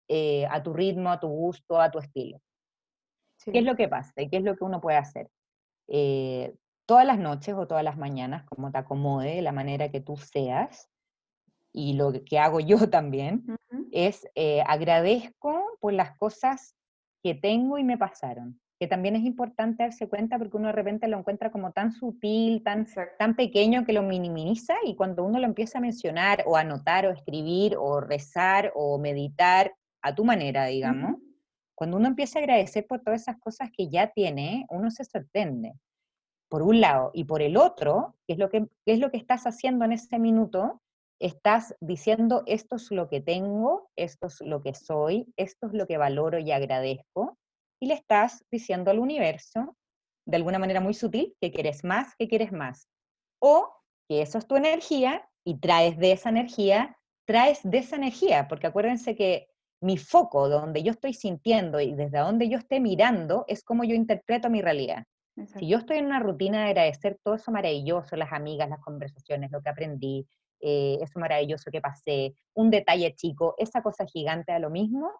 eh, 0.09 0.47
a 0.51 0.62
tu 0.62 0.73
ritmo, 0.73 1.11
a 1.11 1.19
tu 1.19 1.27
gusto, 1.29 1.81
a 1.81 1.91
tu 1.91 1.99
estilo. 1.99 2.38
¿Qué 3.53 3.59
es 3.59 3.65
lo 3.65 3.77
que 3.77 3.89
pasa 3.89 4.13
y 4.21 4.29
qué 4.29 4.39
es 4.39 4.43
lo 4.43 4.57
que 4.57 4.65
uno 4.65 4.81
puede 4.81 4.99
hacer? 4.99 5.31
Eh, 5.89 6.55
todas 6.87 7.07
las 7.07 7.19
noches 7.19 7.55
o 7.55 7.67
todas 7.67 7.85
las 7.85 7.97
mañanas, 7.97 8.45
como 8.45 8.71
te 8.71 8.79
acomode, 8.79 9.43
la 9.43 9.53
manera 9.53 9.91
que 9.91 10.01
tú 10.01 10.17
seas, 10.17 10.89
y 11.73 11.95
lo 11.95 12.13
que 12.25 12.39
hago 12.39 12.61
yo 12.61 12.79
también, 12.91 13.45
es 13.93 14.27
eh, 14.35 14.63
agradezco 14.67 15.63
por 15.81 15.93
las 15.93 16.17
cosas 16.19 16.75
que 17.23 17.35
tengo 17.35 17.79
y 17.79 17.85
me 17.85 17.99
pasaron 17.99 18.61
que 18.79 18.87
también 18.87 19.17
es 19.17 19.25
importante 19.25 19.83
darse 19.83 20.09
cuenta 20.09 20.39
porque 20.39 20.57
uno 20.57 20.69
de 20.69 20.73
repente 20.73 21.09
lo 21.09 21.19
encuentra 21.19 21.51
como 21.51 21.73
tan 21.73 21.93
sutil, 21.93 22.63
tan, 22.63 22.87
tan 23.19 23.35
pequeño 23.35 23.85
que 23.85 23.93
lo 23.93 24.03
minimiza 24.03 24.75
y 24.85 24.95
cuando 24.95 25.25
uno 25.25 25.41
lo 25.41 25.47
empieza 25.47 25.79
a 25.79 25.81
mencionar 25.81 26.45
o 26.47 26.57
anotar 26.57 27.07
o 27.07 27.11
escribir 27.11 27.77
o 27.77 28.01
rezar 28.01 28.73
o 28.77 28.99
meditar 28.99 29.75
a 30.01 30.15
tu 30.15 30.25
manera, 30.25 30.67
digamos, 30.67 31.17
cuando 31.79 31.97
uno 31.97 32.09
empieza 32.09 32.41
a 32.41 32.43
agradecer 32.43 32.88
por 32.88 33.03
todas 33.03 33.23
esas 33.23 33.38
cosas 33.38 33.71
que 33.71 33.88
ya 33.88 34.09
tiene, 34.09 34.67
uno 34.69 34.91
se 34.91 35.05
sorprende. 35.05 35.75
Por 36.51 36.62
un 36.62 36.81
lado, 36.81 37.12
y 37.14 37.23
por 37.23 37.41
el 37.41 37.57
otro, 37.57 38.17
¿qué 38.27 38.33
es 38.33 38.38
lo 38.41 38.51
que, 38.51 38.67
es 38.85 38.99
lo 38.99 39.12
que 39.12 39.17
estás 39.17 39.47
haciendo 39.47 39.85
en 39.85 39.93
ese 39.93 40.19
minuto? 40.19 40.83
Estás 41.21 41.77
diciendo, 41.81 42.43
esto 42.47 42.75
es 42.75 42.91
lo 42.91 43.09
que 43.09 43.21
tengo, 43.21 43.91
esto 43.95 44.27
es 44.27 44.41
lo 44.41 44.61
que 44.61 44.75
soy, 44.75 45.33
esto 45.37 45.69
es 45.69 45.73
lo 45.73 45.87
que 45.87 45.99
valoro 45.99 46.41
y 46.41 46.51
agradezco, 46.51 47.38
y 47.81 47.87
le 47.87 47.95
estás 47.95 48.45
diciendo 48.51 48.91
al 48.91 48.99
universo, 48.99 49.77
de 50.27 50.37
alguna 50.37 50.59
manera 50.59 50.81
muy 50.81 50.95
sutil, 50.95 51.37
que 51.41 51.53
quieres 51.53 51.85
más, 51.85 52.17
que 52.17 52.27
quieres 52.27 52.51
más. 52.51 52.88
O 53.41 53.73
que 54.09 54.23
eso 54.23 54.38
es 54.38 54.49
tu 54.49 54.57
energía 54.57 55.31
y 55.45 55.61
traes 55.61 55.97
de 55.97 56.11
esa 56.11 56.31
energía, 56.31 56.99
traes 57.25 57.61
de 57.62 57.79
esa 57.79 57.95
energía, 57.95 58.49
porque 58.49 58.67
acuérdense 58.67 59.14
que 59.14 59.48
mi 59.81 59.97
foco, 59.97 60.49
donde 60.49 60.83
yo 60.83 60.93
estoy 60.93 61.14
sintiendo 61.14 61.81
y 61.81 61.95
desde 61.95 62.19
donde 62.19 62.49
yo 62.49 62.59
esté 62.59 62.81
mirando, 62.81 63.45
es 63.49 63.62
como 63.62 63.85
yo 63.85 63.95
interpreto 63.95 64.51
mi 64.51 64.61
realidad. 64.61 65.05
Si 65.57 65.69
yo 65.69 65.79
estoy 65.79 65.99
en 65.99 66.07
una 66.07 66.19
rutina 66.19 66.64
de 66.64 66.71
agradecer 66.71 67.17
todo 67.23 67.37
eso 67.37 67.53
maravilloso, 67.53 68.17
las 68.17 68.33
amigas, 68.33 68.69
las 68.69 68.81
conversaciones, 68.81 69.53
lo 69.53 69.62
que 69.62 69.71
aprendí, 69.71 70.27
eh, 70.61 70.99
eso 71.01 71.21
maravilloso 71.21 71.71
que 71.71 71.81
pasé, 71.81 72.35
un 72.55 72.71
detalle 72.71 73.14
chico, 73.14 73.55
esa 73.57 73.81
cosa 73.81 74.05
gigante 74.05 74.51
a 74.51 74.59
lo 74.59 74.69
mismo, 74.69 75.12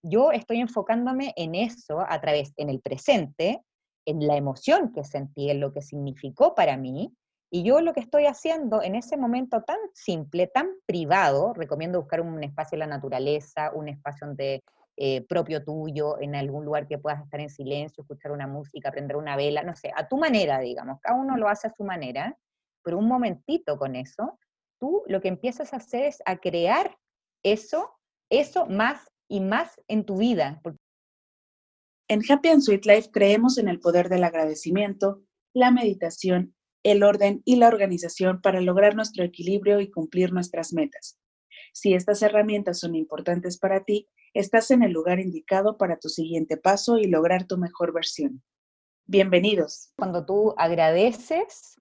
yo 0.00 0.30
estoy 0.30 0.60
enfocándome 0.60 1.32
en 1.36 1.56
eso 1.56 2.04
a 2.06 2.20
través, 2.20 2.52
en 2.56 2.70
el 2.70 2.80
presente, 2.80 3.62
en 4.06 4.26
la 4.26 4.36
emoción 4.36 4.92
que 4.92 5.02
sentí, 5.02 5.50
en 5.50 5.60
lo 5.60 5.72
que 5.72 5.82
significó 5.82 6.54
para 6.54 6.76
mí, 6.76 7.12
y 7.54 7.62
yo 7.62 7.80
lo 7.80 7.92
que 7.92 8.00
estoy 8.00 8.26
haciendo 8.26 8.82
en 8.82 8.96
ese 8.96 9.16
momento 9.16 9.62
tan 9.62 9.78
simple, 9.92 10.48
tan 10.48 10.70
privado, 10.86 11.54
recomiendo 11.54 12.00
buscar 12.00 12.20
un 12.20 12.42
espacio 12.42 12.74
en 12.74 12.80
la 12.80 12.88
naturaleza, 12.88 13.70
un 13.72 13.88
espacio 13.88 14.26
donde, 14.26 14.64
eh, 14.96 15.24
propio 15.28 15.62
tuyo, 15.62 16.20
en 16.20 16.34
algún 16.34 16.64
lugar 16.64 16.88
que 16.88 16.98
puedas 16.98 17.22
estar 17.22 17.38
en 17.38 17.48
silencio, 17.48 18.02
escuchar 18.02 18.32
una 18.32 18.48
música, 18.48 18.90
prender 18.90 19.16
una 19.16 19.36
vela, 19.36 19.62
no 19.62 19.76
sé, 19.76 19.92
a 19.94 20.08
tu 20.08 20.16
manera, 20.16 20.58
digamos, 20.58 20.98
cada 21.00 21.16
uno 21.16 21.36
lo 21.36 21.48
hace 21.48 21.68
a 21.68 21.74
su 21.76 21.84
manera, 21.84 22.36
pero 22.82 22.98
un 22.98 23.06
momentito 23.06 23.78
con 23.78 23.94
eso, 23.94 24.36
tú 24.80 25.04
lo 25.06 25.20
que 25.20 25.28
empiezas 25.28 25.72
a 25.72 25.76
hacer 25.76 26.06
es 26.06 26.24
a 26.26 26.38
crear 26.38 26.98
eso, 27.44 27.88
eso 28.30 28.66
más 28.66 29.12
y 29.28 29.38
más 29.38 29.80
en 29.86 30.04
tu 30.04 30.16
vida. 30.16 30.60
En 32.08 32.20
Happy 32.28 32.48
and 32.48 32.62
Sweet 32.62 32.84
Life 32.84 33.10
creemos 33.12 33.58
en 33.58 33.68
el 33.68 33.78
poder 33.78 34.08
del 34.08 34.24
agradecimiento, 34.24 35.22
la 35.54 35.70
meditación, 35.70 36.52
el 36.84 37.02
orden 37.02 37.42
y 37.44 37.56
la 37.56 37.68
organización 37.68 38.40
para 38.40 38.60
lograr 38.60 38.94
nuestro 38.94 39.24
equilibrio 39.24 39.80
y 39.80 39.90
cumplir 39.90 40.32
nuestras 40.32 40.72
metas. 40.72 41.18
Si 41.72 41.94
estas 41.94 42.22
herramientas 42.22 42.78
son 42.78 42.94
importantes 42.94 43.58
para 43.58 43.84
ti, 43.84 44.08
estás 44.34 44.70
en 44.70 44.82
el 44.82 44.92
lugar 44.92 45.18
indicado 45.18 45.76
para 45.78 45.98
tu 45.98 46.08
siguiente 46.08 46.56
paso 46.56 46.98
y 46.98 47.06
lograr 47.06 47.46
tu 47.46 47.56
mejor 47.56 47.92
versión. 47.92 48.42
Bienvenidos. 49.06 49.92
Cuando 49.96 50.24
tú 50.24 50.54
agradeces 50.58 51.80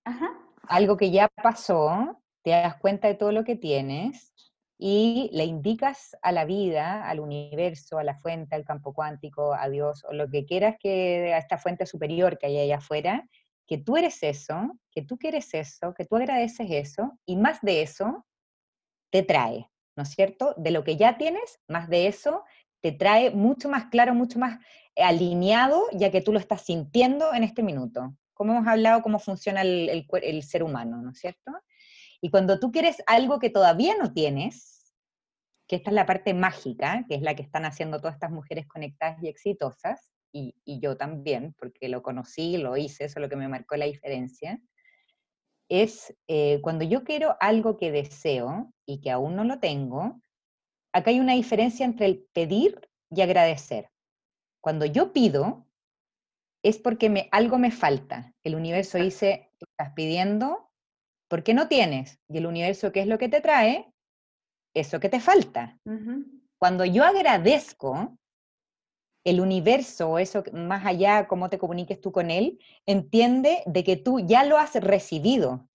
algo 0.68 0.98
que 0.98 1.12
ya 1.12 1.30
pasó, 1.42 2.22
te 2.42 2.52
das 2.52 2.78
cuenta 2.78 3.08
de 3.10 3.16
todo 3.16 3.32
lo 3.32 3.44
que 3.44 3.58
tienes 3.58 4.34
y 4.78 5.30
le 5.34 5.44
indicas 5.44 6.18
a 6.22 6.32
la 6.32 6.46
vida, 6.46 7.08
al 7.08 7.20
universo, 7.20 7.98
a 7.98 8.04
la 8.04 8.18
fuente, 8.20 8.56
al 8.56 8.66
campo 8.66 8.94
cuántico, 8.94 9.54
a 9.54 9.70
Dios, 9.70 10.04
o 10.10 10.14
lo 10.14 10.30
que 10.30 10.46
quieras 10.46 10.78
que 10.80 11.34
a 11.34 11.38
esta 11.38 11.58
fuente 11.58 11.86
superior 11.86 12.38
que 12.38 12.48
hay 12.48 12.58
allá 12.60 12.78
afuera, 12.78 13.28
que 13.68 13.78
tú 13.78 13.98
eres 13.98 14.22
eso, 14.24 14.78
que 14.92 15.02
tú 15.02 15.18
quieres 15.18 15.54
eso, 15.54 15.94
que 15.94 16.06
tú 16.06 16.16
agradeces 16.16 16.68
eso, 16.70 17.18
y 17.26 17.36
más 17.36 17.62
de 17.62 17.82
eso 17.82 18.26
te 19.12 19.24
trae, 19.24 19.70
¿no 19.96 20.04
es 20.04 20.10
cierto? 20.10 20.54
De 20.58 20.72
lo 20.72 20.84
que 20.84 20.98
ya 20.98 21.18
tienes, 21.18 21.60
más 21.68 21.90
de 21.90 22.08
eso 22.08 22.44
te 22.82 22.92
trae 22.92 23.32
mucho 23.32 23.70
más 23.70 23.86
claro, 23.86 24.14
mucho 24.14 24.40
más 24.40 24.60
alineado, 24.98 25.86
ya 25.94 26.12
que 26.12 26.22
tú 26.22 26.34
lo 26.34 26.40
estás 26.40 26.64
sintiendo 26.64 27.34
en 27.34 27.44
este 27.44 27.64
minuto. 27.64 28.14
Como 28.34 28.54
hemos 28.54 28.68
hablado, 28.68 29.02
cómo 29.02 29.20
funciona 29.20 29.62
el, 29.62 30.06
el 30.22 30.44
ser 30.44 30.64
humano, 30.64 31.02
¿no 31.02 31.12
es 31.12 31.20
cierto? 31.20 31.52
Y 32.20 32.30
cuando 32.30 32.60
tú 32.60 32.72
quieres 32.72 32.98
algo 33.06 33.40
que 33.40 33.50
todavía 33.50 33.96
no 33.98 34.12
tienes, 34.12 34.94
que 35.68 35.78
esta 35.78 35.92
es 35.92 35.94
la 35.94 36.06
parte 36.06 36.34
mágica, 36.34 37.06
que 37.08 37.16
es 37.16 37.22
la 37.22 37.36
que 37.36 37.44
están 37.44 37.66
haciendo 37.66 38.00
todas 38.00 38.16
estas 38.16 38.32
mujeres 38.32 38.68
conectadas 38.68 39.22
y 39.24 39.30
exitosas, 39.30 40.13
y, 40.34 40.56
yo 40.66 40.98
también, 40.98 41.54
porque 41.58 41.88
lo 41.88 42.02
conocí, 42.02 42.58
lo 42.58 42.76
hice, 42.76 43.06
eso 43.06 43.20
es 43.20 43.22
lo 43.22 43.30
que 43.30 43.36
me 43.36 43.48
marcó 43.48 43.76
la 43.78 43.86
diferencia, 43.86 44.60
es 45.70 46.14
eh, 46.28 46.60
cuando 46.62 46.84
yo 46.84 47.04
quiero 47.04 47.38
algo 47.40 47.78
que 47.78 47.92
deseo 47.92 48.74
y 48.86 49.00
que 49.00 49.12
aún 49.12 49.36
no 49.36 49.44
lo 49.44 49.60
tengo, 49.60 50.20
acá 50.92 51.12
hay 51.12 51.20
una 51.20 51.34
diferencia 51.34 51.86
entre 51.86 52.08
el 52.08 52.26
pedir 52.34 52.90
y 53.10 53.22
agradecer. 53.22 53.90
Cuando 54.62 54.86
yo 54.86 55.14
pido, 55.14 55.68
es 56.64 56.78
porque 56.78 57.10
me, 57.10 57.30
algo 57.32 57.60
me 57.60 57.72
falta. 57.72 58.34
El 58.44 58.56
universo 58.56 58.98
dice, 58.98 59.52
estás 59.60 59.94
pidiendo 59.94 60.70
porque 61.30 61.54
no 61.54 61.68
tienes. 61.68 62.20
Y 62.28 62.38
el 62.38 62.46
universo, 62.46 62.92
¿qué 62.92 63.02
es 63.02 63.08
lo 63.08 63.18
que 63.18 63.30
te 63.30 63.42
trae? 63.42 63.94
eso 64.74 65.00
que 65.00 65.10
te 65.10 65.20
falta. 65.20 65.80
Cuando 66.58 66.86
yo 66.86 67.04
agradezco, 67.04 68.18
el 69.24 69.40
universo, 69.40 70.20
eso 70.20 70.44
más 70.52 70.86
allá, 70.86 71.28
cómo 71.28 71.50
te 71.50 71.58
comuniques 71.58 72.02
tú 72.02 72.12
con 72.12 72.30
él, 72.30 72.60
entiende 72.86 73.64
de 73.66 73.84
que 73.84 73.96
tú 73.96 74.20
ya 74.20 74.44
lo 74.44 74.58
has 74.58 74.76
recibido, 74.76 75.70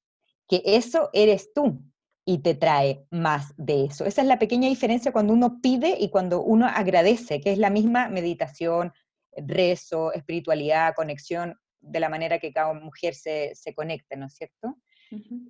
que 0.46 0.62
eso 0.64 1.10
eres 1.12 1.52
tú 1.54 1.82
y 2.24 2.38
te 2.38 2.54
trae 2.54 3.06
más 3.10 3.54
de 3.56 3.84
eso. 3.84 4.04
Esa 4.04 4.20
es 4.20 4.28
la 4.28 4.38
pequeña 4.38 4.68
diferencia 4.68 5.12
cuando 5.12 5.32
uno 5.32 5.60
pide 5.62 5.96
y 5.98 6.10
cuando 6.10 6.42
uno 6.42 6.66
agradece, 6.66 7.40
que 7.40 7.52
es 7.52 7.58
la 7.58 7.70
misma 7.70 8.08
meditación, 8.08 8.92
rezo, 9.34 10.12
espiritualidad, 10.12 10.94
conexión, 10.94 11.54
de 11.80 12.00
la 12.00 12.08
manera 12.08 12.38
que 12.38 12.52
cada 12.52 12.74
mujer 12.74 13.14
se, 13.14 13.54
se 13.54 13.74
conecta, 13.74 14.16
¿no 14.16 14.26
es 14.26 14.34
cierto? 14.34 14.76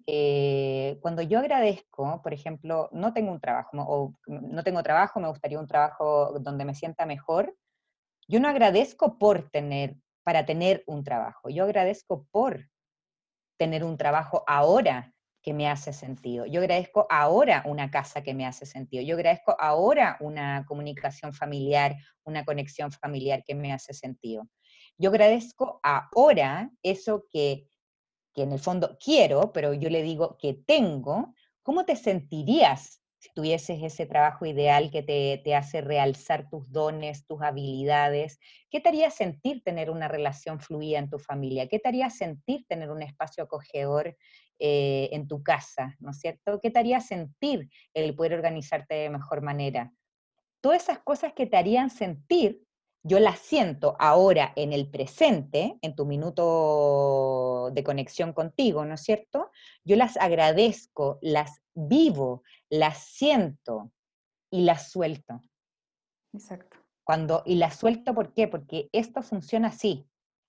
Eh, 0.07 0.99
cuando 1.01 1.23
yo 1.23 1.41
agradezco, 1.41 2.21
por 2.23 2.33
ejemplo, 2.33 2.89
no 2.93 3.13
tengo 3.13 3.33
un 3.33 3.41
trabajo 3.41 3.71
o 3.77 4.15
no 4.27 4.63
tengo 4.63 4.83
trabajo, 4.83 5.21
me 5.21 5.29
gustaría 5.29 5.59
un 5.59 5.67
trabajo 5.67 6.39
donde 6.39 6.65
me 6.65 6.75
sienta 6.75 7.07
mejor, 7.07 7.57
yo 8.29 8.41
no 8.41 8.49
agradezco 8.49 9.19
por 9.19 9.51
tener, 9.51 9.97
para 10.23 10.47
tener 10.47 10.85
un 10.87 11.03
trabajo, 11.03 11.49
yo 11.49 11.65
agradezco 11.65 12.27
por 12.31 12.69
tener 13.59 13.83
un 13.83 13.97
trabajo 13.97 14.45
ahora 14.47 15.15
que 15.43 15.55
me 15.55 15.69
hace 15.69 15.93
sentido. 15.93 16.47
Yo 16.47 16.61
agradezco 16.61 17.07
ahora 17.11 17.63
una 17.67 17.91
casa 17.91 18.23
que 18.23 18.35
me 18.35 18.45
hace 18.45 18.67
sentido. 18.67 19.03
Yo 19.03 19.17
agradezco 19.17 19.57
ahora 19.59 20.17
una 20.21 20.65
comunicación 20.67 21.33
familiar, 21.33 21.97
una 22.25 22.45
conexión 22.45 22.93
familiar 22.93 23.43
que 23.45 23.55
me 23.55 23.73
hace 23.73 23.95
sentido. 23.95 24.49
Yo 24.97 25.11
agradezco 25.11 25.81
ahora 25.83 26.71
eso 26.83 27.25
que 27.31 27.67
que 28.39 28.45
en 28.45 28.53
el 28.53 28.61
fondo 28.61 28.97
quiero, 29.05 29.53
pero 29.53 29.75
yo 29.75 29.91
le 29.91 30.01
digo 30.01 30.39
que 30.39 30.55
tengo, 30.55 31.35
¿cómo 31.65 31.85
te 31.85 31.97
sentirías 31.97 33.03
si 33.19 33.31
tuvieses 33.35 33.83
ese 33.83 34.07
trabajo 34.07 34.47
ideal 34.47 34.91
que 34.91 35.03
te, 35.03 35.41
te, 35.43 35.55
hace 35.55 35.81
realzar 35.81 36.49
tus 36.49 36.71
dones, 36.71 37.27
tus 37.27 37.43
habilidades, 37.43 38.39
¿qué 38.71 38.81
te 38.81 38.89
haría 38.89 39.11
sentir 39.11 39.63
tener 39.65 39.91
una 39.91 40.07
relación 40.07 40.61
fluida 40.61 40.99
en 40.99 41.11
tu 41.11 41.19
familia? 41.19 41.69
¿Qué 41.69 41.81
te 41.81 41.89
haría 41.89 42.11
sentir 42.11 42.65
tener 42.69 42.91
un 42.91 43.03
espacio 43.03 43.45
acogedor 43.45 44.17
eh, 44.61 45.09
en 45.13 45.27
tu 45.27 45.43
casa? 45.43 45.97
¿No 45.99 46.11
es 46.11 46.21
cierto? 46.21 46.61
¿Qué 46.61 46.71
te 46.71 46.79
haría 46.79 47.01
sentir 47.01 47.69
el 47.93 48.15
poder 48.15 48.35
organizarte 48.35 48.95
de 48.95 49.11
mejor 49.11 49.43
manera? 49.43 49.93
Todas 50.61 50.83
esas 50.83 51.01
cosas 51.01 51.33
que 51.33 51.47
te 51.47 51.57
harían 51.57 51.91
sentir, 51.91 52.63
yo 53.05 53.19
las 53.21 53.39
siento 53.39 53.97
ahora 53.99 54.53
en 54.55 54.73
el 54.73 54.91
presente, 54.91 55.79
en 55.83 55.95
tu 55.95 56.07
minuto 56.07 57.71
de 57.73 57.85
conexión 57.85 58.33
contigo, 58.33 58.85
¿no 58.85 58.95
es 58.95 59.03
cierto? 59.03 59.51
Yo 59.85 59.97
las 59.97 60.17
agradezco, 60.17 61.19
las 61.23 61.61
vivo, 61.79 62.43
las 62.69 62.99
siento 63.05 63.93
y 64.51 64.63
las 64.63 64.91
suelto. 64.91 65.41
Exacto. 66.33 66.77
Cuando, 67.05 67.43
y 67.47 67.55
las 67.55 67.77
suelto, 67.77 68.15
¿por 68.15 68.35
qué? 68.35 68.49
Porque 68.49 68.89
esto 68.93 69.23
funciona 69.23 69.69
así, 69.69 70.07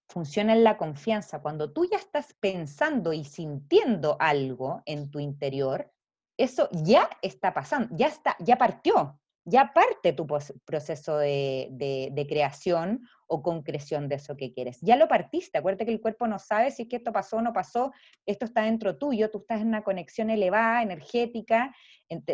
funciona 0.09 0.53
en 0.53 0.63
la 0.63 0.77
confianza. 0.77 1.41
Cuando 1.41 1.71
tú 1.71 1.85
ya 1.89 1.97
estás 1.97 2.33
pensando 2.39 3.13
y 3.13 3.23
sintiendo 3.23 4.17
algo 4.19 4.81
en 4.85 5.09
tu 5.11 5.19
interior, 5.19 5.91
eso 6.37 6.69
ya 6.71 7.09
está 7.21 7.53
pasando, 7.53 7.95
ya 7.95 8.07
está, 8.07 8.35
ya 8.39 8.57
partió 8.57 9.19
ya 9.49 9.73
parte 9.73 10.13
tu 10.13 10.27
proceso 10.65 11.17
de, 11.17 12.25
creación 12.29 13.07
o 13.27 13.41
concreción 13.41 14.07
de 14.07 14.15
eso 14.15 14.37
que 14.37 14.53
quieres. 14.53 14.79
Ya 14.81 14.95
lo 14.95 15.07
partiste, 15.07 15.57
acuérdate 15.57 15.85
que 15.85 15.91
el 15.91 16.01
cuerpo 16.01 16.27
no 16.27 16.37
sabe 16.39 16.71
si 16.71 16.83
es 16.83 16.87
que 16.87 16.97
esto 16.97 17.11
pasó 17.11 17.37
o 17.37 17.41
no 17.41 17.51
pasó, 17.51 17.91
esto 18.25 18.45
está 18.45 18.63
dentro 18.63 18.97
tuyo, 18.97 19.31
tú 19.31 19.39
estás 19.39 19.61
en 19.61 19.67
una 19.67 19.83
conexión 19.83 20.29
elevada, 20.29 20.83
energética, 20.83 21.75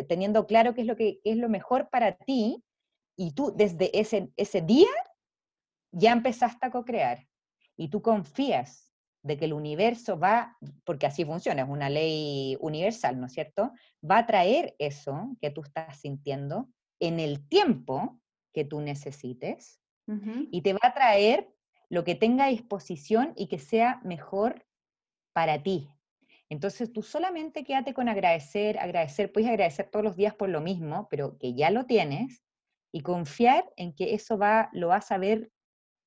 teniendo 0.08 0.46
claro 0.46 0.74
qué 0.74 0.82
es 0.82 0.86
lo 0.86 0.96
que 0.96 1.20
es 1.24 1.36
lo 1.36 1.48
mejor 1.48 1.88
para 1.90 2.16
ti, 2.16 2.62
y 3.18 3.32
tú 3.32 3.52
desde 3.56 3.98
ese, 3.98 4.60
día 4.62 4.90
ya 5.92 6.12
empezaste 6.12 6.66
a 6.66 6.70
co-crear, 6.70 7.26
y 7.76 7.88
tú 7.88 8.02
confías 8.02 8.92
de 9.22 9.36
que 9.38 9.46
el 9.46 9.54
universo 9.54 10.18
va, 10.18 10.56
porque 10.84 11.06
así 11.06 11.24
funciona, 11.24 11.62
es 11.62 11.68
una 11.68 11.88
ley 11.88 12.56
universal, 12.60 13.18
¿no 13.18 13.26
es 13.26 13.32
cierto? 13.32 13.72
Va 14.08 14.18
a 14.18 14.26
traer 14.26 14.76
eso 14.78 15.36
que 15.40 15.50
tú 15.50 15.62
estás 15.62 15.98
sintiendo 15.98 16.68
en 17.00 17.20
el 17.20 17.46
tiempo 17.48 18.20
que 18.52 18.64
tú 18.64 18.80
necesites 18.80 19.80
y 20.52 20.62
te 20.62 20.72
va 20.72 20.78
a 20.82 20.94
traer 20.94 21.52
lo 21.88 22.04
que 22.04 22.14
tenga 22.14 22.44
a 22.44 22.48
disposición 22.48 23.32
y 23.36 23.48
que 23.48 23.58
sea 23.58 24.00
mejor 24.04 24.64
para 25.32 25.62
ti. 25.62 25.88
Entonces 26.48 26.92
tú 26.92 27.02
solamente 27.02 27.64
quédate 27.64 27.92
con 27.92 28.08
agradecer, 28.08 28.78
agradecer, 28.78 29.32
puedes 29.32 29.48
agradecer 29.48 29.90
todos 29.90 30.04
los 30.04 30.16
días 30.16 30.34
por 30.34 30.48
lo 30.48 30.60
mismo, 30.60 31.08
pero 31.10 31.38
que 31.38 31.54
ya 31.54 31.70
lo 31.70 31.86
tienes 31.86 32.44
y 32.92 33.00
confiar 33.00 33.64
en 33.76 33.94
que 33.94 34.14
eso 34.14 34.38
va, 34.38 34.70
lo 34.72 34.88
vas 34.88 35.10
a 35.10 35.18
ver 35.18 35.50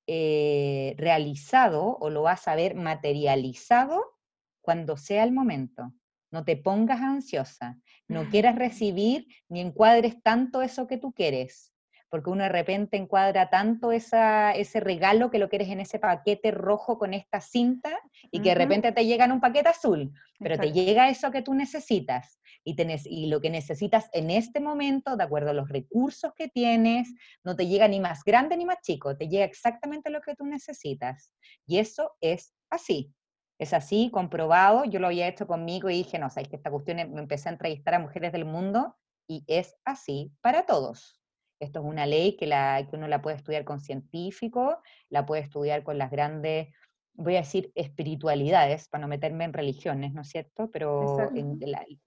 eh, 0.07 0.95
realizado 0.97 1.97
o 1.99 2.09
lo 2.09 2.21
vas 2.21 2.47
a 2.47 2.55
ver 2.55 2.73
materializado 2.75 4.17
cuando 4.61 4.97
sea 4.97 5.23
el 5.23 5.31
momento. 5.31 5.93
No 6.31 6.45
te 6.45 6.57
pongas 6.57 7.01
ansiosa, 7.01 7.77
no 8.07 8.29
quieras 8.29 8.55
recibir 8.55 9.27
ni 9.47 9.61
encuadres 9.61 10.21
tanto 10.21 10.61
eso 10.61 10.87
que 10.87 10.97
tú 10.97 11.11
quieres, 11.11 11.73
porque 12.09 12.29
uno 12.29 12.43
de 12.43 12.49
repente 12.49 12.97
encuadra 12.97 13.49
tanto 13.49 13.91
esa, 13.91 14.51
ese 14.51 14.79
regalo 14.79 15.29
que 15.29 15.39
lo 15.39 15.49
quieres 15.49 15.69
en 15.69 15.79
ese 15.79 15.99
paquete 15.99 16.51
rojo 16.51 16.97
con 16.97 17.13
esta 17.13 17.39
cinta 17.39 17.97
y 18.31 18.41
que 18.41 18.49
de 18.49 18.55
repente 18.55 18.91
te 18.91 19.05
llega 19.05 19.25
en 19.25 19.31
un 19.31 19.39
paquete 19.39 19.69
azul, 19.69 20.11
pero 20.39 20.57
te 20.57 20.71
llega 20.71 21.09
eso 21.09 21.31
que 21.31 21.41
tú 21.41 21.53
necesitas 21.53 22.39
y, 22.63 22.75
tenés, 22.75 23.05
y 23.05 23.27
lo 23.27 23.41
que 23.41 23.49
necesitas 23.49 24.09
en 24.13 24.31
este 24.31 24.59
momento, 24.59 25.15
de 25.15 25.23
acuerdo 25.23 25.51
a 25.51 25.53
los 25.53 25.69
recursos 25.69 26.33
que 26.35 26.47
tienes, 26.47 27.13
no 27.43 27.55
te 27.55 27.67
llega 27.67 27.87
ni 27.87 27.99
más 27.99 28.23
grande 28.23 28.57
ni 28.57 28.65
más 28.65 28.81
chico, 28.81 29.15
te 29.15 29.27
llega 29.27 29.45
exactamente 29.45 30.09
lo 30.09 30.21
que 30.21 30.35
tú 30.35 30.45
necesitas. 30.45 31.31
Y 31.67 31.77
eso 31.77 32.11
es 32.21 32.53
así. 32.69 33.13
Es 33.59 33.73
así, 33.73 34.09
comprobado. 34.11 34.85
Yo 34.85 34.99
lo 34.99 35.07
había 35.07 35.27
hecho 35.27 35.45
conmigo 35.45 35.89
y 35.89 35.97
dije, 35.97 36.17
no, 36.17 36.29
sabes 36.29 36.47
que 36.47 36.55
esta 36.55 36.71
cuestión, 36.71 36.97
me 37.11 37.21
empecé 37.21 37.49
a 37.49 37.51
entrevistar 37.51 37.93
a 37.93 37.99
mujeres 37.99 38.31
del 38.31 38.45
mundo 38.45 38.95
y 39.27 39.43
es 39.47 39.75
así 39.83 40.31
para 40.41 40.65
todos. 40.65 41.21
Esto 41.59 41.79
es 41.79 41.85
una 41.85 42.05
ley 42.05 42.37
que, 42.37 42.47
la, 42.47 42.87
que 42.89 42.95
uno 42.95 43.07
la 43.09 43.21
puede 43.21 43.35
estudiar 43.35 43.65
con 43.65 43.81
científicos, 43.81 44.77
la 45.09 45.25
puede 45.25 45.41
estudiar 45.41 45.83
con 45.83 45.97
las 45.97 46.09
grandes, 46.09 46.69
voy 47.13 47.35
a 47.35 47.39
decir, 47.39 47.69
espiritualidades, 47.75 48.87
para 48.87 49.01
no 49.01 49.09
meterme 49.09 49.43
en 49.43 49.51
religiones, 49.51 50.13
¿no 50.13 50.21
es 50.21 50.29
cierto? 50.29 50.71
Pero 50.71 51.29
en 51.35 51.59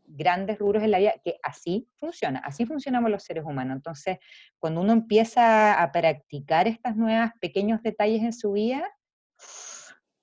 grandes 0.07 0.59
rubros 0.59 0.83
en 0.83 0.91
la 0.91 0.99
vida, 0.99 1.15
que 1.23 1.37
así 1.43 1.87
funciona, 1.97 2.39
así 2.41 2.65
funcionamos 2.65 3.11
los 3.11 3.25
seres 3.25 3.45
humanos. 3.45 3.77
Entonces, 3.77 4.19
cuando 4.59 4.81
uno 4.81 4.95
empieza 4.95 5.83
a 5.83 5.93
practicar 5.93 6.67
estas 6.67 6.97
nuevas 6.97 7.33
pequeños 7.41 7.83
detalles 7.83 8.23
en 8.23 8.33
su 8.33 8.53
vida, 8.53 8.91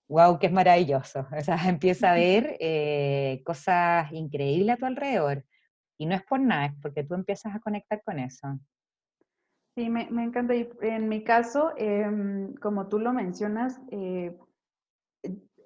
wow, 0.10 0.39
que 0.39 0.47
es 0.47 0.53
maravilloso. 0.53 1.26
O 1.32 1.41
sea, 1.41 1.57
empieza 1.70 2.12
a 2.12 2.14
ver 2.16 2.57
eh, 2.60 3.41
cosas 3.45 4.12
increíbles 4.12 4.76
a 4.76 4.78
tu 4.78 4.86
alrededor. 4.86 5.45
Y 5.97 6.05
no 6.05 6.16
es 6.16 6.24
por 6.24 6.39
nada, 6.39 6.68
es 6.68 6.74
porque 6.82 7.03
tú 7.03 7.14
empiezas 7.14 7.55
a 7.55 7.60
conectar 7.60 8.01
con 8.03 8.20
eso. 8.20 8.60
Sí, 9.76 9.89
me, 9.89 10.07
encanta. 10.24 10.55
Y 10.55 10.70
en 10.82 11.07
mi 11.07 11.24
caso, 11.24 11.74
em, 11.78 12.53
como 12.55 12.88
tú 12.88 12.99
lo 12.99 13.14
mencionas, 13.14 13.80
eh, 13.91 14.38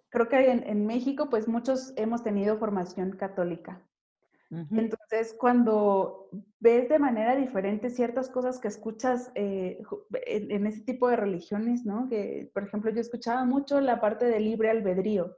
creo 0.09 0.27
que 0.27 0.51
en, 0.51 0.63
en, 0.67 0.85
México, 0.85 1.29
pues 1.29 1.47
muchos 1.47 1.93
hemos 1.97 2.23
tenido 2.23 2.57
formación 2.57 3.11
católica. 3.11 3.81
Entonces, 4.71 5.35
cuando 5.39 6.29
ves 6.59 6.87
de 6.87 6.99
manera 6.99 7.35
diferente 7.35 7.89
ciertas 7.89 8.29
cosas 8.29 8.59
que 8.59 8.67
escuchas 8.67 9.31
eh, 9.35 9.81
en, 10.27 10.67
ese 10.67 10.81
tipo 10.81 11.07
de 11.07 11.15
religiones, 11.15 11.85
¿no? 11.85 12.07
Que, 12.07 12.51
por 12.53 12.63
ejemplo, 12.63 12.91
yo 12.91 13.01
escuchaba 13.01 13.45
mucho 13.45 13.81
la 13.81 13.99
parte 13.99 14.25
del 14.25 14.43
libre 14.43 14.69
albedrío. 14.69 15.35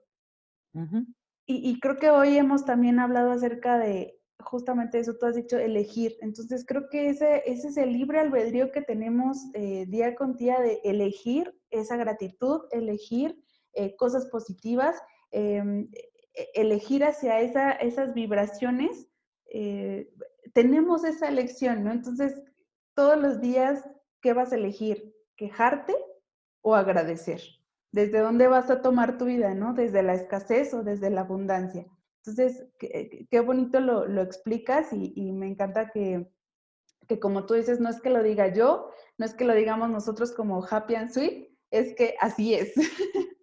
y, 1.46 1.80
creo 1.80 1.98
que 1.98 2.10
hoy 2.10 2.38
hemos 2.38 2.66
también 2.66 3.00
hablado 3.00 3.32
acerca 3.32 3.78
de 3.78 4.20
justamente 4.40 5.00
eso, 5.00 5.16
tú 5.18 5.26
has 5.26 5.36
dicho 5.36 5.58
elegir. 5.58 6.18
Entonces, 6.22 6.66
creo 6.66 6.90
que 6.90 7.10
ese, 7.10 7.44
ese 7.46 7.70
es 7.70 7.78
el 7.78 7.94
libre 7.94 8.20
albedrío 8.20 8.72
que 8.72 8.82
tenemos 8.82 9.38
eh, 9.54 9.86
día 9.88 10.16
con 10.16 10.36
día 10.36 10.60
de 10.60 10.82
elegir 10.84 11.54
esa 11.70 11.96
gratitud, 11.96 12.62
elegir 12.72 13.42
eh, 13.74 13.96
cosas 13.96 14.28
positivas 14.28 15.02
em, 15.32 15.90
e, 15.92 16.15
elegir 16.54 17.04
hacia 17.04 17.40
esa, 17.42 17.72
esas 17.72 18.14
vibraciones, 18.14 19.08
eh, 19.48 20.14
tenemos 20.54 21.04
esa 21.04 21.28
elección, 21.28 21.84
¿no? 21.84 21.92
Entonces, 21.92 22.42
todos 22.94 23.18
los 23.18 23.42
días, 23.42 23.88
¿qué 24.22 24.34
vas 24.34 24.52
a 24.52 24.56
elegir? 24.56 25.14
¿Quejarte 25.36 25.96
o 26.62 26.76
agradecer? 26.76 27.42
¿Desde 27.92 28.20
dónde 28.20 28.48
vas 28.48 28.70
a 28.70 28.82
tomar 28.82 29.18
tu 29.18 29.26
vida, 29.26 29.54
¿no? 29.54 29.74
¿Desde 29.74 30.04
la 30.04 30.14
escasez 30.14 30.74
o 30.74 30.84
desde 30.84 31.10
la 31.10 31.22
abundancia? 31.22 31.86
Entonces, 32.26 32.66
qué, 32.80 33.40
bonito 33.40 33.80
lo, 33.80 34.08
lo 34.08 34.22
explicas 34.22 34.92
y, 34.92 35.14
y, 35.16 35.32
me 35.32 35.48
encanta 35.48 35.92
que, 35.92 36.28
que, 37.08 37.20
como 37.20 37.46
tú 37.46 37.54
dices, 37.54 37.80
no 37.80 37.90
es 37.90 38.02
que 38.02 38.10
lo 38.10 38.24
diga 38.24 38.52
yo, 38.52 38.90
no 39.18 39.26
es 39.26 39.34
que 39.34 39.46
lo 39.46 39.54
digamos 39.54 39.90
nosotros 39.90 40.32
como 40.32 40.66
happy 40.66 40.96
and 40.96 41.12
sweet, 41.12 41.56
es 41.70 41.94
que 41.96 42.16
así 42.20 42.56
es. 42.56 42.74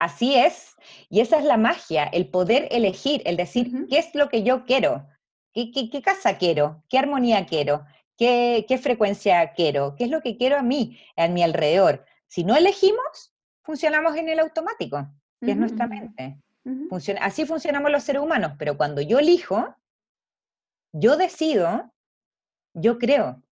Así 0.00 0.34
es, 0.34 0.76
y 1.10 1.20
esa 1.20 1.38
es 1.38 1.44
la 1.44 1.58
magia, 1.58 2.04
el 2.04 2.26
poder 2.26 2.68
elegir, 2.70 3.22
el 3.26 3.36
decir, 3.36 3.86
¿qué 3.90 3.98
es 3.98 4.14
lo 4.14 4.30
que 4.30 4.42
yo 4.42 4.64
quiero? 4.64 5.06
¿Qué, 5.52 5.70
qué, 5.70 6.00
casa 6.00 6.38
quiero? 6.38 6.82
¿Qué 6.88 6.98
armonía 6.98 7.44
quiero? 7.44 7.84
¿Qué, 8.16 8.64
¿Qué, 8.66 8.78
frecuencia 8.78 9.52
quiero? 9.52 9.94
¿Qué 9.96 10.04
es 10.04 10.10
lo 10.10 10.22
que 10.22 10.38
quiero 10.38 10.56
a 10.56 10.62
mí, 10.62 10.98
a 11.16 11.28
mi 11.28 11.42
alrededor? 11.42 12.06
Si 12.28 12.44
no 12.44 12.56
elegimos, 12.56 13.34
funcionamos 13.62 14.16
en 14.16 14.30
el 14.30 14.38
automático, 14.38 15.06
que 15.38 15.50
es 15.50 15.56
nuestra 15.58 15.86
mente. 15.86 16.40
Funciona, 16.88 17.20
así 17.22 17.44
funcionamos 17.44 17.90
los 17.90 18.02
seres 18.02 18.22
humanos, 18.22 18.52
pero 18.58 18.78
cuando 18.78 19.02
yo 19.02 19.18
elijo, 19.18 19.76
yo 20.92 21.18
decido, 21.18 21.92
yo 22.72 22.98
creo. 22.98 23.42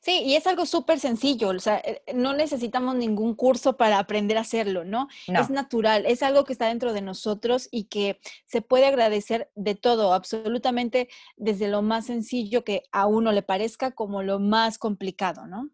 Sí, 0.00 0.22
y 0.24 0.34
es 0.34 0.46
algo 0.46 0.66
súper 0.66 1.00
sencillo, 1.00 1.48
o 1.48 1.58
sea, 1.58 1.78
eh, 1.78 2.02
no 2.14 2.34
necesitamos 2.34 2.96
ningún 2.96 3.34
curso 3.34 3.76
para 3.76 3.98
aprender 3.98 4.36
a 4.36 4.42
hacerlo, 4.42 4.84
¿no? 4.84 5.08
Es 5.26 5.48
natural, 5.48 6.04
es 6.06 6.22
algo 6.22 6.44
que 6.44 6.52
está 6.52 6.66
dentro 6.68 6.92
de 6.92 7.00
nosotros 7.00 7.68
y 7.70 7.84
que 7.84 8.20
se 8.46 8.60
puede 8.62 8.86
agradecer 8.86 9.50
de 9.54 9.74
todo, 9.74 10.12
absolutamente 10.12 11.08
desde 11.36 11.68
lo 11.68 11.82
más 11.82 12.06
sencillo 12.06 12.62
que 12.64 12.82
a 12.92 13.06
uno 13.06 13.32
le 13.32 13.42
parezca 13.42 13.92
como 13.92 14.22
lo 14.22 14.38
más 14.38 14.78
complicado, 14.78 15.46
¿no? 15.46 15.70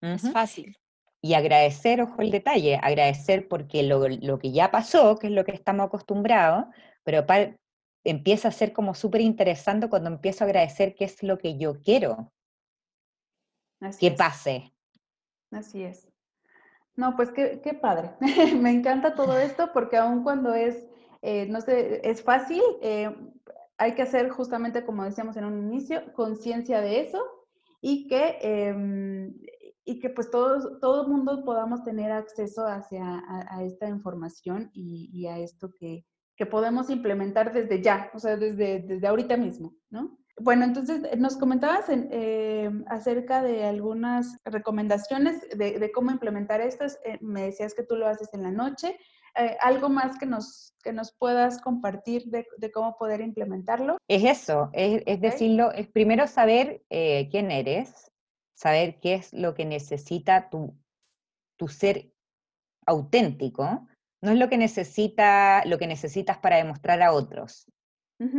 Es 0.00 0.30
fácil. 0.32 0.76
Y 1.20 1.34
agradecer, 1.34 2.00
ojo 2.00 2.22
el 2.22 2.30
detalle, 2.30 2.76
agradecer 2.76 3.48
porque 3.48 3.82
lo, 3.82 4.08
lo, 4.08 4.38
que 4.38 4.52
ya 4.52 4.70
pasó, 4.70 5.16
que 5.18 5.26
es 5.26 5.32
lo 5.32 5.44
que 5.44 5.52
estamos 5.52 5.86
acostumbrados, 5.86 6.66
pero 7.04 7.26
empieza 8.04 8.48
a 8.48 8.52
ser 8.52 8.72
como 8.72 8.94
súper 8.94 9.20
interesante 9.20 9.88
cuando 9.88 10.08
empiezo 10.08 10.44
a 10.44 10.46
agradecer 10.46 10.94
qué 10.94 11.04
es 11.04 11.22
lo 11.22 11.36
que 11.36 11.58
yo 11.58 11.80
quiero 11.82 12.32
que 13.98 14.10
pase. 14.10 14.72
Así 15.50 15.82
es. 15.82 16.08
No, 16.96 17.16
pues 17.16 17.30
qué, 17.30 17.60
qué 17.62 17.74
padre. 17.74 18.12
Me 18.60 18.70
encanta 18.70 19.14
todo 19.14 19.38
esto 19.38 19.70
porque 19.72 19.96
aun 19.96 20.22
cuando 20.22 20.54
es, 20.54 20.86
eh, 21.22 21.46
no 21.46 21.60
sé, 21.60 22.00
es 22.08 22.22
fácil, 22.22 22.62
eh, 22.82 23.14
hay 23.78 23.94
que 23.94 24.02
hacer 24.02 24.28
justamente, 24.28 24.84
como 24.84 25.04
decíamos 25.04 25.36
en 25.36 25.44
un 25.44 25.58
inicio, 25.58 26.12
conciencia 26.12 26.80
de 26.82 27.00
eso 27.00 27.24
y 27.80 28.06
que, 28.08 28.36
em, 28.42 29.34
y 29.86 29.98
que 30.00 30.10
pues 30.10 30.30
todos, 30.30 30.78
todo 30.80 31.02
el 31.02 31.08
mundo 31.08 31.42
podamos 31.44 31.82
tener 31.82 32.12
acceso 32.12 32.66
hacia 32.66 33.24
a, 33.26 33.64
esta 33.64 33.88
información 33.88 34.70
y, 34.74 35.26
a 35.26 35.38
esto 35.38 35.72
que, 35.78 36.04
que, 36.36 36.44
podemos 36.44 36.90
implementar 36.90 37.54
desde 37.54 37.82
ya, 37.82 38.10
o 38.12 38.18
sea, 38.18 38.36
desde, 38.36 38.80
desde 38.80 39.06
ahorita 39.06 39.38
mismo, 39.38 39.74
¿no? 39.88 40.19
Bueno, 40.42 40.64
entonces 40.64 41.02
nos 41.18 41.36
comentabas 41.36 41.90
em, 41.90 42.82
acerca 42.88 43.42
de 43.42 43.64
algunas 43.64 44.38
recomendaciones 44.44 45.46
de, 45.50 45.90
cómo 45.92 46.10
implementar 46.10 46.62
esto. 46.62 46.86
Eh, 47.04 47.18
me 47.20 47.42
decías 47.42 47.74
que 47.74 47.82
tú 47.82 47.96
lo 47.96 48.06
haces 48.06 48.32
en 48.32 48.42
la 48.42 48.50
noche. 48.50 48.96
Eh, 49.36 49.56
¿Algo 49.60 49.90
más 49.90 50.18
que 50.18 50.24
nos, 50.24 50.74
que 50.82 50.94
nos 50.94 51.12
puedas 51.12 51.60
compartir 51.60 52.24
de, 52.26 52.72
cómo 52.72 52.96
poder 52.96 53.20
implementarlo? 53.20 53.98
Es 54.08 54.24
eso, 54.24 54.70
es, 54.72 55.20
decirlo, 55.20 55.72
es 55.72 55.88
primero 55.88 56.26
saber 56.26 56.82
eh, 56.88 57.28
quién 57.30 57.50
eres, 57.50 58.10
saber 58.54 58.98
qué 59.00 59.14
es 59.14 59.32
lo 59.34 59.54
que 59.54 59.66
necesita 59.66 60.48
tu, 60.48 60.74
tu 61.58 61.68
ser 61.68 62.12
auténtico, 62.86 63.86
no 64.22 64.32
es 64.32 64.38
lo 64.38 64.48
que, 64.48 64.56
necesita, 64.56 65.64
lo 65.66 65.78
que 65.78 65.86
necesitas 65.86 66.38
para 66.38 66.56
demostrar 66.56 67.02
a 67.02 67.12
otros, 67.12 67.66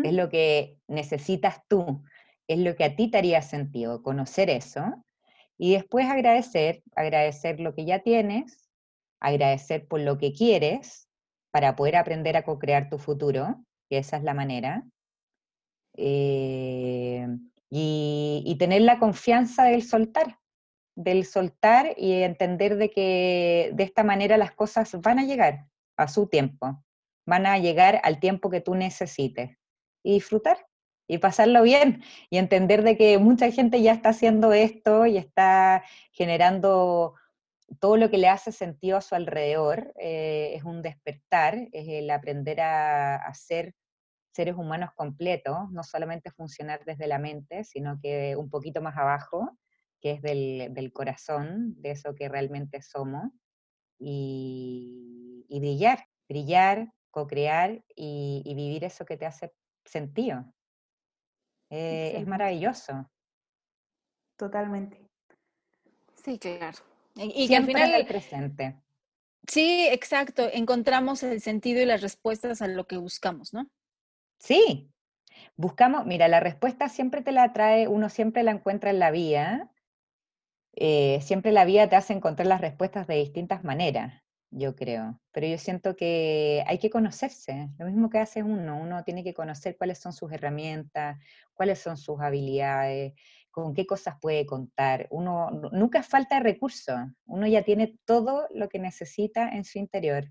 es 0.03 0.13
lo 0.13 0.29
que 0.29 0.77
necesitas 0.87 1.61
tú, 1.67 2.03
es 2.47 2.59
lo 2.59 2.75
que 2.75 2.83
a 2.83 2.95
ti 2.95 3.09
te 3.09 3.17
haría 3.17 3.41
sentido, 3.41 4.03
conocer 4.03 4.49
eso, 4.49 5.03
y 5.57 5.73
después 5.73 6.07
agradecer, 6.07 6.83
agradecer 6.95 7.59
lo 7.59 7.73
que 7.73 7.85
ya 7.85 7.99
tienes, 7.99 8.69
agradecer 9.19 9.87
por 9.87 9.99
lo 9.99 10.17
que 10.17 10.33
quieres 10.33 11.07
para 11.51 11.75
poder 11.75 11.95
aprender 11.95 12.37
a 12.37 12.43
co-crear 12.43 12.89
tu 12.89 12.99
futuro, 12.99 13.63
que 13.89 13.97
esa 13.97 14.17
es 14.17 14.23
la 14.23 14.33
manera, 14.33 14.83
eh, 15.97 17.27
y, 17.69 18.55
tener 18.59 18.83
la 18.83 18.99
confianza 18.99 19.63
del 19.63 19.81
soltar, 19.81 20.37
del 20.95 21.25
soltar 21.25 21.95
y 21.97 22.13
entender 22.21 22.77
de 22.77 22.91
que 22.91 23.71
de 23.73 23.83
esta 23.83 24.03
manera 24.03 24.37
las 24.37 24.51
cosas 24.51 24.91
van 25.01 25.19
a 25.19 25.25
llegar 25.25 25.65
a 25.97 26.07
su 26.07 26.27
tiempo, 26.27 26.83
van 27.25 27.45
a 27.45 27.57
llegar 27.57 27.99
al 28.03 28.19
tiempo 28.19 28.49
que 28.49 28.61
tú 28.61 28.75
necesites 28.75 29.57
y 30.03 30.13
disfrutar 30.13 30.65
y 31.07 31.17
pasarlo 31.17 31.61
bien 31.63 32.03
y 32.29 32.37
entender 32.37 32.83
de 32.83 32.95
que 32.95 33.17
mucha 33.17 33.51
gente 33.51 33.81
ya 33.81 33.91
está 33.91 34.09
haciendo 34.09 34.53
esto 34.53 35.05
y 35.05 35.17
está 35.17 35.83
generando 36.13 37.15
todo 37.79 37.97
lo 37.97 38.09
que 38.09 38.17
le 38.17 38.27
hace 38.27 38.51
sentido 38.51 38.97
a 38.97 39.01
su 39.01 39.15
alrededor 39.15 39.93
eh, 39.99 40.53
es 40.55 40.63
un 40.63 40.81
despertar, 40.81 41.67
es 41.71 41.87
el 41.87 42.09
aprender 42.09 42.61
a, 42.61 43.29
ser 43.33 43.75
seres 44.33 44.55
humanos 44.55 44.91
completos, 44.95 45.69
no 45.71 45.83
solamente 45.83 46.31
funcionar 46.31 46.83
desde 46.85 47.07
la 47.07 47.19
mente, 47.19 47.63
sino 47.63 47.99
que 48.01 48.35
un 48.37 48.49
poquito 48.49 48.81
más 48.81 48.97
abajo, 48.97 49.57
que 49.99 50.11
es 50.11 50.21
del, 50.21 50.91
corazón, 50.93 51.75
de 51.81 51.91
eso 51.91 52.15
que 52.15 52.29
realmente 52.29 52.81
somos, 52.81 53.31
y, 53.99 55.45
brillar, 55.49 56.05
brillar, 56.29 56.93
co-crear 57.11 57.83
y, 57.95 58.53
vivir 58.55 58.85
eso 58.85 59.05
que 59.05 59.17
te 59.17 59.25
hace 59.25 59.51
sentido. 59.91 60.45
Eh, 61.69 62.13
es 62.17 62.27
maravilloso. 62.27 63.09
Totalmente. 64.37 64.97
Sí, 66.15 66.39
claro. 66.39 66.77
Y, 67.15 67.47
que 67.47 67.55
al 67.55 67.65
final 67.65 67.93
el 67.93 68.05
presente. 68.05 68.75
Sí, 69.47 69.87
exacto. 69.89 70.49
Encontramos 70.51 71.23
el 71.23 71.41
sentido 71.41 71.81
y 71.81 71.85
las 71.85 72.01
respuestas 72.01 72.61
a 72.61 72.67
lo 72.67 72.85
que 72.87 72.97
buscamos, 72.97 73.53
¿no? 73.53 73.69
Sí. 74.39 74.89
Buscamos, 75.55 76.05
mira, 76.05 76.27
la 76.27 76.39
respuesta 76.39 76.89
siempre 76.89 77.21
te 77.21 77.31
la 77.31 77.53
trae, 77.53 77.87
uno 77.87 78.09
siempre 78.09 78.43
la 78.43 78.51
encuentra 78.51 78.89
en 78.89 78.99
la 78.99 79.11
vía. 79.11 79.71
Eh, 80.73 81.19
siempre 81.21 81.51
la 81.51 81.65
vía 81.65 81.89
te 81.89 81.95
hace 81.95 82.13
encontrar 82.13 82.47
las 82.47 82.61
respuestas 82.61 83.07
de 83.07 83.15
distintas 83.15 83.63
maneras, 83.63 84.23
yo 84.51 84.75
creo. 84.75 85.19
Pero 85.31 85.47
yo 85.47 85.57
siento 85.57 85.95
que 85.95 86.63
hay 86.67 86.77
que 86.77 86.89
conocerse, 86.89 87.69
lo 87.79 87.85
mismo 87.85 88.09
que 88.09 88.19
hace 88.19 88.43
uno. 88.43 88.79
Uno 88.79 89.03
tiene 89.03 89.23
que 89.23 89.33
conocer 89.33 89.77
cuáles 89.77 89.99
son 89.99 90.13
sus 90.13 90.31
herramientas, 90.31 91.17
cuáles 91.53 91.79
son 91.79 91.97
sus 91.97 92.19
habilidades, 92.19 93.13
con 93.49 93.73
qué 93.73 93.85
cosas 93.85 94.15
puede 94.21 94.45
contar. 94.45 95.07
Uno 95.09 95.49
nunca 95.71 96.03
falta 96.03 96.39
recursos, 96.39 96.99
uno 97.25 97.47
ya 97.47 97.63
tiene 97.63 97.97
todo 98.05 98.47
lo 98.51 98.69
que 98.69 98.79
necesita 98.79 99.49
en 99.49 99.63
su 99.63 99.79
interior 99.79 100.25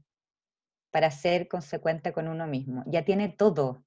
para 0.90 1.10
ser 1.10 1.48
consecuente 1.48 2.12
con 2.12 2.28
uno 2.28 2.46
mismo, 2.46 2.82
ya 2.86 3.04
tiene 3.04 3.28
todo. 3.28 3.84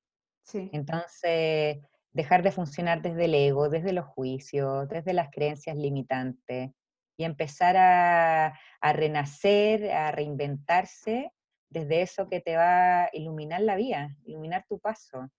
Entonces, 0.53 1.79
dejar 2.11 2.43
de 2.43 2.51
funcionar 2.51 3.01
desde 3.01 3.25
el 3.25 3.35
ego, 3.35 3.69
desde 3.69 3.93
los 3.93 4.05
juicios, 4.05 4.89
desde 4.89 5.13
las 5.13 5.29
creencias 5.31 5.77
limitantes 5.77 6.71
y 7.17 7.25
empezar 7.25 7.77
a, 7.77 8.59
a 8.81 8.93
renacer, 8.93 9.91
a 9.91 10.11
reinventarse 10.11 11.31
desde 11.69 12.01
eso 12.01 12.27
que 12.29 12.39
te 12.39 12.55
va 12.55 13.05
a 13.05 13.09
iluminar 13.13 13.61
la 13.61 13.75
vida, 13.75 14.15
iluminar 14.25 14.65
tu 14.67 14.79
paso 14.79 15.29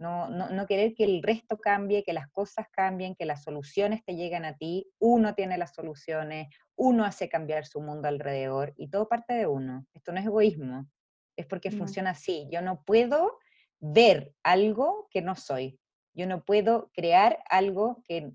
no, 0.00 0.66
querer 0.66 0.94
que 0.94 1.04
el 1.04 1.22
resto 1.22 1.58
cambie, 1.58 2.02
que 2.04 2.14
las 2.14 2.28
cosas 2.30 2.66
cambien, 2.70 3.14
que 3.14 3.26
las 3.26 3.44
soluciones 3.44 4.02
te 4.02 4.16
lleguen 4.16 4.46
a 4.46 4.56
ti, 4.56 4.90
uno 4.98 5.34
tiene 5.34 5.58
las 5.58 5.74
soluciones, 5.74 6.48
uno 6.74 7.04
hace 7.04 7.28
cambiar 7.28 7.66
su 7.66 7.82
mundo 7.82 8.08
alrededor 8.08 8.72
y 8.76 8.88
todo 8.88 9.08
parte 9.08 9.34
de 9.34 9.46
uno. 9.46 9.86
Esto 9.92 10.12
no 10.12 10.20
es 10.20 10.26
egoísmo, 10.26 10.88
es 11.36 11.46
porque 11.46 11.70
funciona 11.70 12.10
así. 12.10 12.48
Yo 12.50 12.62
no 12.62 12.82
puedo 12.82 13.38
ver 13.78 14.32
algo 14.42 15.06
que 15.10 15.20
no 15.20 15.36
soy, 15.36 15.78
yo 16.14 16.26
no 16.26 16.44
puedo 16.44 16.90
crear 16.94 17.38
algo 17.50 18.02
que, 18.04 18.32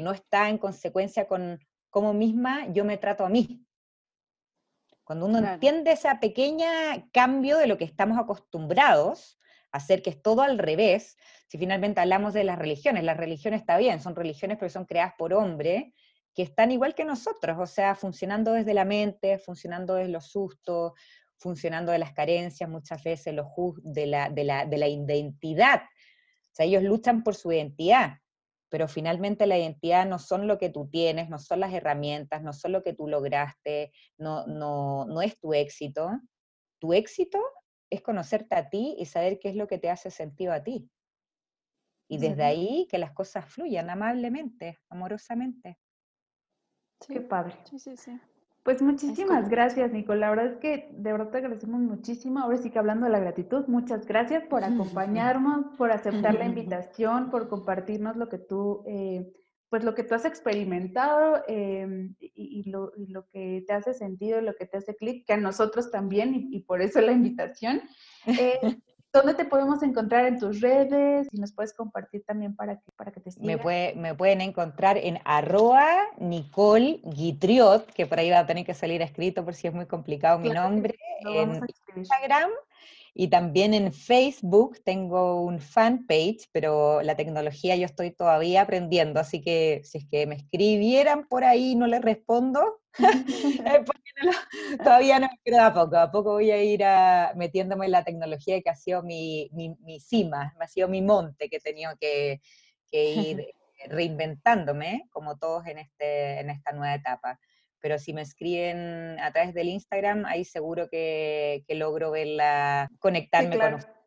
no 0.00 0.12
está 0.12 0.48
en 0.48 0.56
consecuencia 0.56 1.28
con 1.28 1.58
cómo 1.92 2.14
misma 2.14 2.66
yo 2.72 2.84
me 2.84 2.96
trato 2.96 3.24
a 3.24 3.28
mí. 3.28 3.64
Cuando 5.04 5.26
uno 5.26 5.38
entiende 5.38 5.92
ese 5.92 6.08
pequeño 6.20 6.64
cambio 7.12 7.58
de 7.58 7.66
lo 7.66 7.76
que 7.76 7.84
estamos 7.84 8.18
acostumbrados, 8.18 9.38
hacer 9.72 10.02
que 10.02 10.10
es 10.10 10.22
todo 10.22 10.40
al 10.40 10.58
revés, 10.58 11.18
si 11.48 11.58
finalmente 11.58 12.00
hablamos 12.00 12.32
de 12.32 12.44
las 12.44 12.58
religiones, 12.58 13.04
las 13.04 13.18
religiones 13.18 13.60
está 13.60 13.76
bien, 13.76 14.00
son 14.00 14.16
religiones 14.16 14.56
pero 14.58 14.70
son 14.70 14.86
creadas 14.86 15.12
por 15.18 15.34
hombres, 15.34 15.92
que 16.34 16.42
están 16.42 16.70
igual 16.70 16.94
que 16.94 17.04
nosotros, 17.04 17.58
o 17.60 17.66
sea, 17.66 17.94
funcionando 17.94 18.52
desde 18.52 18.72
la 18.72 18.86
mente, 18.86 19.38
funcionando 19.38 19.96
desde 19.96 20.12
los 20.12 20.28
sustos, 20.28 20.92
funcionando 21.36 21.92
de 21.92 21.98
las 21.98 22.14
carencias, 22.14 22.70
muchas 22.70 23.04
veces 23.04 23.34
los 23.34 23.48
de 23.82 24.06
la, 24.06 24.30
de, 24.30 24.44
la, 24.44 24.64
de 24.64 24.78
la 24.78 24.88
identidad. 24.88 25.82
O 25.82 26.54
sea, 26.54 26.64
ellos 26.64 26.84
luchan 26.84 27.22
por 27.22 27.34
su 27.34 27.52
identidad, 27.52 28.21
pero 28.72 28.88
finalmente 28.88 29.46
la 29.46 29.58
identidad 29.58 30.06
no 30.06 30.18
son 30.18 30.46
lo 30.46 30.56
que 30.56 30.70
tú 30.70 30.88
tienes, 30.88 31.28
no 31.28 31.38
son 31.38 31.60
las 31.60 31.74
herramientas, 31.74 32.42
no 32.42 32.54
son 32.54 32.72
lo 32.72 32.82
que 32.82 32.94
tú 32.94 33.06
lograste, 33.06 33.92
no, 34.16 34.46
no, 34.46 35.04
no 35.04 35.20
es 35.20 35.38
tu 35.38 35.52
éxito. 35.52 36.08
Tu 36.80 36.94
éxito 36.94 37.38
es 37.90 38.00
conocerte 38.00 38.54
a 38.54 38.70
ti 38.70 38.96
y 38.98 39.04
saber 39.04 39.38
qué 39.38 39.50
es 39.50 39.56
lo 39.56 39.66
que 39.66 39.76
te 39.76 39.90
hace 39.90 40.10
sentido 40.10 40.54
a 40.54 40.64
ti. 40.64 40.90
Y 42.08 42.16
desde 42.16 42.44
ahí 42.44 42.88
que 42.90 42.96
las 42.96 43.12
cosas 43.12 43.44
fluyan 43.44 43.90
amablemente, 43.90 44.78
amorosamente. 44.88 45.78
Qué 47.06 47.20
padre. 47.20 47.58
Sí, 47.68 47.78
sí, 47.78 47.98
sí. 47.98 48.18
Pues 48.62 48.80
muchísimas 48.80 49.48
gracias, 49.48 49.92
Nicole. 49.92 50.20
La 50.20 50.30
verdad 50.30 50.46
es 50.46 50.56
que 50.58 50.88
de 50.92 51.12
verdad 51.12 51.30
te 51.30 51.38
agradecemos 51.38 51.80
muchísimo. 51.80 52.38
Ahora 52.38 52.58
sí 52.58 52.70
que 52.70 52.78
hablando 52.78 53.06
de 53.06 53.12
la 53.12 53.18
gratitud, 53.18 53.66
muchas 53.66 54.06
gracias 54.06 54.44
por 54.44 54.62
acompañarnos, 54.62 55.76
por 55.76 55.90
aceptar 55.90 56.34
la 56.34 56.44
invitación, 56.46 57.30
por 57.30 57.48
compartirnos 57.48 58.16
lo 58.16 58.28
que 58.28 58.38
tú 58.38 58.84
eh, 58.86 59.32
pues 59.72 59.84
lo 59.84 59.94
que 59.94 60.04
tú 60.04 60.14
has 60.14 60.26
experimentado 60.26 61.42
em, 61.48 62.14
y, 62.20 62.70
lo, 62.70 62.92
que 63.32 63.64
te 63.66 63.72
hace 63.72 63.94
sentido, 63.94 64.42
lo 64.42 64.54
que 64.54 64.66
te 64.66 64.76
hace 64.76 64.94
clic, 64.94 65.26
que 65.26 65.32
a 65.32 65.38
nosotros 65.38 65.90
también, 65.90 66.34
y, 66.34 66.60
por 66.60 66.82
eso 66.82 67.00
la 67.00 67.12
invitación. 67.12 67.80
Eh, 68.38 68.60
¿Dónde 69.12 69.34
te 69.34 69.44
podemos 69.44 69.82
encontrar 69.82 70.24
en 70.24 70.38
tus 70.38 70.60
redes? 70.62 71.28
Y 71.32 71.38
nos 71.38 71.52
puedes 71.52 71.74
compartir 71.74 72.24
también 72.24 72.56
para 72.56 72.76
que, 72.76 72.92
para 72.96 73.12
que 73.12 73.20
te 73.20 73.30
sigan. 73.30 73.46
Me, 73.46 73.58
puede, 73.58 73.94
me 73.94 74.14
pueden 74.14 74.40
encontrar 74.40 74.96
en 74.96 75.18
arroba 75.24 75.86
Nicole 76.18 77.00
Guitriot, 77.04 77.92
que 77.92 78.06
por 78.06 78.18
ahí 78.18 78.30
va 78.30 78.38
a 78.38 78.46
tener 78.46 78.64
que 78.64 78.72
salir 78.72 79.02
escrito 79.02 79.44
por 79.44 79.54
si 79.54 79.68
es 79.68 79.74
muy 79.74 79.84
complicado 79.84 80.38
mi 80.38 80.48
nombre, 80.48 80.98
en 81.26 81.60
Instagram. 81.94 82.50
Y 83.14 83.28
también 83.28 83.74
en 83.74 83.92
Facebook 83.92 84.78
tengo 84.82 85.42
un 85.42 85.60
fanpage, 85.60 86.48
pero 86.50 87.02
la 87.02 87.14
tecnología 87.14 87.76
yo 87.76 87.84
estoy 87.84 88.12
todavía 88.12 88.62
aprendiendo, 88.62 89.20
así 89.20 89.42
que 89.42 89.82
si 89.84 89.98
es 89.98 90.06
que 90.08 90.26
me 90.26 90.36
escribieran 90.36 91.28
por 91.28 91.44
ahí 91.44 91.74
no 91.74 91.86
les 91.86 92.00
respondo, 92.00 92.80
todavía 94.84 95.18
no, 95.18 95.28
pero 95.44 95.62
a 95.62 95.72
poco, 95.72 95.96
a 95.96 96.10
poco 96.10 96.32
voy 96.32 96.50
a 96.50 96.62
ir 96.62 96.84
a, 96.84 97.32
metiéndome 97.36 97.86
en 97.86 97.92
la 97.92 98.04
tecnología 98.04 98.60
que 98.60 98.70
ha 98.70 98.74
sido 98.74 99.02
mi, 99.02 99.50
mi, 99.52 100.00
cima, 100.00 100.54
ha 100.58 100.66
sido 100.68 100.88
mi 100.88 101.02
monte 101.02 101.48
que 101.48 101.56
he 101.56 101.60
tenido 101.60 101.92
que, 102.00 102.40
que 102.90 103.10
ir 103.10 103.46
reinventándome, 103.88 105.04
como 105.10 105.38
todos 105.38 105.66
en, 105.66 105.78
este, 105.78 106.40
en 106.40 106.50
esta 106.50 106.72
nueva 106.72 106.94
etapa 106.94 107.38
pero 107.82 107.98
si 107.98 108.14
me 108.14 108.22
escriben 108.22 109.18
a 109.20 109.32
través 109.32 109.52
del 109.52 109.68
Instagram, 109.68 110.24
ahí 110.24 110.44
seguro 110.44 110.88
que, 110.88 111.64
logro 111.68 112.12
verla, 112.12 112.88
conectarme 113.00 113.58
con 113.58 113.74
ustedes. 113.74 114.01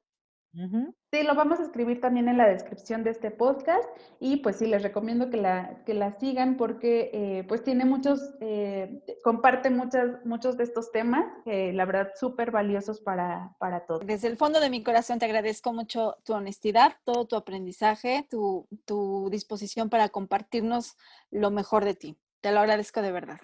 Sí, 1.12 1.24
lo 1.24 1.36
vamos 1.36 1.60
a 1.60 1.64
escribir 1.64 2.00
también 2.00 2.30
en 2.30 2.38
la 2.38 2.48
descripción 2.48 3.04
de 3.04 3.10
este 3.10 3.30
podcast 3.30 3.84
y 4.20 4.38
pues 4.38 4.58
sí, 4.58 4.68
les 4.68 4.84
recomiendo 4.84 5.30
que 5.30 5.38
la, 5.38 5.84
que 5.86 5.94
la 5.94 6.18
sigan 6.18 6.56
porque 6.56 7.10
eh, 7.14 7.44
pues 7.48 7.64
tiene 7.64 7.84
muchos, 7.84 8.22
eh, 8.40 9.02
comparte 9.24 9.70
muchas, 9.70 10.26
muchos 10.26 10.58
de 10.58 10.64
estos 10.64 10.92
temas, 10.92 11.26
la 11.46 11.86
verdad, 11.86 12.12
súper 12.16 12.52
valiosos 12.52 13.02
para, 13.02 13.56
para 13.60 13.86
todos. 13.86 14.06
Desde 14.06 14.30
el 14.30 14.38
fondo 14.38 14.60
de 14.60 14.70
mi 14.70 14.82
corazón 14.82 15.20
te 15.20 15.26
agradezco 15.26 15.74
mucho 15.74 16.18
tu 16.24 16.34
honestidad, 16.34 16.94
todo 17.04 17.28
tu 17.28 17.36
aprendizaje, 17.36 18.26
tu, 18.30 18.68
tu 18.86 19.30
disposición 19.30 19.90
para 19.90 20.10
compartirnos 20.10 20.96
lo 21.32 21.52
mejor 21.52 21.84
de 21.84 21.96
ti. 21.96 22.18
Te 22.42 22.52
lo 22.52 22.60
agradezco 22.62 23.02
de 23.02 23.12
verdad. 23.12 23.40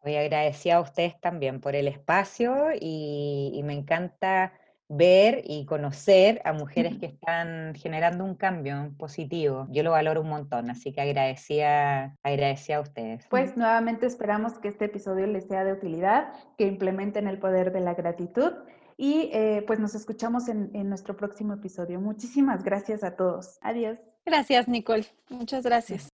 Hoy 0.00 0.16
agradecida 0.16 0.76
a 0.76 0.80
ustedes 0.80 1.20
también 1.20 1.60
por 1.60 1.74
el 1.74 1.88
espacio 1.88 2.68
y, 2.72 3.52
y 3.54 3.62
me 3.64 3.74
encanta 3.74 4.52
ver 4.88 5.42
y 5.44 5.66
conocer 5.66 6.40
a 6.44 6.52
mujeres 6.52 6.98
que 6.98 7.06
están 7.06 7.74
generando 7.74 8.24
un 8.24 8.34
cambio 8.34 8.94
positivo. 8.98 9.66
Yo 9.70 9.82
lo 9.82 9.90
valoro 9.90 10.22
un 10.22 10.30
montón, 10.30 10.70
así 10.70 10.92
que 10.92 11.00
agradecía, 11.00 12.16
agradecía 12.22 12.78
a 12.78 12.80
ustedes. 12.80 13.26
Pues 13.28 13.56
nuevamente 13.56 14.06
esperamos 14.06 14.54
que 14.58 14.68
este 14.68 14.86
episodio 14.86 15.26
les 15.26 15.46
sea 15.46 15.64
de 15.64 15.74
utilidad, 15.74 16.32
que 16.56 16.66
implementen 16.66 17.28
el 17.28 17.38
poder 17.38 17.72
de 17.72 17.80
la 17.80 17.94
gratitud 17.94 18.52
y 18.96 19.30
eh, 19.32 19.62
pues 19.66 19.78
nos 19.78 19.94
escuchamos 19.94 20.48
en, 20.48 20.70
en 20.74 20.88
nuestro 20.88 21.16
próximo 21.16 21.54
episodio. 21.54 22.00
Muchísimas 22.00 22.64
gracias 22.64 23.04
a 23.04 23.14
todos. 23.14 23.58
Adiós. 23.60 23.98
Gracias, 24.26 24.68
Nicole. 24.68 25.06
Muchas 25.28 25.64
gracias. 25.64 26.08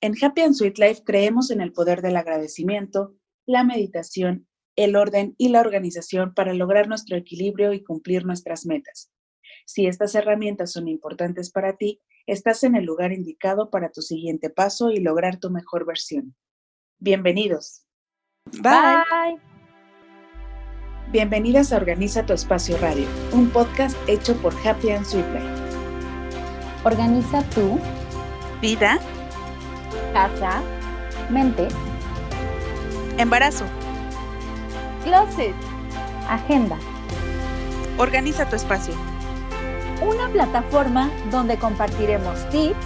En 0.00 0.14
Happy 0.20 0.42
and 0.42 0.54
Sweet 0.54 0.78
Life 0.78 1.02
creemos 1.04 1.50
en 1.50 1.60
el 1.60 1.72
poder 1.72 2.02
del 2.02 2.16
agradecimiento, 2.16 3.14
la 3.46 3.64
meditación 3.64 4.47
el 4.78 4.94
orden 4.94 5.34
y 5.38 5.48
la 5.48 5.60
organización 5.60 6.32
para 6.34 6.54
lograr 6.54 6.86
nuestro 6.86 7.16
equilibrio 7.16 7.72
y 7.72 7.82
cumplir 7.82 8.24
nuestras 8.24 8.64
metas. 8.64 9.10
Si 9.66 9.88
estas 9.88 10.14
herramientas 10.14 10.70
son 10.70 10.86
importantes 10.86 11.50
para 11.50 11.76
ti, 11.76 12.00
estás 12.28 12.62
en 12.62 12.76
el 12.76 12.84
lugar 12.84 13.12
indicado 13.12 13.70
para 13.70 13.90
tu 13.90 14.02
siguiente 14.02 14.50
paso 14.50 14.92
y 14.92 15.00
lograr 15.00 15.40
tu 15.40 15.50
mejor 15.50 15.84
versión. 15.84 16.36
Bienvenidos. 17.00 17.86
Bye. 18.62 19.40
Bienvenidas 21.10 21.72
a 21.72 21.78
Organiza 21.78 22.24
tu 22.24 22.32
Espacio 22.32 22.78
Radio, 22.78 23.08
un 23.32 23.50
podcast 23.50 23.96
hecho 24.08 24.36
por 24.40 24.54
Happy 24.64 24.90
and 24.90 25.04
Sweet 25.04 25.26
Life. 25.32 26.84
Organiza 26.84 27.42
tu 27.50 27.80
vida, 28.60 29.00
casa, 30.12 30.62
mente, 31.30 31.66
embarazo 33.18 33.64
Closet. 35.08 35.54
Agenda. 36.28 36.76
Organiza 37.96 38.44
tu 38.44 38.56
espacio. 38.56 38.92
Una 40.02 40.28
plataforma 40.28 41.10
donde 41.30 41.56
compartiremos 41.56 42.46
tips, 42.50 42.76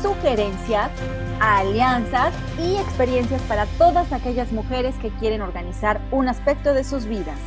sugerencias, 0.00 0.92
alianzas 1.40 2.32
y 2.60 2.76
experiencias 2.76 3.42
para 3.42 3.66
todas 3.66 4.12
aquellas 4.12 4.52
mujeres 4.52 4.94
que 5.02 5.10
quieren 5.18 5.42
organizar 5.42 6.00
un 6.12 6.28
aspecto 6.28 6.74
de 6.74 6.84
sus 6.84 7.06
vidas. 7.06 7.40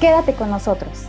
Quédate 0.00 0.32
con 0.32 0.48
nosotros. 0.48 1.04